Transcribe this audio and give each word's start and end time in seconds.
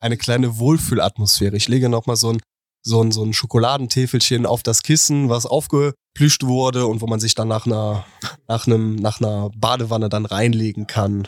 eine 0.00 0.16
kleine 0.16 0.58
Wohlfühlatmosphäre. 0.58 1.56
Ich 1.56 1.68
lege 1.68 1.88
nochmal 1.88 2.16
so 2.16 2.32
ein, 2.32 2.40
so 2.82 3.02
ein, 3.02 3.10
so 3.10 3.24
ein 3.24 3.32
Schokoladentäfelchen 3.32 4.46
auf 4.46 4.62
das 4.62 4.82
Kissen, 4.82 5.28
was 5.28 5.46
aufgeplüscht 5.46 6.44
wurde 6.44 6.86
und 6.86 7.00
wo 7.00 7.06
man 7.06 7.20
sich 7.20 7.34
dann 7.34 7.48
nach 7.48 7.66
einer, 7.66 8.04
nach 8.46 8.66
einem, 8.66 8.96
nach 8.96 9.20
einer 9.20 9.50
Badewanne 9.56 10.08
dann 10.08 10.26
reinlegen 10.26 10.86
kann. 10.86 11.26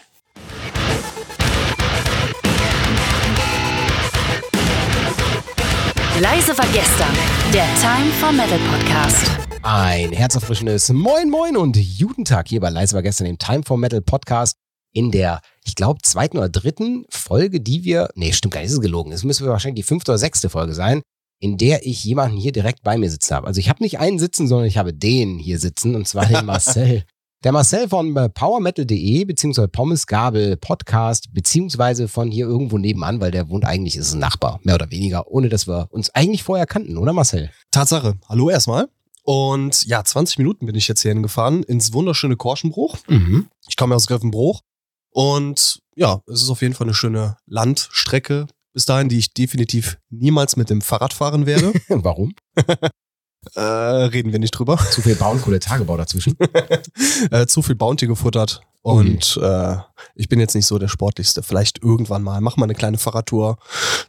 Leise 6.20 6.56
war 6.58 6.66
gestern, 6.72 7.14
der 7.54 7.66
Time 7.80 8.12
for 8.20 8.30
Metal 8.30 8.58
Podcast. 8.70 9.30
Ein 9.62 10.12
herzerfrischendes 10.12 10.90
Moin 10.90 11.30
Moin 11.30 11.56
und 11.56 11.78
guten 11.98 12.24
Tag 12.24 12.48
hier 12.48 12.60
bei 12.60 12.70
Leise 12.70 12.94
war 12.94 13.02
gestern 13.02 13.26
im 13.26 13.38
Time 13.38 13.62
for 13.64 13.78
Metal 13.78 14.00
Podcast 14.02 14.54
in 14.92 15.10
der, 15.10 15.40
ich 15.64 15.74
glaube, 15.74 16.00
zweiten 16.02 16.38
oder 16.38 16.48
dritten 16.48 17.04
Folge, 17.10 17.60
die 17.60 17.84
wir, 17.84 18.08
nee, 18.14 18.32
stimmt 18.32 18.54
gar 18.54 18.60
nicht, 18.60 18.70
ist 18.70 18.74
es 18.76 18.80
gelogen. 18.80 19.12
Es 19.12 19.24
müsste 19.24 19.46
wahrscheinlich 19.46 19.84
die 19.84 19.88
fünfte 19.88 20.12
oder 20.12 20.18
sechste 20.18 20.48
Folge 20.50 20.74
sein, 20.74 21.02
in 21.40 21.56
der 21.56 21.86
ich 21.86 22.04
jemanden 22.04 22.36
hier 22.36 22.52
direkt 22.52 22.82
bei 22.82 22.98
mir 22.98 23.10
sitzen 23.10 23.34
habe. 23.34 23.46
Also 23.46 23.60
ich 23.60 23.68
habe 23.68 23.82
nicht 23.82 23.98
einen 23.98 24.18
sitzen, 24.18 24.46
sondern 24.46 24.66
ich 24.66 24.76
habe 24.76 24.92
den 24.92 25.38
hier 25.38 25.58
sitzen 25.58 25.94
und 25.94 26.06
zwar 26.06 26.26
den 26.26 26.44
Marcel. 26.46 27.04
Der 27.42 27.52
Marcel 27.52 27.88
von 27.88 28.12
powermetal.de 28.34 29.24
beziehungsweise 29.24 29.68
Pommesgabel 29.68 30.58
Podcast 30.58 31.32
beziehungsweise 31.32 32.06
von 32.06 32.30
hier 32.30 32.46
irgendwo 32.46 32.76
nebenan, 32.76 33.22
weil 33.22 33.30
der 33.30 33.48
wohnt 33.48 33.64
eigentlich, 33.64 33.96
ist 33.96 34.12
ein 34.12 34.18
Nachbar, 34.18 34.60
mehr 34.62 34.74
oder 34.74 34.90
weniger, 34.90 35.26
ohne 35.26 35.48
dass 35.48 35.66
wir 35.66 35.88
uns 35.90 36.10
eigentlich 36.10 36.42
vorher 36.42 36.66
kannten, 36.66 36.98
oder 36.98 37.14
Marcel? 37.14 37.50
Tatsache. 37.70 38.18
Hallo 38.28 38.50
erstmal. 38.50 38.88
Und 39.22 39.86
ja, 39.86 40.04
20 40.04 40.36
Minuten 40.36 40.66
bin 40.66 40.74
ich 40.74 40.88
jetzt 40.88 41.00
hier 41.00 41.12
hingefahren 41.12 41.62
ins 41.62 41.94
wunderschöne 41.94 42.36
Korschenbruch. 42.36 42.98
Mhm. 43.08 43.48
Ich 43.68 43.76
komme 43.76 43.94
aus 43.94 44.06
Griffenbruch. 44.06 44.60
Und 45.10 45.80
ja, 45.94 46.20
es 46.26 46.42
ist 46.42 46.50
auf 46.50 46.62
jeden 46.62 46.74
Fall 46.74 46.86
eine 46.86 46.94
schöne 46.94 47.36
Landstrecke 47.46 48.46
bis 48.72 48.84
dahin, 48.84 49.08
die 49.08 49.18
ich 49.18 49.34
definitiv 49.34 49.98
niemals 50.10 50.56
mit 50.56 50.70
dem 50.70 50.80
Fahrrad 50.80 51.12
fahren 51.12 51.46
werde. 51.46 51.72
Warum? 51.88 52.34
äh, 53.54 53.60
reden 53.60 54.32
wir 54.32 54.38
nicht 54.38 54.52
drüber. 54.52 54.78
Zu 54.90 55.02
viel 55.02 55.16
Braunkohle-Tagebau 55.16 55.96
dazwischen. 55.96 56.36
äh, 57.30 57.46
zu 57.46 57.62
viel 57.62 57.74
Bounty 57.74 58.06
gefuttert. 58.06 58.60
Und 58.82 59.38
äh, 59.42 59.76
ich 60.14 60.28
bin 60.28 60.40
jetzt 60.40 60.54
nicht 60.54 60.66
so 60.66 60.78
der 60.78 60.88
Sportlichste. 60.88 61.42
Vielleicht 61.42 61.82
irgendwann 61.82 62.22
mal. 62.22 62.40
Mach 62.40 62.56
mal 62.56 62.64
eine 62.64 62.74
kleine 62.74 62.98
Fahrradtour 62.98 63.58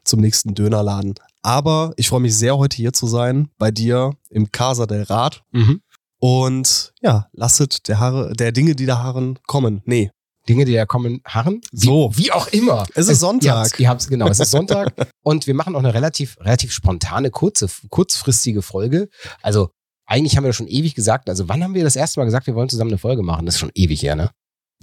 zum 0.04 0.22
nächsten 0.22 0.54
Dönerladen. 0.54 1.16
Aber 1.42 1.94
ich 1.98 2.10
freue 2.10 2.22
mich 2.22 2.38
sehr, 2.38 2.58
heute 2.58 2.78
hier 2.78 2.94
zu 2.94 3.08
sein, 3.08 3.50
bei 3.58 3.72
dir 3.72 4.14
im 4.30 4.52
Casa 4.52 4.86
del 4.86 5.04
Rad. 5.04 5.44
Mhm. 5.52 5.82
Und 6.20 6.94
ja, 7.02 7.28
lasset 7.34 7.88
der, 7.88 8.00
Haare, 8.00 8.34
der 8.34 8.52
Dinge, 8.52 8.76
die 8.76 8.86
da 8.86 9.00
harren, 9.00 9.40
kommen. 9.48 9.82
Nee, 9.86 10.12
Dinge, 10.52 10.66
die 10.66 10.74
da 10.74 10.86
kommen, 10.86 11.22
harren. 11.26 11.62
Wie, 11.72 11.86
So. 11.86 12.12
Wie 12.16 12.32
auch 12.32 12.48
immer. 12.48 12.86
Es 12.94 13.08
ist 13.08 13.22
Sonntag. 13.22 13.46
Ihr 13.46 13.56
habt's, 13.56 13.80
ihr 13.80 13.90
habt's, 13.90 14.08
genau, 14.08 14.28
es 14.28 14.40
ist 14.40 14.52
Sonntag. 14.52 14.94
und 15.24 15.48
wir 15.48 15.54
machen 15.54 15.76
auch 15.76 15.80
eine 15.80 15.94
relativ, 15.94 16.38
relativ 16.42 16.74
spontane, 16.74 17.32
kurze, 17.32 17.68
kurzfristige 17.90 18.62
Folge. 18.62 19.08
Also, 19.42 19.70
eigentlich 20.06 20.36
haben 20.36 20.44
wir 20.44 20.50
das 20.50 20.58
schon 20.58 20.68
ewig 20.68 20.94
gesagt. 20.94 21.30
Also, 21.30 21.48
wann 21.48 21.64
haben 21.64 21.74
wir 21.74 21.84
das 21.86 21.96
erste 21.96 22.20
Mal 22.20 22.26
gesagt, 22.26 22.48
wir 22.48 22.56
wollen 22.56 22.68
zusammen 22.70 22.92
eine 22.92 22.98
Folge 22.98 23.24
machen? 23.24 23.46
Das 23.46 23.56
ist 23.56 23.60
schon 23.60 23.72
ewig 23.74 24.04
her, 24.04 24.16
ne? 24.16 24.32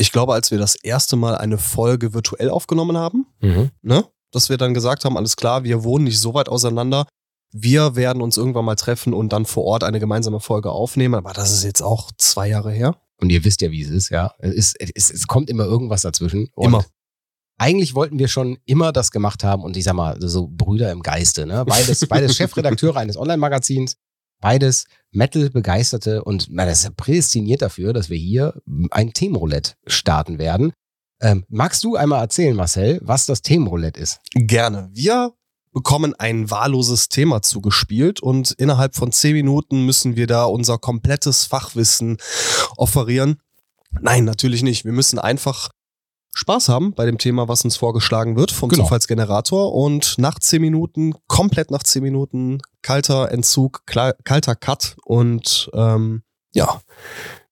ich 0.01 0.13
glaube, 0.13 0.33
als 0.33 0.51
wir 0.51 0.59
das 0.59 0.77
erste 0.77 1.17
Mal 1.17 1.37
eine 1.37 1.59
Folge 1.59 2.15
virtuell 2.15 2.51
aufgenommen 2.51 2.97
haben, 2.97 3.27
ne? 3.83 4.05
Dass 4.31 4.49
wir 4.49 4.57
dann 4.59 4.75
gesagt 4.75 5.05
haben, 5.05 5.17
alles 5.17 5.37
klar, 5.37 5.65
wir 5.65 5.83
wohnen 5.85 6.05
nicht 6.05 6.21
so 6.21 6.35
weit 6.35 6.49
auseinander. 6.49 7.07
Wir 7.53 7.97
werden 7.97 8.23
uns 8.23 8.37
irgendwann 8.37 8.67
mal 8.67 8.77
treffen 8.77 9.15
und 9.15 9.33
dann 9.33 9.47
vor 9.47 9.65
Ort 9.65 9.83
eine 9.85 10.01
gemeinsame 10.01 10.39
Folge 10.39 10.71
aufnehmen. 10.71 11.15
Aber 11.15 11.33
das 11.33 11.51
ist 11.51 11.65
jetzt 11.65 11.83
auch 11.83 12.11
zwei 12.19 12.49
Jahre 12.49 12.71
her. 12.71 12.95
Und 13.21 13.31
ihr 13.31 13.45
wisst 13.45 13.63
ja, 13.63 13.71
wie 13.71 13.83
es 13.83 13.91
ist, 13.91 14.11
ja. 14.11 14.33
Es, 14.39 14.75
es, 14.79 15.11
es 15.11 15.27
kommt 15.27 15.51
immer 15.51 15.65
irgendwas 15.65 16.03
dazwischen. 16.03 16.49
Immer. 16.57 16.85
Eigentlich 17.59 17.95
wollten 17.95 18.19
wir 18.19 18.29
schon 18.29 18.59
immer 18.65 18.93
das 18.93 19.11
gemacht 19.11 19.43
haben 19.43 19.65
und 19.65 19.77
ich 19.77 19.85
sag 19.85 19.95
mal, 19.95 20.17
so 20.21 20.47
Brüder 20.49 20.93
im 20.93 21.03
Geiste, 21.03 21.45
ne? 21.45 21.65
Beides, 21.65 22.07
beides 22.09 22.37
Chefredakteure 22.37 22.97
eines 22.97 23.17
Online-Magazins, 23.17 23.97
beides 24.41 24.85
Metal-Begeisterte 25.11 26.23
und 26.23 26.49
das 26.57 26.79
ist 26.79 26.85
ja 26.85 26.91
prädestiniert 26.97 27.63
dafür, 27.63 27.93
dass 27.93 28.11
wir 28.11 28.19
hier 28.19 28.63
ein 28.91 29.13
Themenroulette 29.13 29.73
starten 29.87 30.39
werden. 30.39 30.73
Ähm, 31.21 31.45
magst 31.49 31.83
du 31.83 31.97
einmal 31.97 32.23
erzählen, 32.23 32.55
Marcel, 32.55 33.01
was 33.03 33.27
das 33.27 33.43
Themenroulette 33.43 33.99
ist? 33.99 34.21
Gerne. 34.35 34.89
Wir 34.93 35.33
bekommen 35.79 36.13
ein 36.19 36.51
wahlloses 36.51 37.09
Thema 37.09 37.41
zugespielt 37.41 38.19
und 38.19 38.51
innerhalb 38.51 38.97
von 38.97 39.13
zehn 39.13 39.35
Minuten 39.35 39.87
müssen 39.87 40.17
wir 40.17 40.27
da 40.27 40.43
unser 40.43 40.77
komplettes 40.77 41.45
Fachwissen 41.45 42.17
offerieren. 42.77 43.39
Nein, 43.93 44.25
natürlich 44.25 44.65
nicht. 44.65 44.85
Wir 44.85 44.91
müssen 44.91 45.21
einfach 45.21 45.69
Spaß 46.35 46.69
haben 46.69 46.95
bei 46.95 47.07
dem 47.07 47.19
Thema, 47.19 47.47
was 47.47 47.63
uns 47.65 47.77
vorgeschlagen 47.77 48.35
wird 48.35 48.51
vom 48.51 48.71
Genau. 48.71 48.83
Zufallsgenerator 48.83 49.73
und 49.73 50.17
nach 50.19 50.41
zehn 50.41 50.63
Minuten, 50.63 51.15
komplett 51.29 51.71
nach 51.71 51.85
zehn 51.85 52.03
Minuten, 52.03 52.61
kalter 52.83 53.31
Entzug, 53.31 53.87
kalter 53.87 54.57
Cut 54.57 54.97
und 55.05 55.71
ähm, 55.75 56.23
ja, 56.55 56.81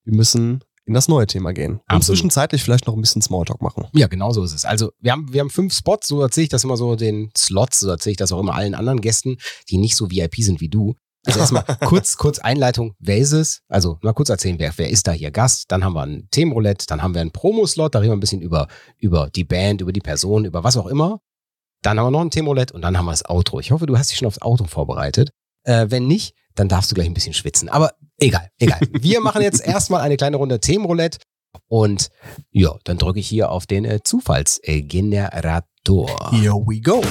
wir 0.02 0.16
müssen 0.16 0.64
in 0.86 0.94
das 0.94 1.08
neue 1.08 1.26
Thema 1.26 1.52
gehen. 1.52 1.74
Und 1.74 1.82
Absolut. 1.86 2.18
zwischenzeitlich 2.18 2.62
vielleicht 2.62 2.86
noch 2.86 2.94
ein 2.94 3.00
bisschen 3.00 3.20
Smalltalk 3.20 3.60
machen. 3.60 3.86
Ja, 3.92 4.06
genau 4.06 4.32
so 4.32 4.42
ist 4.44 4.54
es. 4.54 4.64
Also 4.64 4.92
wir 5.00 5.12
haben, 5.12 5.32
wir 5.32 5.40
haben 5.40 5.50
fünf 5.50 5.74
Spots, 5.74 6.06
so 6.06 6.22
erzähle 6.22 6.44
ich 6.44 6.48
das 6.50 6.64
immer 6.64 6.76
so 6.76 6.94
den 6.94 7.30
Slots, 7.36 7.80
so 7.80 7.90
erzähle 7.90 8.12
ich 8.12 8.16
das 8.16 8.32
auch 8.32 8.40
immer 8.40 8.54
allen 8.54 8.74
anderen 8.74 9.00
Gästen, 9.00 9.36
die 9.68 9.78
nicht 9.78 9.96
so 9.96 10.10
VIP 10.10 10.36
sind 10.38 10.60
wie 10.60 10.68
du. 10.68 10.94
Also 11.26 11.40
erstmal 11.40 11.64
kurz, 11.84 12.16
kurz 12.16 12.38
Einleitung, 12.38 12.94
wer 13.00 13.18
ist 13.18 13.32
es? 13.32 13.62
Also 13.68 13.98
mal 14.02 14.12
kurz 14.12 14.28
erzählen, 14.28 14.58
wer, 14.60 14.72
wer 14.76 14.88
ist 14.88 15.08
da 15.08 15.12
hier 15.12 15.32
Gast? 15.32 15.72
Dann 15.72 15.84
haben 15.84 15.94
wir 15.94 16.02
ein 16.02 16.28
Themenroulette, 16.30 16.86
dann 16.86 17.02
haben 17.02 17.14
wir 17.14 17.20
einen 17.20 17.32
Promo-Slot, 17.32 17.94
da 17.94 17.98
reden 17.98 18.12
wir 18.12 18.16
ein 18.16 18.20
bisschen 18.20 18.42
über, 18.42 18.68
über 18.98 19.28
die 19.34 19.44
Band, 19.44 19.80
über 19.80 19.92
die 19.92 20.00
Person, 20.00 20.44
über 20.44 20.62
was 20.62 20.76
auch 20.76 20.86
immer. 20.86 21.20
Dann 21.82 21.98
haben 21.98 22.06
wir 22.06 22.10
noch 22.12 22.20
ein 22.20 22.30
Themenroulette 22.30 22.74
und 22.74 22.82
dann 22.82 22.96
haben 22.96 23.06
wir 23.06 23.10
das 23.10 23.28
Outro. 23.28 23.58
Ich 23.58 23.72
hoffe, 23.72 23.86
du 23.86 23.98
hast 23.98 24.10
dich 24.10 24.18
schon 24.18 24.28
aufs 24.28 24.40
Outro 24.40 24.66
vorbereitet. 24.66 25.30
Äh, 25.64 25.86
wenn 25.90 26.06
nicht, 26.06 26.34
dann 26.56 26.68
darfst 26.68 26.90
du 26.90 26.94
gleich 26.94 27.06
ein 27.06 27.14
bisschen 27.14 27.34
schwitzen. 27.34 27.68
Aber 27.68 27.92
egal, 28.18 28.48
egal. 28.58 28.80
Wir 28.92 29.20
machen 29.20 29.42
jetzt 29.42 29.64
erstmal 29.64 30.00
eine 30.00 30.16
kleine 30.16 30.36
Runde 30.36 30.60
Themenroulette 30.60 31.18
und 31.68 32.08
ja, 32.50 32.74
dann 32.84 32.98
drücke 32.98 33.20
ich 33.20 33.28
hier 33.28 33.50
auf 33.50 33.66
den 33.66 33.84
äh, 33.84 34.00
Zufallsgenerator. 34.02 36.30
Here 36.32 36.54
we 36.54 36.80
go. 36.80 37.02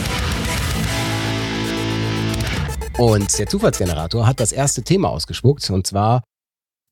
Und 2.97 3.37
der 3.37 3.47
Zufallsgenerator 3.47 4.25
hat 4.25 4.39
das 4.39 4.51
erste 4.51 4.83
Thema 4.83 5.09
ausgespuckt 5.09 5.69
und 5.69 5.85
zwar 5.85 6.23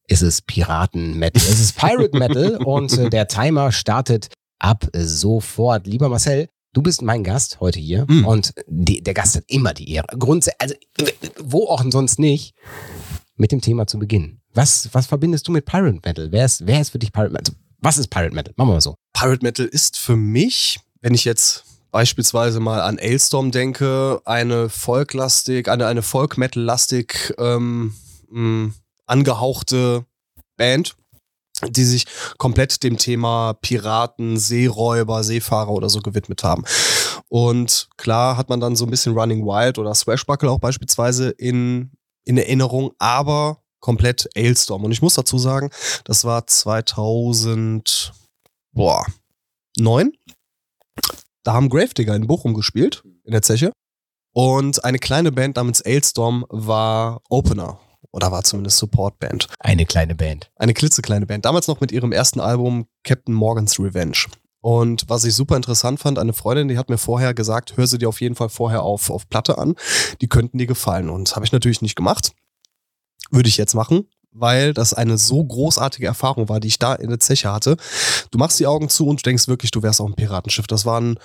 ist 0.07 0.21
es 0.21 0.41
Piraten-Metal. 0.41 1.41
Es 1.41 1.61
ist 1.61 1.77
Pirate 1.77 2.17
Metal 2.17 2.57
und 2.65 2.97
äh, 2.97 3.09
der 3.09 3.27
Timer 3.27 3.71
startet 3.71 4.27
ab 4.59 4.85
sofort. 4.93 5.87
Lieber 5.87 6.09
Marcel, 6.09 6.49
du 6.73 6.81
bist 6.81 7.01
mein 7.01 7.23
Gast 7.23 7.59
heute 7.59 7.79
hier 7.79 8.05
Mm. 8.07 8.25
und 8.25 8.53
die, 8.67 9.01
der 9.01 9.13
Gast 9.13 9.35
hat 9.35 9.43
immer 9.47 9.73
die 9.73 9.91
Ehre. 9.91 10.07
Grundsätzlich, 10.17 10.59
also 10.61 10.75
wo 11.39 11.67
auch 11.67 11.83
sonst 11.89 12.19
nicht, 12.19 12.53
mit 13.35 13.51
dem 13.51 13.61
Thema 13.61 13.87
zu 13.87 13.97
beginnen. 13.99 14.41
Was, 14.53 14.89
was 14.93 15.07
verbindest 15.07 15.47
du 15.47 15.51
mit 15.51 15.65
Pirate 15.65 15.99
Metal? 16.05 16.31
Wer 16.31 16.45
ist, 16.45 16.67
wer 16.67 16.81
ist 16.81 16.89
für 16.91 16.99
dich 16.99 17.11
Pirate 17.11 17.31
Metal? 17.33 17.53
Also, 17.55 17.59
was 17.79 17.97
ist 17.97 18.09
Pirate 18.09 18.33
Metal? 18.35 18.53
Machen 18.57 18.69
wir 18.69 18.73
mal 18.73 18.81
so. 18.81 18.95
Pirate 19.13 19.43
Metal 19.43 19.65
ist 19.65 19.97
für 19.97 20.15
mich, 20.15 20.79
wenn 21.01 21.13
ich 21.13 21.25
jetzt 21.25 21.63
beispielsweise 21.91 22.59
mal 22.59 22.81
an 22.81 22.97
Ailstorm 22.99 23.51
denke, 23.51 24.21
eine 24.25 24.69
Folklastig, 24.69 25.67
eine, 25.69 25.87
eine 25.87 26.01
Folk-Metal-lastig 26.01 27.33
ähm, 27.37 27.93
mh, 28.29 28.73
angehauchte 29.05 30.05
Band, 30.57 30.95
die 31.69 31.83
sich 31.83 32.05
komplett 32.37 32.83
dem 32.83 32.97
Thema 32.97 33.53
Piraten, 33.53 34.37
Seeräuber, 34.37 35.23
Seefahrer 35.23 35.71
oder 35.71 35.89
so 35.89 35.99
gewidmet 35.99 36.43
haben. 36.43 36.63
Und 37.29 37.89
klar 37.97 38.37
hat 38.37 38.49
man 38.49 38.59
dann 38.59 38.75
so 38.75 38.85
ein 38.85 38.91
bisschen 38.91 39.17
Running 39.17 39.45
Wild 39.45 39.77
oder 39.77 39.93
Swashbuckle 39.95 40.49
auch 40.49 40.59
beispielsweise 40.59 41.29
in, 41.29 41.91
in 42.25 42.37
Erinnerung, 42.37 42.91
aber 42.99 43.63
komplett 43.79 44.29
Ailstorm. 44.35 44.85
Und 44.85 44.91
ich 44.91 45.01
muss 45.01 45.15
dazu 45.15 45.37
sagen, 45.37 45.69
das 46.05 46.23
war 46.23 46.47
2000, 46.47 48.13
boah, 48.71 49.05
neun. 49.77 50.13
Da 51.43 51.53
haben 51.53 51.69
Gravedigger 51.69 52.15
in 52.15 52.27
Bochum 52.27 52.53
gespielt, 52.53 53.03
in 53.25 53.31
der 53.31 53.41
Zeche. 53.41 53.73
Und 54.33 54.83
eine 54.85 54.99
kleine 54.99 55.31
Band 55.31 55.57
namens 55.57 55.85
Ailstorm 55.85 56.45
war 56.49 57.21
Opener. 57.29 57.79
Oder 58.13 58.31
war 58.31 58.43
zumindest 58.43 58.77
Supportband. 58.77 59.47
Eine 59.59 59.85
kleine 59.85 60.15
Band. 60.15 60.51
Eine 60.55 60.73
klitzekleine 60.73 61.25
Band. 61.25 61.45
Damals 61.45 61.67
noch 61.67 61.81
mit 61.81 61.91
ihrem 61.91 62.11
ersten 62.11 62.39
Album 62.39 62.85
Captain 63.03 63.33
Morgan's 63.33 63.79
Revenge. 63.79 64.27
Und 64.61 65.09
was 65.09 65.25
ich 65.25 65.33
super 65.35 65.57
interessant 65.57 65.99
fand, 65.99 66.19
eine 66.19 66.31
Freundin, 66.31 66.69
die 66.69 66.77
hat 66.77 66.89
mir 66.89 66.97
vorher 66.97 67.33
gesagt, 67.33 67.75
hör 67.75 67.85
sie 67.85 67.97
dir 67.97 68.07
auf 68.07 68.21
jeden 68.21 68.35
Fall 68.35 68.49
vorher 68.49 68.83
auf, 68.83 69.09
auf 69.09 69.27
Platte 69.27 69.57
an. 69.57 69.75
Die 70.21 70.29
könnten 70.29 70.57
dir 70.57 70.67
gefallen. 70.67 71.09
Und 71.09 71.35
habe 71.35 71.45
ich 71.45 71.51
natürlich 71.51 71.81
nicht 71.81 71.95
gemacht. 71.95 72.31
Würde 73.31 73.49
ich 73.49 73.57
jetzt 73.57 73.73
machen, 73.73 74.07
weil 74.33 74.73
das 74.73 74.93
eine 74.93 75.17
so 75.17 75.43
großartige 75.43 76.07
Erfahrung 76.07 76.49
war, 76.49 76.59
die 76.59 76.67
ich 76.67 76.79
da 76.79 76.93
in 76.95 77.09
der 77.09 77.19
Zeche 77.19 77.51
hatte. 77.51 77.77
Du 78.31 78.37
machst 78.37 78.59
die 78.59 78.67
Augen 78.67 78.89
zu 78.89 79.07
und 79.07 79.19
du 79.19 79.29
denkst 79.29 79.47
wirklich, 79.47 79.71
du 79.71 79.83
wärst 79.83 80.01
auf 80.01 80.07
einem 80.07 80.15
Piratenschiff. 80.15 80.67
Das 80.67 80.85
war 80.85 80.99
ein, 80.99 81.17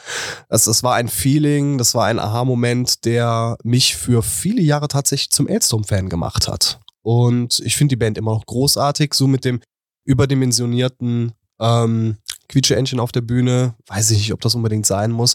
das, 0.49 0.64
das 0.64 0.82
war 0.82 0.94
ein 0.94 1.08
Feeling, 1.08 1.78
das 1.78 1.94
war 1.94 2.06
ein 2.06 2.19
Aha-Moment, 2.19 3.05
der 3.05 3.56
mich 3.64 3.96
für 3.96 4.22
viele 4.22 4.62
Jahre 4.62 4.88
tatsächlich 4.88 5.31
zum 5.31 5.49
Ailstorm-Fan 5.49 6.08
gemacht 6.08 6.49
hat. 6.49 6.81
Und 7.02 7.60
ich 7.60 7.76
finde 7.76 7.93
die 7.93 7.96
Band 7.96 8.19
immer 8.19 8.34
noch 8.34 8.46
großartig, 8.46 9.14
so 9.14 9.26
mit 9.26 9.44
dem 9.44 9.61
überdimensionierten 10.04 11.32
ähm, 11.61 12.19
Quietsche-Engine 12.49 13.00
auf 13.00 13.12
der 13.12 13.20
Bühne. 13.20 13.75
Weiß 13.87 14.11
ich 14.11 14.19
nicht, 14.19 14.32
ob 14.32 14.40
das 14.40 14.54
unbedingt 14.54 14.87
sein 14.87 15.11
muss. 15.11 15.34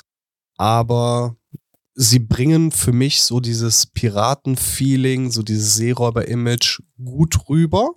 Aber 0.57 1.35
sie 1.95 2.19
bringen 2.19 2.71
für 2.71 2.91
mich 2.91 3.23
so 3.23 3.39
dieses 3.39 3.87
Piraten-Feeling, 3.87 5.31
so 5.31 5.43
dieses 5.43 5.75
Seeräuber-Image 5.75 6.81
gut 7.03 7.49
rüber. 7.49 7.91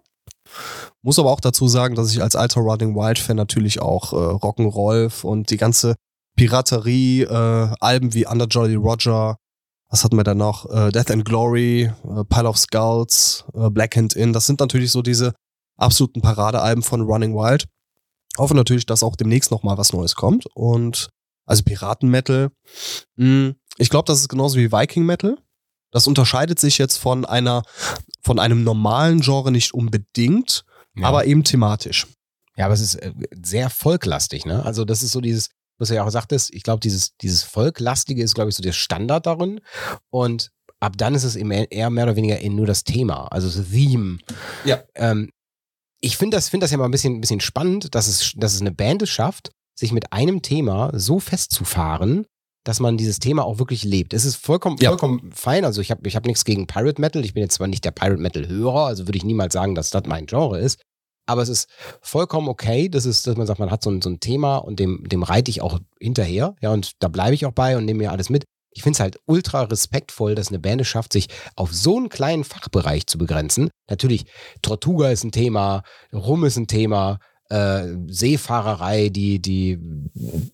Muss 1.03 1.19
aber 1.19 1.31
auch 1.31 1.41
dazu 1.41 1.69
sagen, 1.69 1.95
dass 1.95 2.13
ich 2.13 2.23
als 2.23 2.37
alter 2.37 2.61
Running 2.61 2.95
Wild-Fan 2.95 3.37
natürlich 3.37 3.81
auch 3.81 4.13
äh, 4.13 4.17
Rock'n'Roll 4.17 5.25
und 5.25 5.51
die 5.51 5.57
ganze 5.57 5.97
Piraterie, 6.37 7.23
äh, 7.23 7.75
Alben 7.81 8.15
wie 8.15 8.27
Under 8.27 8.47
Jolly 8.47 8.75
Roger, 8.75 9.37
was 9.89 10.05
hatten 10.05 10.17
wir 10.17 10.25
da 10.25 10.35
noch? 10.35 10.69
Äh, 10.71 10.91
Death 10.91 11.11
and 11.11 11.25
Glory, 11.25 11.85
äh, 11.85 12.25
Pile 12.29 12.49
of 12.49 12.59
Skulls, 12.59 13.45
äh, 13.55 13.71
Black 13.71 13.97
Hand 13.97 14.15
Inn. 14.15 14.33
Das 14.33 14.47
sind 14.47 14.61
natürlich 14.61 14.91
so 14.91 15.03
diese 15.03 15.35
absoluten 15.79 16.21
Paradealben 16.21 16.83
von 16.83 17.03
Running 17.03 17.35
Wild. 17.35 17.67
Hoffe 18.37 18.55
natürlich, 18.55 18.87
dass 18.87 19.03
auch 19.03 19.17
demnächst 19.17 19.51
noch 19.51 19.63
mal 19.63 19.79
was 19.79 19.93
Neues 19.93 20.15
kommt. 20.15 20.47
Und 20.55 21.09
also 21.47 21.63
Piraten-Metal. 21.63 22.51
Hm, 23.17 23.55
ich 23.79 23.91
glaube, 23.91 24.07
das 24.07 24.21
ist 24.21 24.29
genauso 24.29 24.57
wie 24.59 24.73
Viking-Metal. 24.73 25.37
Das 25.93 26.07
unterscheidet 26.07 26.59
sich 26.59 26.79
jetzt 26.79 26.97
von 26.99 27.25
einer, 27.25 27.63
von 28.23 28.39
einem 28.39 28.65
normalen 28.65 29.21
Genre 29.21 29.51
nicht 29.53 29.73
unbedingt, 29.73 30.65
Ja. 30.95 31.07
aber 31.09 31.27
eben 31.27 31.45
thematisch. 31.45 32.07
Ja, 32.57 32.67
aber 32.67 32.75
es 32.75 32.81
ist 32.81 32.95
äh, 32.97 33.13
sehr 33.43 33.71
volklastig, 33.71 34.45
ne? 34.47 34.65
Also 34.65 34.85
das 34.85 35.03
ist 35.03 35.13
so 35.13 35.21
dieses, 35.21 35.51
was 35.79 35.89
du 35.89 35.95
ja 35.95 36.05
auch 36.05 36.11
sagtest, 36.11 36.53
ich 36.55 36.63
glaube, 36.63 36.81
dieses, 36.81 37.17
dieses 37.19 37.43
Volklastige 37.43 38.23
ist, 38.23 38.35
glaube 38.35 38.51
ich, 38.51 38.57
so 38.57 38.63
der 38.63 38.73
Standard 38.73 39.27
darin. 39.27 39.61
Und 40.11 40.51
ab 40.81 40.95
dann 40.97 41.15
ist 41.15 41.25
es 41.25 41.37
eben 41.37 41.51
eher 41.51 41.91
mehr 41.91 42.05
oder 42.05 42.17
weniger 42.17 42.41
eben 42.41 42.55
nur 42.57 42.67
das 42.67 42.85
Thema, 42.85 43.29
also 43.29 43.47
das 43.49 43.69
Theme. 43.71 44.19
Ja. 44.65 44.83
Ähm, 44.95 45.31
ich 46.01 46.17
finde 46.17 46.37
das, 46.37 46.49
find 46.49 46.63
das 46.63 46.71
ja 46.71 46.79
mal 46.79 46.85
ein 46.87 46.91
bisschen, 46.91 47.15
ein 47.15 47.21
bisschen 47.21 47.41
spannend, 47.41 47.95
dass 47.95 48.07
es, 48.07 48.33
dass 48.37 48.55
es 48.55 48.61
eine 48.61 48.73
Band 48.73 49.03
es 49.03 49.11
schafft, 49.11 49.51
sich 49.75 49.93
mit 49.93 50.13
einem 50.13 50.43
Thema 50.43 50.91
so 50.95 51.21
festzufahren, 51.21 52.27
dass 52.67 52.81
man 52.81 52.97
dieses 52.97 53.21
Thema 53.21 53.45
auch 53.45 53.59
wirklich 53.59 53.85
lebt. 53.85 54.13
Es 54.13 54.25
ist 54.25 54.37
vollkommen, 54.37 54.77
Ja. 54.81 54.91
vollkommen 54.91 55.31
fein. 55.33 55.65
Also 55.65 55.81
ich 55.81 55.91
habe 55.91 56.07
ich 56.09 56.17
hab 56.17 56.27
nichts 56.27 56.45
gegen 56.45 56.67
Pirate 56.67 57.01
Metal. 57.01 57.25
Ich 57.25 57.33
bin 57.33 57.43
jetzt 57.43 57.55
zwar 57.55 57.69
nicht 57.69 57.85
der 57.85 57.93
Pirate 57.93 58.21
Metal-Hörer, 58.21 58.87
also 58.87 59.07
würde 59.07 59.17
ich 59.17 59.25
niemals 59.25 59.53
sagen, 59.55 59.75
dass 59.75 59.91
das 59.91 60.03
mein 60.07 60.27
Genre 60.27 60.59
ist. 60.59 60.81
Aber 61.29 61.43
es 61.43 61.49
ist 61.49 61.69
vollkommen 62.03 62.49
okay, 62.49 62.89
das 62.89 63.05
ist, 63.07 63.27
dass 63.27 63.37
man 63.37 63.47
sagt, 63.47 63.61
man 63.61 63.71
hat 63.71 63.83
so 63.83 63.91
ein, 63.91 64.03
so 64.03 64.11
ein 64.11 64.21
Thema 64.21 64.57
und 64.59 64.81
dem, 64.81 65.05
dem 65.09 65.23
reite 65.23 65.51
ich 65.51 65.61
auch 65.63 65.79
hinterher. 66.01 66.55
Ja, 66.61 66.73
und 66.73 66.93
da 67.01 67.09
bleibe 67.09 67.35
ich 67.35 67.47
auch 67.47 67.53
bei 67.53 67.77
und 67.77 67.85
nehme 67.85 67.99
mir 67.99 68.13
alles 68.13 68.31
mit. 68.31 68.45
Ich 68.75 68.83
finde 68.83 68.97
es 68.97 69.01
halt 69.01 69.19
ultra 69.27 69.63
respektvoll, 69.63 70.35
dass 70.35 70.49
eine 70.49 70.59
Band 70.59 70.81
es 70.83 70.89
schafft, 70.89 71.13
sich 71.13 71.29
auf 71.55 71.73
so 71.73 71.97
einen 71.97 72.09
kleinen 72.11 72.45
Fachbereich 72.45 73.07
zu 73.07 73.17
begrenzen. 73.17 73.71
Natürlich, 73.89 74.27
Tortuga 74.63 75.11
ist 75.11 75.25
ein 75.25 75.33
Thema, 75.33 75.83
Rum 76.13 76.45
ist 76.45 76.57
ein 76.59 76.67
Thema, 76.67 77.19
äh, 77.49 77.95
Seefahrerei, 78.09 79.09
die, 79.09 79.41
die, 79.41 79.79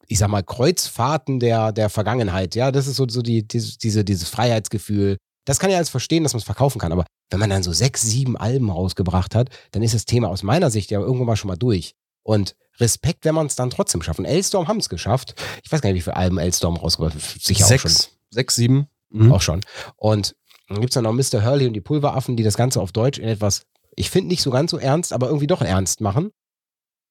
ich 0.06 0.18
sag 0.18 0.28
mal, 0.28 0.42
Kreuzfahrten 0.42 1.40
der, 1.40 1.72
der 1.72 1.88
Vergangenheit. 1.88 2.54
Ja, 2.54 2.70
das 2.72 2.86
ist 2.86 2.96
so, 2.96 3.06
so 3.08 3.22
die, 3.22 3.46
diese, 3.46 3.78
diese, 3.78 4.04
dieses 4.04 4.28
Freiheitsgefühl. 4.28 5.16
Das 5.44 5.58
kann 5.58 5.70
ich 5.70 5.76
alles 5.76 5.88
verstehen, 5.88 6.22
dass 6.22 6.34
man 6.34 6.38
es 6.38 6.44
verkaufen 6.44 6.78
kann. 6.78 6.92
Aber 6.92 7.04
wenn 7.30 7.40
man 7.40 7.50
dann 7.50 7.62
so 7.62 7.72
sechs, 7.72 8.02
sieben 8.02 8.36
Alben 8.36 8.70
rausgebracht 8.70 9.34
hat, 9.34 9.48
dann 9.72 9.82
ist 9.82 9.94
das 9.94 10.04
Thema 10.04 10.28
aus 10.28 10.42
meiner 10.42 10.70
Sicht 10.70 10.90
ja 10.90 11.00
irgendwann 11.00 11.26
mal 11.26 11.36
schon 11.36 11.48
mal 11.48 11.56
durch. 11.56 11.94
Und 12.22 12.54
Respekt, 12.78 13.24
wenn 13.24 13.34
man 13.34 13.46
es 13.46 13.56
dann 13.56 13.70
trotzdem 13.70 14.02
schafft. 14.02 14.18
Und 14.18 14.24
Elstorm 14.24 14.68
haben 14.68 14.78
es 14.78 14.88
geschafft. 14.88 15.34
Ich 15.62 15.70
weiß 15.70 15.80
gar 15.80 15.90
nicht, 15.90 15.98
wie 15.98 16.02
viele 16.02 16.16
Alben 16.16 16.38
Elstorm 16.38 16.76
rausgebracht 16.76 17.14
hat. 17.14 17.22
Sicher 17.22 17.64
auch 17.64 17.68
schon. 17.68 17.90
Sechs, 17.90 18.10
sechs, 18.30 18.54
sieben. 18.54 18.86
Mhm. 19.10 19.32
Auch 19.32 19.42
schon. 19.42 19.60
Und 19.96 20.34
dann 20.68 20.80
gibt 20.80 20.90
es 20.90 20.94
dann 20.94 21.04
noch 21.04 21.12
Mr. 21.12 21.44
Hurley 21.44 21.66
und 21.66 21.74
die 21.74 21.80
Pulveraffen, 21.80 22.36
die 22.36 22.42
das 22.42 22.56
Ganze 22.56 22.80
auf 22.80 22.92
Deutsch 22.92 23.18
in 23.18 23.28
etwas, 23.28 23.62
ich 23.94 24.10
finde 24.10 24.28
nicht 24.28 24.42
so 24.42 24.50
ganz 24.50 24.70
so 24.70 24.78
ernst, 24.78 25.12
aber 25.12 25.26
irgendwie 25.26 25.46
doch 25.46 25.60
ernst 25.60 26.00
machen. 26.00 26.30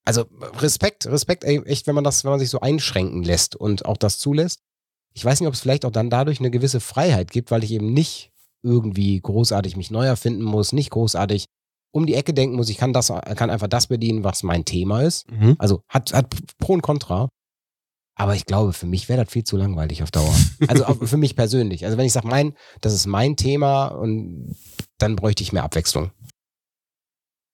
Also 0.04 0.26
Respekt, 0.58 1.06
Respekt, 1.06 1.44
ey, 1.44 1.62
echt, 1.66 1.88
wenn 1.88 1.96
man 1.96 2.04
das, 2.04 2.24
wenn 2.24 2.32
man 2.32 2.40
sich 2.40 2.50
so 2.50 2.60
einschränken 2.60 3.24
lässt 3.24 3.56
und 3.56 3.86
auch 3.86 3.98
das 3.98 4.18
zulässt. 4.18 4.62
Ich 5.14 5.24
weiß 5.24 5.40
nicht, 5.40 5.48
ob 5.48 5.54
es 5.54 5.62
vielleicht 5.62 5.86
auch 5.86 5.92
dann 5.92 6.10
dadurch 6.10 6.40
eine 6.40 6.52
gewisse 6.52 6.80
Freiheit 6.80 7.32
gibt, 7.32 7.52
weil 7.52 7.64
ich 7.64 7.72
eben 7.72 7.94
nicht 7.94 8.32
irgendwie 8.64 9.20
großartig 9.20 9.76
mich 9.76 9.92
neu 9.92 10.06
erfinden 10.06 10.44
muss, 10.44 10.74
nicht 10.74 10.92
großartig 10.92 11.46
um 11.94 12.06
die 12.06 12.16
Ecke 12.16 12.34
denken 12.34 12.56
muss. 12.56 12.70
Ich 12.70 12.78
kann 12.78 12.94
das, 12.94 13.08
kann 13.36 13.50
einfach 13.50 13.68
das 13.68 13.88
bedienen, 13.88 14.24
was 14.24 14.44
mein 14.44 14.66
Thema 14.66 15.02
ist. 15.02 15.30
Mhm. 15.30 15.56
Also 15.60 15.84
hat, 15.90 16.14
hat 16.14 16.34
Pro 16.58 16.74
und 16.74 16.82
Contra. 16.82 17.30
Aber 18.16 18.36
ich 18.36 18.46
glaube, 18.46 18.74
für 18.74 18.86
mich 18.86 19.10
wäre 19.10 19.24
das 19.24 19.32
viel 19.32 19.44
zu 19.44 19.58
langweilig 19.58 20.04
auf 20.04 20.12
Dauer. 20.12 20.36
Also 20.68 20.86
für 21.06 21.18
mich 21.18 21.36
persönlich. 21.36 21.86
Also 21.86 21.98
wenn 21.98 22.06
ich 22.06 22.14
sage, 22.14 22.28
mein, 22.28 22.56
das 22.82 22.94
ist 22.94 23.08
mein 23.08 23.36
Thema 23.36 23.88
und 23.88 24.56
dann 24.98 25.16
bräuchte 25.16 25.44
ich 25.44 25.54
mehr 25.54 25.64
Abwechslung. 25.64 26.12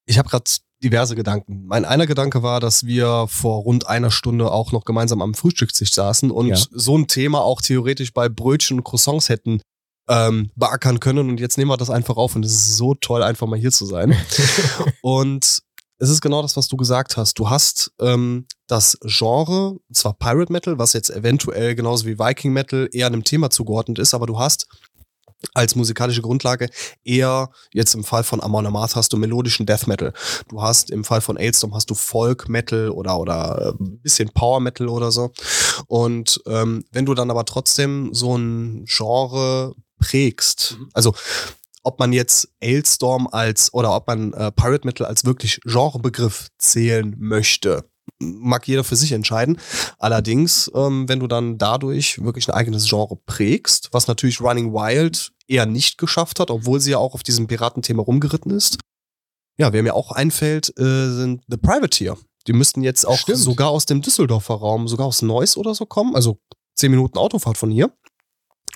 Ich 0.06 0.18
habe 0.18 0.30
gerade 0.30 0.50
diverse 0.84 1.16
Gedanken. 1.16 1.66
Mein 1.66 1.86
einer 1.86 2.06
Gedanke 2.06 2.44
war, 2.44 2.60
dass 2.60 2.86
wir 2.86 3.26
vor 3.28 3.62
rund 3.64 3.88
einer 3.88 4.12
Stunde 4.12 4.52
auch 4.52 4.72
noch 4.72 4.86
gemeinsam 4.86 5.22
am 5.22 5.34
Frühstückstisch 5.34 5.92
saßen 5.94 6.30
und 6.32 6.48
Ja. 6.48 6.58
so 6.72 6.98
ein 6.98 7.08
Thema 7.08 7.42
auch 7.42 7.62
theoretisch 7.62 8.14
bei 8.14 8.30
Brötchen 8.30 8.78
und 8.78 8.84
Croissants 8.84 9.30
hätten 9.30 9.62
ähm, 10.08 10.52
beackern 10.56 11.00
können. 11.00 11.30
Und 11.30 11.40
jetzt 11.40 11.58
nehmen 11.58 11.72
wir 11.72 11.78
das 11.78 11.90
einfach 11.90 12.16
auf 12.18 12.36
und 12.36 12.46
es 12.46 12.54
ist 12.54 12.78
so 12.78 12.94
toll, 12.94 13.24
einfach 13.24 13.48
mal 13.48 13.60
hier 13.60 13.72
zu 13.72 13.86
sein. 13.86 14.16
und 15.02 15.60
es 16.00 16.10
ist 16.10 16.22
genau 16.22 16.44
das, 16.44 16.56
was 16.56 16.68
du 16.68 16.78
gesagt 16.78 17.18
hast. 17.18 17.40
Du 17.40 17.50
hast 17.50 17.92
ähm, 18.00 18.46
das 18.68 19.00
Genre, 19.04 19.78
zwar 19.92 20.14
Pirate 20.14 20.52
Metal, 20.52 20.78
was 20.78 20.94
jetzt 20.94 21.10
eventuell 21.10 21.74
genauso 21.74 22.06
wie 22.06 22.20
Viking 22.20 22.54
Metal 22.54 22.88
eher 22.92 23.08
einem 23.08 23.24
Thema 23.24 23.50
zugeordnet 23.50 23.98
ist, 23.98 24.14
aber 24.14 24.28
du 24.28 24.38
hast 24.38 24.68
als 25.54 25.76
musikalische 25.76 26.22
Grundlage 26.22 26.70
eher, 27.04 27.50
jetzt 27.72 27.94
im 27.94 28.04
Fall 28.04 28.24
von 28.24 28.42
Amon 28.42 28.66
Amarth 28.66 28.96
hast 28.96 29.14
du 29.14 29.18
melodischen 29.18 29.66
Death 29.66 29.88
Metal. 29.88 30.14
Du 30.50 30.62
hast 30.62 30.90
im 30.90 31.04
Fall 31.04 31.22
von 31.22 31.38
Ailstorm 31.38 31.74
hast 31.74 31.90
du 31.90 31.96
Folk 31.96 32.50
Metal 32.50 32.90
oder, 32.90 33.20
oder 33.20 33.76
äh, 33.80 33.84
ein 33.84 34.00
bisschen 34.00 34.30
Power 34.30 34.60
Metal 34.60 34.88
oder 34.90 35.12
so. 35.12 35.32
Und 35.88 36.42
ähm, 36.48 36.84
wenn 36.92 37.06
du 37.06 37.14
dann 37.14 37.32
aber 37.32 37.46
trotzdem 37.46 38.14
so 38.14 38.36
ein 38.36 38.86
Genre 38.86 39.76
prägst, 40.00 40.78
also 40.94 41.14
ob 41.84 42.00
man 42.00 42.12
jetzt 42.12 42.50
Ailstorm 42.62 43.28
als 43.32 43.74
oder 43.74 43.96
ob 43.96 44.08
man 44.08 44.34
äh, 44.34 44.52
Pirate 44.52 44.86
Metal 44.86 45.08
als 45.08 45.24
wirklich 45.24 45.60
Genrebegriff 45.64 46.50
zählen 46.58 47.16
möchte, 47.18 47.86
mag 48.20 48.68
jeder 48.68 48.84
für 48.84 48.96
sich 48.96 49.12
entscheiden. 49.12 49.60
Allerdings, 50.00 50.72
ähm, 50.74 51.08
wenn 51.08 51.20
du 51.20 51.28
dann 51.28 51.58
dadurch 51.58 52.24
wirklich 52.24 52.48
ein 52.48 52.54
eigenes 52.54 52.88
Genre 52.88 53.16
prägst, 53.26 53.90
was 53.92 54.08
natürlich 54.08 54.42
Running 54.42 54.74
Wild 54.74 55.32
eher 55.48 55.66
nicht 55.66 55.98
geschafft 55.98 56.40
hat, 56.40 56.52
obwohl 56.52 56.80
sie 56.80 56.92
ja 56.92 56.98
auch 56.98 57.14
auf 57.14 57.24
diesem 57.24 57.48
Piratenthema 57.48 58.02
rumgeritten 58.02 58.52
ist. 58.52 58.78
Ja, 59.58 59.74
wer 59.74 59.84
mir 59.84 59.96
auch 59.96 60.12
einfällt, 60.12 60.78
äh, 60.78 61.10
sind 61.10 61.44
The 61.48 61.58
Privateer. 61.58 62.18
Die 62.48 62.54
müssten 62.54 62.82
jetzt 62.82 63.06
auch 63.06 63.18
Stimmt. 63.18 63.40
sogar 63.40 63.70
aus 63.70 63.86
dem 63.86 64.02
Düsseldorfer 64.02 64.56
Raum, 64.56 64.88
sogar 64.88 65.08
aus 65.08 65.22
Neuss 65.22 65.58
oder 65.58 65.76
so 65.76 65.86
kommen, 65.86 66.16
also 66.16 66.40
zehn 66.76 66.92
Minuten 66.92 67.18
Autofahrt 67.18 67.58
von 67.58 67.72
hier. 67.72 67.92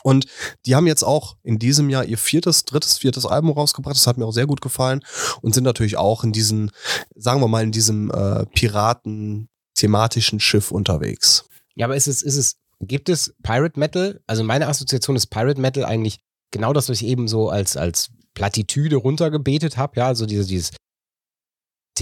Und 0.04 0.26
die 0.66 0.76
haben 0.76 0.88
jetzt 0.88 1.04
auch 1.04 1.36
in 1.44 1.60
diesem 1.60 1.90
Jahr 1.90 2.06
ihr 2.06 2.18
viertes, 2.18 2.66
drittes, 2.66 2.98
viertes 2.98 3.26
Album 3.26 3.52
rausgebracht. 3.52 3.96
Das 3.96 4.08
hat 4.08 4.18
mir 4.18 4.26
auch 4.26 4.34
sehr 4.34 4.48
gut 4.48 4.62
gefallen 4.62 5.02
und 5.42 5.54
sind 5.54 5.64
natürlich 5.64 5.98
auch 5.98 6.24
in 6.24 6.32
diesen, 6.32 6.72
sagen 7.16 7.42
wir 7.42 7.48
mal, 7.48 7.64
in 7.64 7.72
diesem 7.72 8.12
äh, 8.12 8.46
Piraten-thematischen 8.48 10.40
Schiff 10.40 10.72
unterwegs. 10.72 11.46
Ja, 11.76 11.86
aber 11.86 11.96
ist 11.96 12.08
es, 12.08 12.22
ist 12.22 12.38
es, 12.38 12.58
gibt 12.80 13.10
es 13.10 13.36
Pirate 13.44 13.80
Metal? 13.80 14.22
Also 14.28 14.44
meine 14.44 14.68
Assoziation 14.68 15.16
ist 15.16 15.28
Pirate 15.28 15.60
Metal 15.60 15.86
eigentlich 15.86 16.20
genau 16.52 16.74
das, 16.74 16.90
was 16.90 17.02
ich 17.02 17.08
eben 17.08 17.28
so 17.28 17.50
als, 17.50 17.78
als 17.78 18.12
Plattitüde 18.34 18.98
runtergebetet 18.98 19.78
habe. 19.78 20.00
Ja, 20.00 20.08
also 20.08 20.26
diese, 20.26 20.46
dieses 20.46 20.72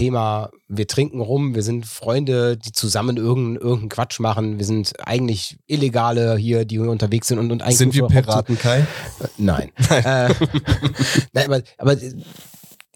Thema, 0.00 0.50
wir 0.66 0.86
trinken 0.86 1.20
rum, 1.20 1.54
wir 1.54 1.62
sind 1.62 1.84
Freunde, 1.84 2.56
die 2.56 2.72
zusammen 2.72 3.18
irgendeinen 3.18 3.56
irgendeinen 3.56 3.88
Quatsch 3.90 4.18
machen. 4.18 4.58
Wir 4.58 4.64
sind 4.64 4.94
eigentlich 5.06 5.58
Illegale 5.66 6.38
hier, 6.38 6.64
die 6.64 6.78
unterwegs 6.78 7.28
sind 7.28 7.38
und, 7.38 7.52
und 7.52 7.60
eigentlich. 7.60 7.76
sind 7.76 7.94
wir 7.94 8.06
Piraten, 8.06 8.58
Kai? 8.58 8.86
Nein. 9.36 9.70
äh, 9.90 10.32
nein, 11.34 11.44
aber, 11.44 11.62
aber 11.76 11.96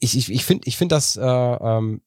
ich, 0.00 0.16
ich, 0.16 0.32
ich 0.32 0.44
finde 0.46 0.66
ich 0.66 0.78
find 0.78 0.92
das 0.92 1.16
äh, 1.16 1.22
ähm, 1.22 2.00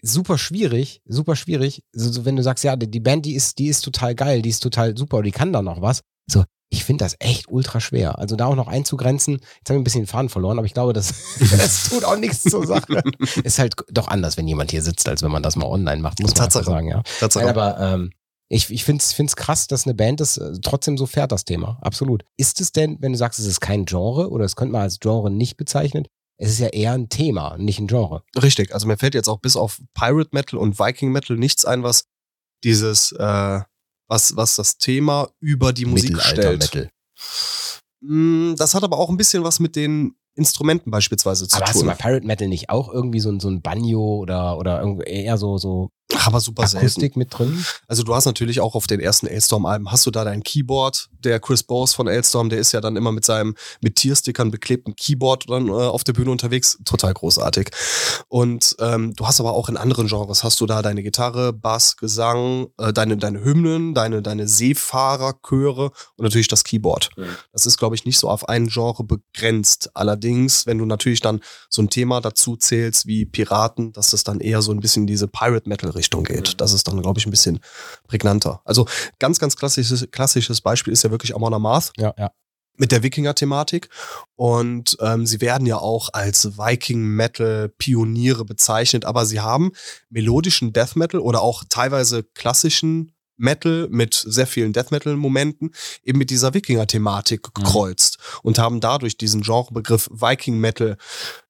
super 0.00 0.38
schwierig, 0.38 1.02
super 1.04 1.34
schwierig. 1.34 1.82
So, 1.90 2.12
so, 2.12 2.24
wenn 2.24 2.36
du 2.36 2.44
sagst, 2.44 2.62
ja, 2.62 2.76
die 2.76 2.88
die 2.88 3.00
Band, 3.00 3.26
die 3.26 3.34
ist, 3.34 3.58
die 3.58 3.66
ist 3.66 3.80
total 3.80 4.14
geil, 4.14 4.42
die 4.42 4.50
ist 4.50 4.60
total 4.60 4.96
super, 4.96 5.22
die 5.22 5.32
kann 5.32 5.52
da 5.52 5.60
noch 5.60 5.82
was. 5.82 6.02
So, 6.30 6.44
ich 6.70 6.84
finde 6.84 7.04
das 7.04 7.16
echt 7.18 7.48
ultra 7.48 7.80
schwer. 7.80 8.18
Also 8.18 8.36
da 8.36 8.46
auch 8.46 8.54
noch 8.54 8.68
einzugrenzen, 8.68 9.34
jetzt 9.34 9.68
haben 9.68 9.76
wir 9.76 9.80
ein 9.80 9.84
bisschen 9.84 10.02
den 10.02 10.06
Faden 10.06 10.28
verloren, 10.28 10.58
aber 10.58 10.66
ich 10.66 10.74
glaube, 10.74 10.92
das, 10.92 11.14
das 11.50 11.88
tut 11.88 12.04
auch 12.04 12.16
nichts 12.16 12.42
zur 12.42 12.66
Sache. 12.66 13.02
Ist 13.44 13.58
halt 13.58 13.74
doch 13.90 14.08
anders, 14.08 14.36
wenn 14.36 14.46
jemand 14.46 14.70
hier 14.70 14.82
sitzt, 14.82 15.08
als 15.08 15.22
wenn 15.22 15.30
man 15.30 15.42
das 15.42 15.56
mal 15.56 15.66
online 15.66 16.02
macht, 16.02 16.20
muss 16.20 16.32
man 16.32 16.44
Tatsache. 16.44 16.64
sagen, 16.64 16.88
ja. 16.88 17.02
Tatsache. 17.20 17.46
Nein, 17.46 17.56
aber 17.56 17.80
ähm, 17.80 18.10
ich, 18.50 18.70
ich 18.70 18.84
finde 18.84 19.02
es 19.02 19.36
krass, 19.36 19.66
dass 19.66 19.86
eine 19.86 19.94
Band 19.94 20.20
das 20.20 20.36
äh, 20.38 20.52
trotzdem 20.62 20.98
so 20.98 21.06
fährt, 21.06 21.32
das 21.32 21.44
Thema. 21.44 21.78
Absolut. 21.80 22.24
Ist 22.36 22.60
es 22.60 22.72
denn, 22.72 22.96
wenn 23.00 23.12
du 23.12 23.18
sagst, 23.18 23.38
es 23.38 23.46
ist 23.46 23.60
kein 23.60 23.84
Genre 23.84 24.30
oder 24.30 24.44
es 24.44 24.56
könnte 24.56 24.72
man 24.72 24.82
als 24.82 25.00
Genre 25.00 25.30
nicht 25.30 25.56
bezeichnen, 25.56 26.06
es 26.38 26.50
ist 26.50 26.60
ja 26.60 26.68
eher 26.68 26.92
ein 26.92 27.08
Thema, 27.08 27.56
nicht 27.58 27.80
ein 27.80 27.88
Genre. 27.88 28.22
Richtig, 28.40 28.72
also 28.72 28.86
mir 28.86 28.96
fällt 28.96 29.14
jetzt 29.14 29.28
auch 29.28 29.40
bis 29.40 29.56
auf 29.56 29.80
Pirate 29.92 30.30
Metal 30.32 30.58
und 30.58 30.78
Viking 30.78 31.10
Metal 31.10 31.36
nichts 31.36 31.64
ein, 31.64 31.82
was 31.82 32.04
dieses, 32.62 33.12
äh, 33.12 33.60
was, 34.08 34.34
was 34.36 34.56
das 34.56 34.78
Thema 34.78 35.28
über 35.40 35.72
die 35.72 35.84
Musik 35.84 36.20
stellt. 36.20 36.60
Metal. 36.60 36.90
Mm, 38.00 38.54
Das 38.56 38.74
hat 38.74 38.82
aber 38.82 38.98
auch 38.98 39.10
ein 39.10 39.16
bisschen 39.16 39.44
was 39.44 39.60
mit 39.60 39.76
den 39.76 40.14
Instrumenten 40.34 40.90
beispielsweise 40.90 41.48
zu 41.48 41.56
Aber 41.56 41.66
hast 41.66 41.74
du 41.74 41.80
tun. 41.80 41.86
mal 41.88 41.96
Pirate 41.96 42.26
Metal 42.26 42.48
nicht 42.48 42.70
auch 42.70 42.92
irgendwie 42.92 43.20
so 43.20 43.30
ein, 43.30 43.40
so 43.40 43.48
ein 43.48 43.60
Banjo 43.60 44.16
oder, 44.18 44.56
oder 44.56 44.82
eher 45.06 45.36
so, 45.36 45.58
so 45.58 45.90
Aber 46.24 46.40
super 46.40 46.66
selten. 46.66 46.86
Akustik 46.86 47.16
mit 47.16 47.36
drin. 47.36 47.64
Also 47.86 48.02
du 48.02 48.14
hast 48.14 48.24
natürlich 48.24 48.60
auch 48.60 48.74
auf 48.74 48.86
den 48.86 49.00
ersten 49.00 49.26
Ailstorm-Alben, 49.26 49.90
hast 49.90 50.06
du 50.06 50.10
da 50.10 50.24
dein 50.24 50.42
Keyboard, 50.42 51.08
der 51.24 51.40
Chris 51.40 51.62
Bose 51.62 51.94
von 51.94 52.08
Ailstorm, 52.08 52.48
der 52.48 52.58
ist 52.58 52.72
ja 52.72 52.80
dann 52.80 52.96
immer 52.96 53.12
mit 53.12 53.24
seinem 53.24 53.54
mit 53.80 53.96
Tierstickern 53.96 54.50
beklebten 54.50 54.96
Keyboard 54.96 55.48
dann 55.48 55.68
äh, 55.68 55.72
auf 55.72 56.04
der 56.04 56.12
Bühne 56.12 56.30
unterwegs, 56.30 56.78
total 56.84 57.14
großartig. 57.14 57.70
Und 58.28 58.76
ähm, 58.80 59.14
du 59.14 59.26
hast 59.26 59.40
aber 59.40 59.52
auch 59.52 59.68
in 59.68 59.76
anderen 59.76 60.06
Genres, 60.06 60.44
hast 60.44 60.60
du 60.60 60.66
da 60.66 60.82
deine 60.82 61.02
Gitarre, 61.02 61.52
Bass, 61.52 61.96
Gesang, 61.96 62.68
äh, 62.78 62.92
deine, 62.92 63.16
deine 63.16 63.44
Hymnen, 63.44 63.94
deine, 63.94 64.22
deine 64.22 64.48
Seefahrerchöre 64.48 65.90
und 66.16 66.22
natürlich 66.22 66.48
das 66.48 66.64
Keyboard. 66.64 67.10
Mhm. 67.16 67.26
Das 67.52 67.66
ist, 67.66 67.78
glaube 67.78 67.94
ich, 67.94 68.04
nicht 68.04 68.18
so 68.18 68.28
auf 68.28 68.48
ein 68.48 68.68
Genre 68.68 69.04
begrenzt. 69.04 69.90
Allerdings, 69.94 70.66
wenn 70.66 70.78
du 70.78 70.84
natürlich 70.84 71.20
dann 71.20 71.40
so 71.68 71.82
ein 71.82 71.90
Thema 71.90 72.20
dazu 72.20 72.56
zählst 72.56 73.06
wie 73.06 73.26
Piraten, 73.26 73.92
dass 73.92 74.10
das 74.10 74.24
dann 74.24 74.40
eher 74.40 74.62
so 74.62 74.72
ein 74.72 74.80
bisschen 74.80 75.04
in 75.04 75.06
diese 75.08 75.28
Pirate-Metal-Richtung 75.28 76.07
geht. 76.24 76.60
Das 76.60 76.72
ist 76.72 76.88
dann, 76.88 77.00
glaube 77.00 77.18
ich, 77.18 77.26
ein 77.26 77.30
bisschen 77.30 77.60
prägnanter. 78.06 78.60
Also 78.64 78.86
ganz, 79.18 79.38
ganz 79.38 79.56
klassisches, 79.56 80.08
klassisches 80.10 80.60
Beispiel 80.60 80.92
ist 80.92 81.02
ja 81.04 81.10
wirklich 81.10 81.34
Amon 81.34 81.54
Amarth 81.54 81.92
Ja, 81.96 82.14
ja. 82.18 82.30
mit 82.76 82.92
der 82.92 83.02
Wikinger-Thematik. 83.02 83.88
Und 84.36 84.96
ähm, 85.00 85.26
sie 85.26 85.40
werden 85.40 85.66
ja 85.66 85.78
auch 85.78 86.10
als 86.12 86.58
Viking-Metal-Pioniere 86.58 88.44
bezeichnet, 88.44 89.04
aber 89.04 89.26
sie 89.26 89.40
haben 89.40 89.72
melodischen 90.10 90.72
Death 90.72 90.96
Metal 90.96 91.20
oder 91.20 91.42
auch 91.42 91.64
teilweise 91.68 92.22
klassischen 92.22 93.12
Metal 93.38 93.88
mit 93.90 94.14
sehr 94.14 94.46
vielen 94.46 94.72
Death 94.72 94.90
Metal-Momenten 94.90 95.70
eben 96.04 96.18
mit 96.18 96.30
dieser 96.30 96.54
Wikinger-Thematik 96.54 97.46
Mhm. 97.48 97.62
gekreuzt 97.62 98.18
und 98.42 98.58
haben 98.58 98.80
dadurch 98.80 99.16
diesen 99.16 99.42
Genrebegriff 99.42 100.08
Viking 100.12 100.58
Metal 100.58 100.96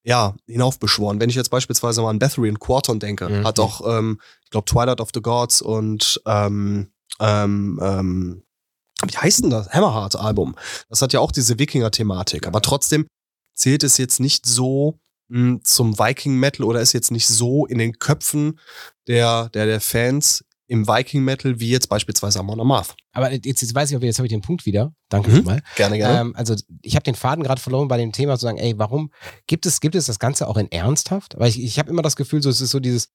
ja 0.05 0.35
hinaufbeschworen. 0.47 1.21
Wenn 1.21 1.31
ich 1.31 1.37
jetzt 1.37 1.51
beispielsweise 1.51 2.03
mal 2.03 2.11
an 2.11 2.19
Bathory 2.19 2.51
und 2.51 2.61
Quarton 2.61 3.01
denke, 3.01 3.29
Mhm. 3.29 3.45
hat 3.47 3.59
auch, 3.59 3.81
ähm, 3.99 4.21
ich 4.45 4.51
glaube, 4.51 4.67
Twilight 4.67 5.01
of 5.01 5.09
the 5.15 5.21
Gods 5.23 5.61
und 5.63 6.21
ähm, 6.27 6.91
ähm, 7.21 7.81
ähm, 7.83 8.43
wie 9.07 9.17
heißt 9.17 9.43
denn 9.45 9.51
das? 9.51 9.69
Hammerheart-Album. 9.71 10.57
Das 10.89 11.03
hat 11.03 11.13
ja 11.13 11.21
auch 11.21 11.33
diese 11.33 11.59
Wikinger-Thematik. 11.59 12.47
Aber 12.47 12.61
trotzdem 12.61 13.07
zählt 13.55 13.83
es 13.85 13.97
jetzt 13.97 14.19
nicht 14.21 14.45
so 14.47 14.99
mh, 15.29 15.61
zum 15.63 15.99
Viking-Metal 15.99 16.65
oder 16.65 16.81
ist 16.81 16.95
jetzt 16.95 17.11
nicht 17.11 17.29
so 17.29 17.67
in 17.67 17.79
den 17.79 17.99
Köpfen 17.99 18.59
der, 19.09 19.51
der, 19.51 19.67
der 19.67 19.81
Fans 19.81 20.43
im 20.69 20.87
Viking-Metal 20.87 21.59
wie 21.61 21.71
jetzt 21.71 21.89
beispielsweise 21.89 22.39
Amon 22.41 22.61
Amarth. 22.61 22.95
Aber 23.13 23.33
jetzt, 23.33 23.47
jetzt 23.63 23.75
weiß 23.75 23.91
ich, 23.91 24.01
jetzt 24.01 24.19
habe 24.19 24.27
ich 24.27 24.33
den 24.33 24.43
Punkt 24.43 24.67
wieder. 24.67 24.95
Danke 25.09 25.31
Mhm. 25.31 25.37
schon 25.37 25.45
mal. 25.47 25.63
Gerne, 25.77 25.97
gerne. 25.97 26.21
Ähm, 26.21 26.37
also 26.37 26.55
ich 26.83 26.95
habe 26.95 27.03
den 27.05 27.15
Faden 27.15 27.43
gerade 27.43 27.61
verloren 27.61 27.89
bei 27.89 27.97
dem 27.97 28.13
Thema 28.13 28.37
zu 28.37 28.43
sagen, 28.43 28.59
ey, 28.59 28.79
warum 28.79 29.11
gibt 29.47 29.67
es, 29.67 29.81
gibt 29.81 29.95
es 29.95 30.07
das 30.07 30.19
Ganze 30.19 30.47
auch 30.47 30.57
in 30.59 30.71
ernsthaft? 30.71 31.35
Weil 31.39 31.49
ich, 31.49 31.61
ich 31.63 31.79
habe 31.79 31.91
immer 31.91 32.03
das 32.03 32.17
Gefühl, 32.17 32.43
so 32.43 32.51
es 32.51 32.61
ist 32.61 32.71
so 32.71 32.81
dieses, 32.81 33.09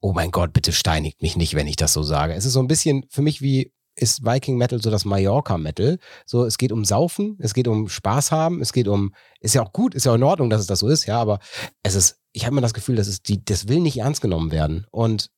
oh 0.00 0.12
mein 0.12 0.32
Gott, 0.32 0.52
bitte 0.52 0.72
steinigt 0.72 1.22
mich 1.22 1.36
nicht, 1.36 1.54
wenn 1.54 1.66
ich 1.68 1.76
das 1.76 1.92
so 1.92 2.02
sage. 2.02 2.34
Es 2.34 2.44
ist 2.44 2.52
so 2.52 2.60
ein 2.60 2.66
bisschen 2.68 3.06
für 3.08 3.22
mich 3.22 3.40
wie 3.40 3.72
ist 3.96 4.24
Viking 4.24 4.56
Metal 4.56 4.82
so 4.82 4.90
das 4.90 5.04
Mallorca 5.04 5.56
Metal. 5.56 5.98
So, 6.26 6.44
es 6.44 6.58
geht 6.58 6.72
um 6.72 6.84
Saufen, 6.84 7.36
es 7.38 7.54
geht 7.54 7.68
um 7.68 7.88
Spaß 7.88 8.32
haben, 8.32 8.60
es 8.60 8.72
geht 8.72 8.88
um, 8.88 9.14
ist 9.38 9.54
ja 9.54 9.62
auch 9.62 9.72
gut, 9.72 9.94
ist 9.94 10.04
ja 10.06 10.10
auch 10.10 10.16
in 10.16 10.24
Ordnung, 10.24 10.50
dass 10.50 10.60
es 10.60 10.66
das 10.66 10.80
so 10.80 10.88
ist, 10.88 11.06
ja, 11.06 11.20
aber 11.20 11.38
es 11.84 11.94
ist, 11.94 12.18
ich 12.32 12.44
habe 12.44 12.54
immer 12.54 12.60
das 12.60 12.74
Gefühl, 12.74 12.96
dass 12.96 13.06
es 13.06 13.22
die, 13.22 13.44
das 13.44 13.68
will 13.68 13.78
nicht 13.78 13.98
ernst 13.98 14.20
genommen 14.20 14.50
werden. 14.50 14.84
Und 14.90 15.30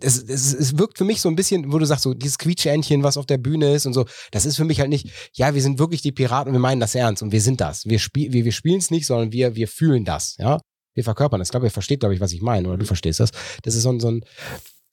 es, 0.00 0.22
es, 0.22 0.54
es 0.54 0.78
wirkt 0.78 0.98
für 0.98 1.04
mich 1.04 1.20
so 1.20 1.28
ein 1.28 1.36
bisschen, 1.36 1.72
wo 1.72 1.78
du 1.78 1.84
sagst, 1.84 2.04
so 2.04 2.14
dieses 2.14 2.38
Quietschähnchen, 2.38 3.02
was 3.02 3.16
auf 3.16 3.26
der 3.26 3.38
Bühne 3.38 3.74
ist 3.74 3.86
und 3.86 3.92
so, 3.92 4.06
das 4.30 4.46
ist 4.46 4.56
für 4.56 4.64
mich 4.64 4.80
halt 4.80 4.88
nicht, 4.88 5.10
ja, 5.34 5.54
wir 5.54 5.62
sind 5.62 5.78
wirklich 5.78 6.02
die 6.02 6.12
Piraten 6.12 6.48
und 6.48 6.54
wir 6.54 6.60
meinen 6.60 6.80
das 6.80 6.94
ernst 6.94 7.22
und 7.22 7.32
wir 7.32 7.40
sind 7.40 7.60
das. 7.60 7.84
Wir, 7.86 7.98
spiel, 7.98 8.32
wir, 8.32 8.44
wir 8.44 8.52
spielen 8.52 8.78
es 8.78 8.90
nicht, 8.90 9.06
sondern 9.06 9.32
wir, 9.32 9.54
wir 9.54 9.68
fühlen 9.68 10.04
das, 10.04 10.36
ja. 10.38 10.58
Wir 10.94 11.02
verkörpern 11.02 11.40
das. 11.40 11.48
Ich 11.48 11.50
glaube, 11.50 11.66
ihr 11.66 11.72
versteht, 11.72 12.00
glaube 12.00 12.14
ich, 12.14 12.20
was 12.20 12.32
ich 12.32 12.40
meine, 12.40 12.68
oder 12.68 12.78
du 12.78 12.86
verstehst 12.86 13.18
das. 13.18 13.30
Das 13.62 13.74
ist 13.74 13.82
so 13.82 13.90
ein, 13.90 13.98
so 13.98 14.08
ein 14.10 14.24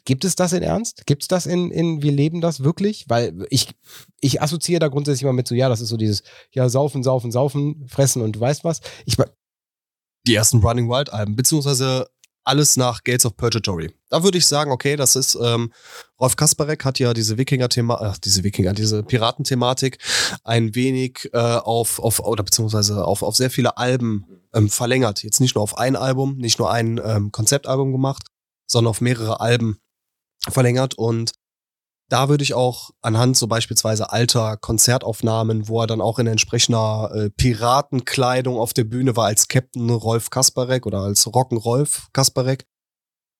Gibt 0.04 0.26
es 0.26 0.36
das 0.36 0.52
in 0.52 0.64
Ernst? 0.64 1.06
Gibt 1.06 1.22
es 1.22 1.28
das 1.28 1.46
in, 1.46 1.70
in 1.70 2.02
Wir 2.02 2.12
leben 2.12 2.42
das 2.42 2.64
wirklich? 2.64 3.06
Weil 3.08 3.46
ich, 3.52 3.70
ich 4.20 4.42
assoziiere 4.42 4.80
da 4.80 4.88
grundsätzlich 4.88 5.22
immer 5.24 5.34
mit 5.34 5.48
so, 5.48 5.54
ja, 5.54 5.70
das 5.70 5.80
ist 5.80 5.90
so 5.90 5.98
dieses, 5.98 6.24
ja, 6.52 6.68
saufen, 6.70 7.04
saufen, 7.04 7.32
saufen, 7.32 7.86
fressen 7.88 8.24
und 8.24 8.36
du 8.36 8.40
weißt 8.40 8.64
was. 8.64 8.82
Ich, 9.06 9.16
Die 10.26 10.34
ersten 10.34 10.58
Running 10.58 10.90
Wild 10.90 11.14
Alben, 11.14 11.36
beziehungsweise 11.36 12.08
alles 12.44 12.78
nach 12.78 13.04
Gates 13.04 13.26
of 13.26 13.38
Purgatory. 13.38 13.94
Da 14.10 14.24
würde 14.24 14.38
ich 14.38 14.46
sagen, 14.46 14.72
okay, 14.72 14.96
das 14.96 15.16
ist, 15.16 15.38
ähm, 15.42 15.72
Rolf 16.20 16.36
Kasparek 16.36 16.84
hat 16.86 17.00
ja 17.00 17.14
diese 17.14 17.38
Wikinger-Thema, 17.38 18.02
ach, 18.02 18.18
diese 18.18 18.44
Wikinger, 18.44 18.74
diese 18.74 19.04
Piratenthematik 19.04 20.00
ein 20.44 20.76
wenig 20.76 21.30
äh, 21.34 21.38
auf, 21.38 22.00
auf, 22.00 22.20
oder 22.20 22.44
beziehungsweise 22.44 23.06
auf, 23.06 23.22
auf 23.24 23.36
sehr 23.36 23.50
viele 23.50 23.78
Alben 23.78 24.26
ähm, 24.54 24.70
verlängert. 24.70 25.24
Jetzt 25.24 25.40
nicht 25.40 25.56
nur 25.56 25.64
auf 25.64 25.78
ein 25.78 25.96
Album, 25.96 26.38
nicht 26.38 26.60
nur 26.60 26.72
ein 26.72 27.00
ähm, 27.04 27.32
Konzeptalbum 27.32 27.92
gemacht, 27.92 28.24
sondern 28.68 28.90
auf 28.90 29.02
mehrere 29.02 29.40
Alben 29.40 29.80
verlängert 30.50 30.96
und 30.96 31.32
da 32.12 32.28
würde 32.28 32.44
ich 32.44 32.54
auch 32.54 32.92
anhand 33.02 33.38
so 33.38 33.48
beispielsweise 33.48 34.12
alter 34.12 34.58
Konzertaufnahmen, 34.58 35.70
wo 35.70 35.82
er 35.82 35.88
dann 35.88 36.02
auch 36.02 36.20
in 36.20 36.28
entsprechender 36.28 37.10
äh, 37.14 37.30
Piratenkleidung 37.30 38.58
auf 38.58 38.74
der 38.74 38.84
Bühne 38.84 39.16
war 39.16 39.28
als 39.28 39.48
Captain 39.48 39.90
Rolf 39.90 40.30
Kasparek 40.30 40.86
oder 40.86 41.00
als 41.00 41.26
Rocken 41.34 41.58
Rolf 41.58 42.08
Kasparek, 42.12 42.66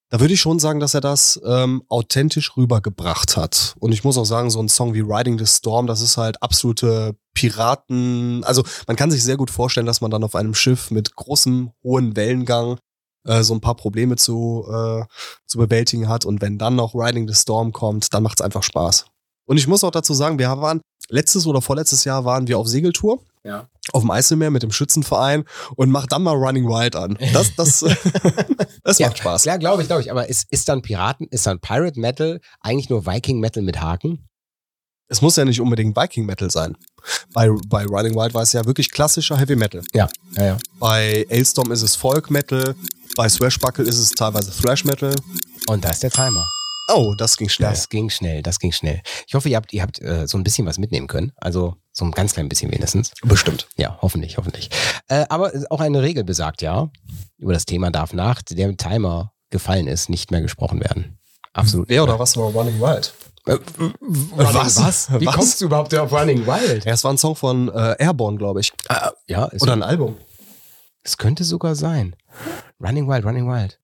da 0.10 0.20
würde 0.20 0.34
ich 0.34 0.42
schon 0.42 0.60
sagen, 0.60 0.80
dass 0.80 0.94
er 0.94 1.02
das 1.02 1.40
ähm, 1.46 1.84
authentisch 1.90 2.56
rübergebracht 2.56 3.38
hat. 3.38 3.76
Und 3.80 3.94
ich 3.94 4.04
muss 4.04 4.18
auch 4.18 4.26
sagen, 4.26 4.50
so 4.50 4.62
ein 4.62 4.68
Song 4.68 4.94
wie 4.94 5.00
Riding 5.00 5.38
the 5.38 5.48
Storm, 5.48 5.88
das 5.88 6.02
ist 6.02 6.18
halt 6.18 6.42
absolute 6.42 7.16
Piraten. 7.34 8.44
Also 8.44 8.64
man 8.88 8.98
kann 8.98 9.10
sich 9.12 9.24
sehr 9.24 9.38
gut 9.38 9.50
vorstellen, 9.50 9.86
dass 9.86 10.02
man 10.02 10.12
dann 10.12 10.26
auf 10.26 10.36
einem 10.36 10.54
Schiff 10.54 10.92
mit 10.92 11.16
großem, 11.16 11.72
hohen 11.84 12.16
Wellengang 12.16 12.78
äh, 13.26 13.44
so 13.44 13.54
ein 13.54 13.62
paar 13.62 13.76
Probleme 13.76 14.16
zu, 14.16 14.66
äh, 14.72 15.04
zu 15.46 15.58
bewältigen 15.58 16.08
hat. 16.08 16.26
Und 16.26 16.42
wenn 16.42 16.58
dann 16.58 16.76
noch 16.76 16.94
Riding 16.96 17.28
the 17.28 17.36
Storm 17.36 17.72
kommt, 17.72 18.14
dann 18.14 18.24
macht 18.24 18.40
es 18.40 18.46
einfach 18.46 18.64
Spaß. 18.64 19.06
Und 19.46 19.58
ich 19.58 19.68
muss 19.68 19.84
auch 19.84 19.92
dazu 19.92 20.14
sagen, 20.14 20.40
wir 20.40 20.50
waren 20.50 20.82
letztes 21.10 21.46
oder 21.46 21.62
vorletztes 21.62 22.04
Jahr 22.04 22.26
waren 22.26 22.48
wir 22.48 22.58
auf 22.58 22.68
Segeltour. 22.68 23.20
Ja. 23.44 23.68
Auf 23.92 24.04
dem 24.04 24.12
Eiselmeer 24.12 24.52
mit 24.52 24.62
dem 24.62 24.72
Schützenverein 24.72 25.46
und 25.76 25.90
mach 25.90 26.06
dann 26.06 26.22
mal 26.22 26.36
Running 26.36 26.68
Wild 26.68 26.96
an. 26.96 27.18
Das, 27.34 27.56
das, 27.56 27.80
das 28.84 29.00
Ja, 29.00 29.08
macht 29.08 29.18
Spaß. 29.18 29.46
Ja, 29.46 29.58
glaube 29.58 29.82
ich, 29.82 29.88
glaube 29.88 30.04
ich. 30.04 30.12
Aber 30.12 30.30
ist, 30.30 30.46
ist 30.52 30.70
dann 30.70 30.84
Piraten, 30.84 31.28
ist 31.28 31.48
dann 31.48 31.60
Pirate 31.60 32.00
Metal 32.00 32.40
eigentlich 32.62 32.90
nur 32.90 33.08
Viking 33.08 33.40
Metal 33.40 33.64
mit 33.64 33.82
Haken? 33.82 34.28
Es 35.12 35.22
muss 35.22 35.36
ja 35.36 35.44
nicht 35.44 35.60
unbedingt 35.60 35.94
Viking 35.98 36.26
Metal 36.26 36.50
sein. 36.50 36.78
Bei, 37.34 37.50
bei 37.68 37.84
Running 37.86 38.16
Wild 38.16 38.34
war 38.34 38.44
es 38.44 38.54
ja 38.54 38.64
wirklich 38.66 38.90
klassischer 38.90 39.38
Heavy 39.38 39.58
Metal. 39.58 39.84
Ja, 39.94 40.08
ja, 40.38 40.46
ja. 40.46 40.58
Bei 40.80 41.26
Ailstorm 41.30 41.70
ist 41.74 41.82
es 41.82 41.98
Folk 41.98 42.32
Metal. 42.32 42.76
Bei 43.18 43.28
Swashbuckle 43.28 43.84
ist 43.84 44.00
es 44.00 44.12
teilweise 44.12 44.52
Thrash 44.52 44.86
Metal. 44.86 45.14
Und 45.68 45.84
da 45.84 45.90
ist 45.90 46.02
der 46.02 46.12
Timer. 46.12 46.48
Oh, 46.94 47.14
das 47.18 47.36
ging 47.36 47.50
schnell. 47.50 47.70
Das 47.70 47.90
ging 47.90 48.10
schnell, 48.10 48.42
das 48.42 48.58
ging 48.58 48.72
schnell. 48.72 49.02
Ich 49.28 49.34
hoffe, 49.34 49.50
ihr 49.50 49.58
habt, 49.58 49.74
ihr 49.74 49.82
habt 49.82 50.02
äh, 50.02 50.28
so 50.28 50.38
ein 50.38 50.46
bisschen 50.46 50.66
was 50.66 50.78
mitnehmen 50.78 51.08
können. 51.08 51.34
Also 51.36 51.76
so 51.92 52.06
ein 52.06 52.12
ganz 52.12 52.34
klein 52.34 52.48
bisschen 52.48 52.72
wenigstens. 52.72 53.12
Bestimmt. 53.22 53.68
Ja, 53.76 54.00
hoffentlich, 54.02 54.38
hoffentlich. 54.38 54.70
Äh, 55.10 55.26
aber 55.28 55.52
auch 55.72 55.82
eine 55.82 56.02
Regel 56.02 56.24
besagt 56.24 56.62
ja, 56.62 56.90
über 57.38 57.52
das 57.52 57.66
Thema 57.66 57.92
darf 57.92 58.14
nach 58.14 58.42
dem 58.44 58.78
Timer 58.78 59.34
gefallen 59.50 59.88
ist, 59.88 60.10
nicht 60.10 60.32
mehr 60.32 60.42
gesprochen 60.42 60.80
werden. 60.80 61.20
Absolut. 61.52 61.90
Wer 61.90 62.04
oder 62.04 62.18
was 62.18 62.38
war 62.38 62.46
Running 62.46 62.80
Wild? 62.80 63.14
Äh, 63.46 63.58
Was? 64.36 64.78
was? 64.80 65.20
Wie 65.20 65.26
Was? 65.26 65.36
kommst 65.36 65.62
du 65.62 65.66
überhaupt 65.66 65.94
auf 65.96 66.12
Running 66.12 66.46
Wild? 66.46 66.86
Ja, 66.86 66.94
es 66.94 67.04
war 67.04 67.12
ein 67.12 67.18
Song 67.18 67.36
von 67.36 67.70
äh, 67.70 67.96
Airborne, 68.00 68.38
glaube 68.38 68.60
ich. 68.62 68.72
Ja, 69.28 69.48
es, 69.52 69.62
Oder 69.62 69.74
ein 69.74 69.84
Album. 69.84 70.18
es 71.04 71.18
könnte 71.18 71.44
sogar 71.44 71.76
sein. 71.76 72.16
Running 72.80 73.08
Wild, 73.08 73.26
Running 73.26 73.48
Wild. 73.48 73.80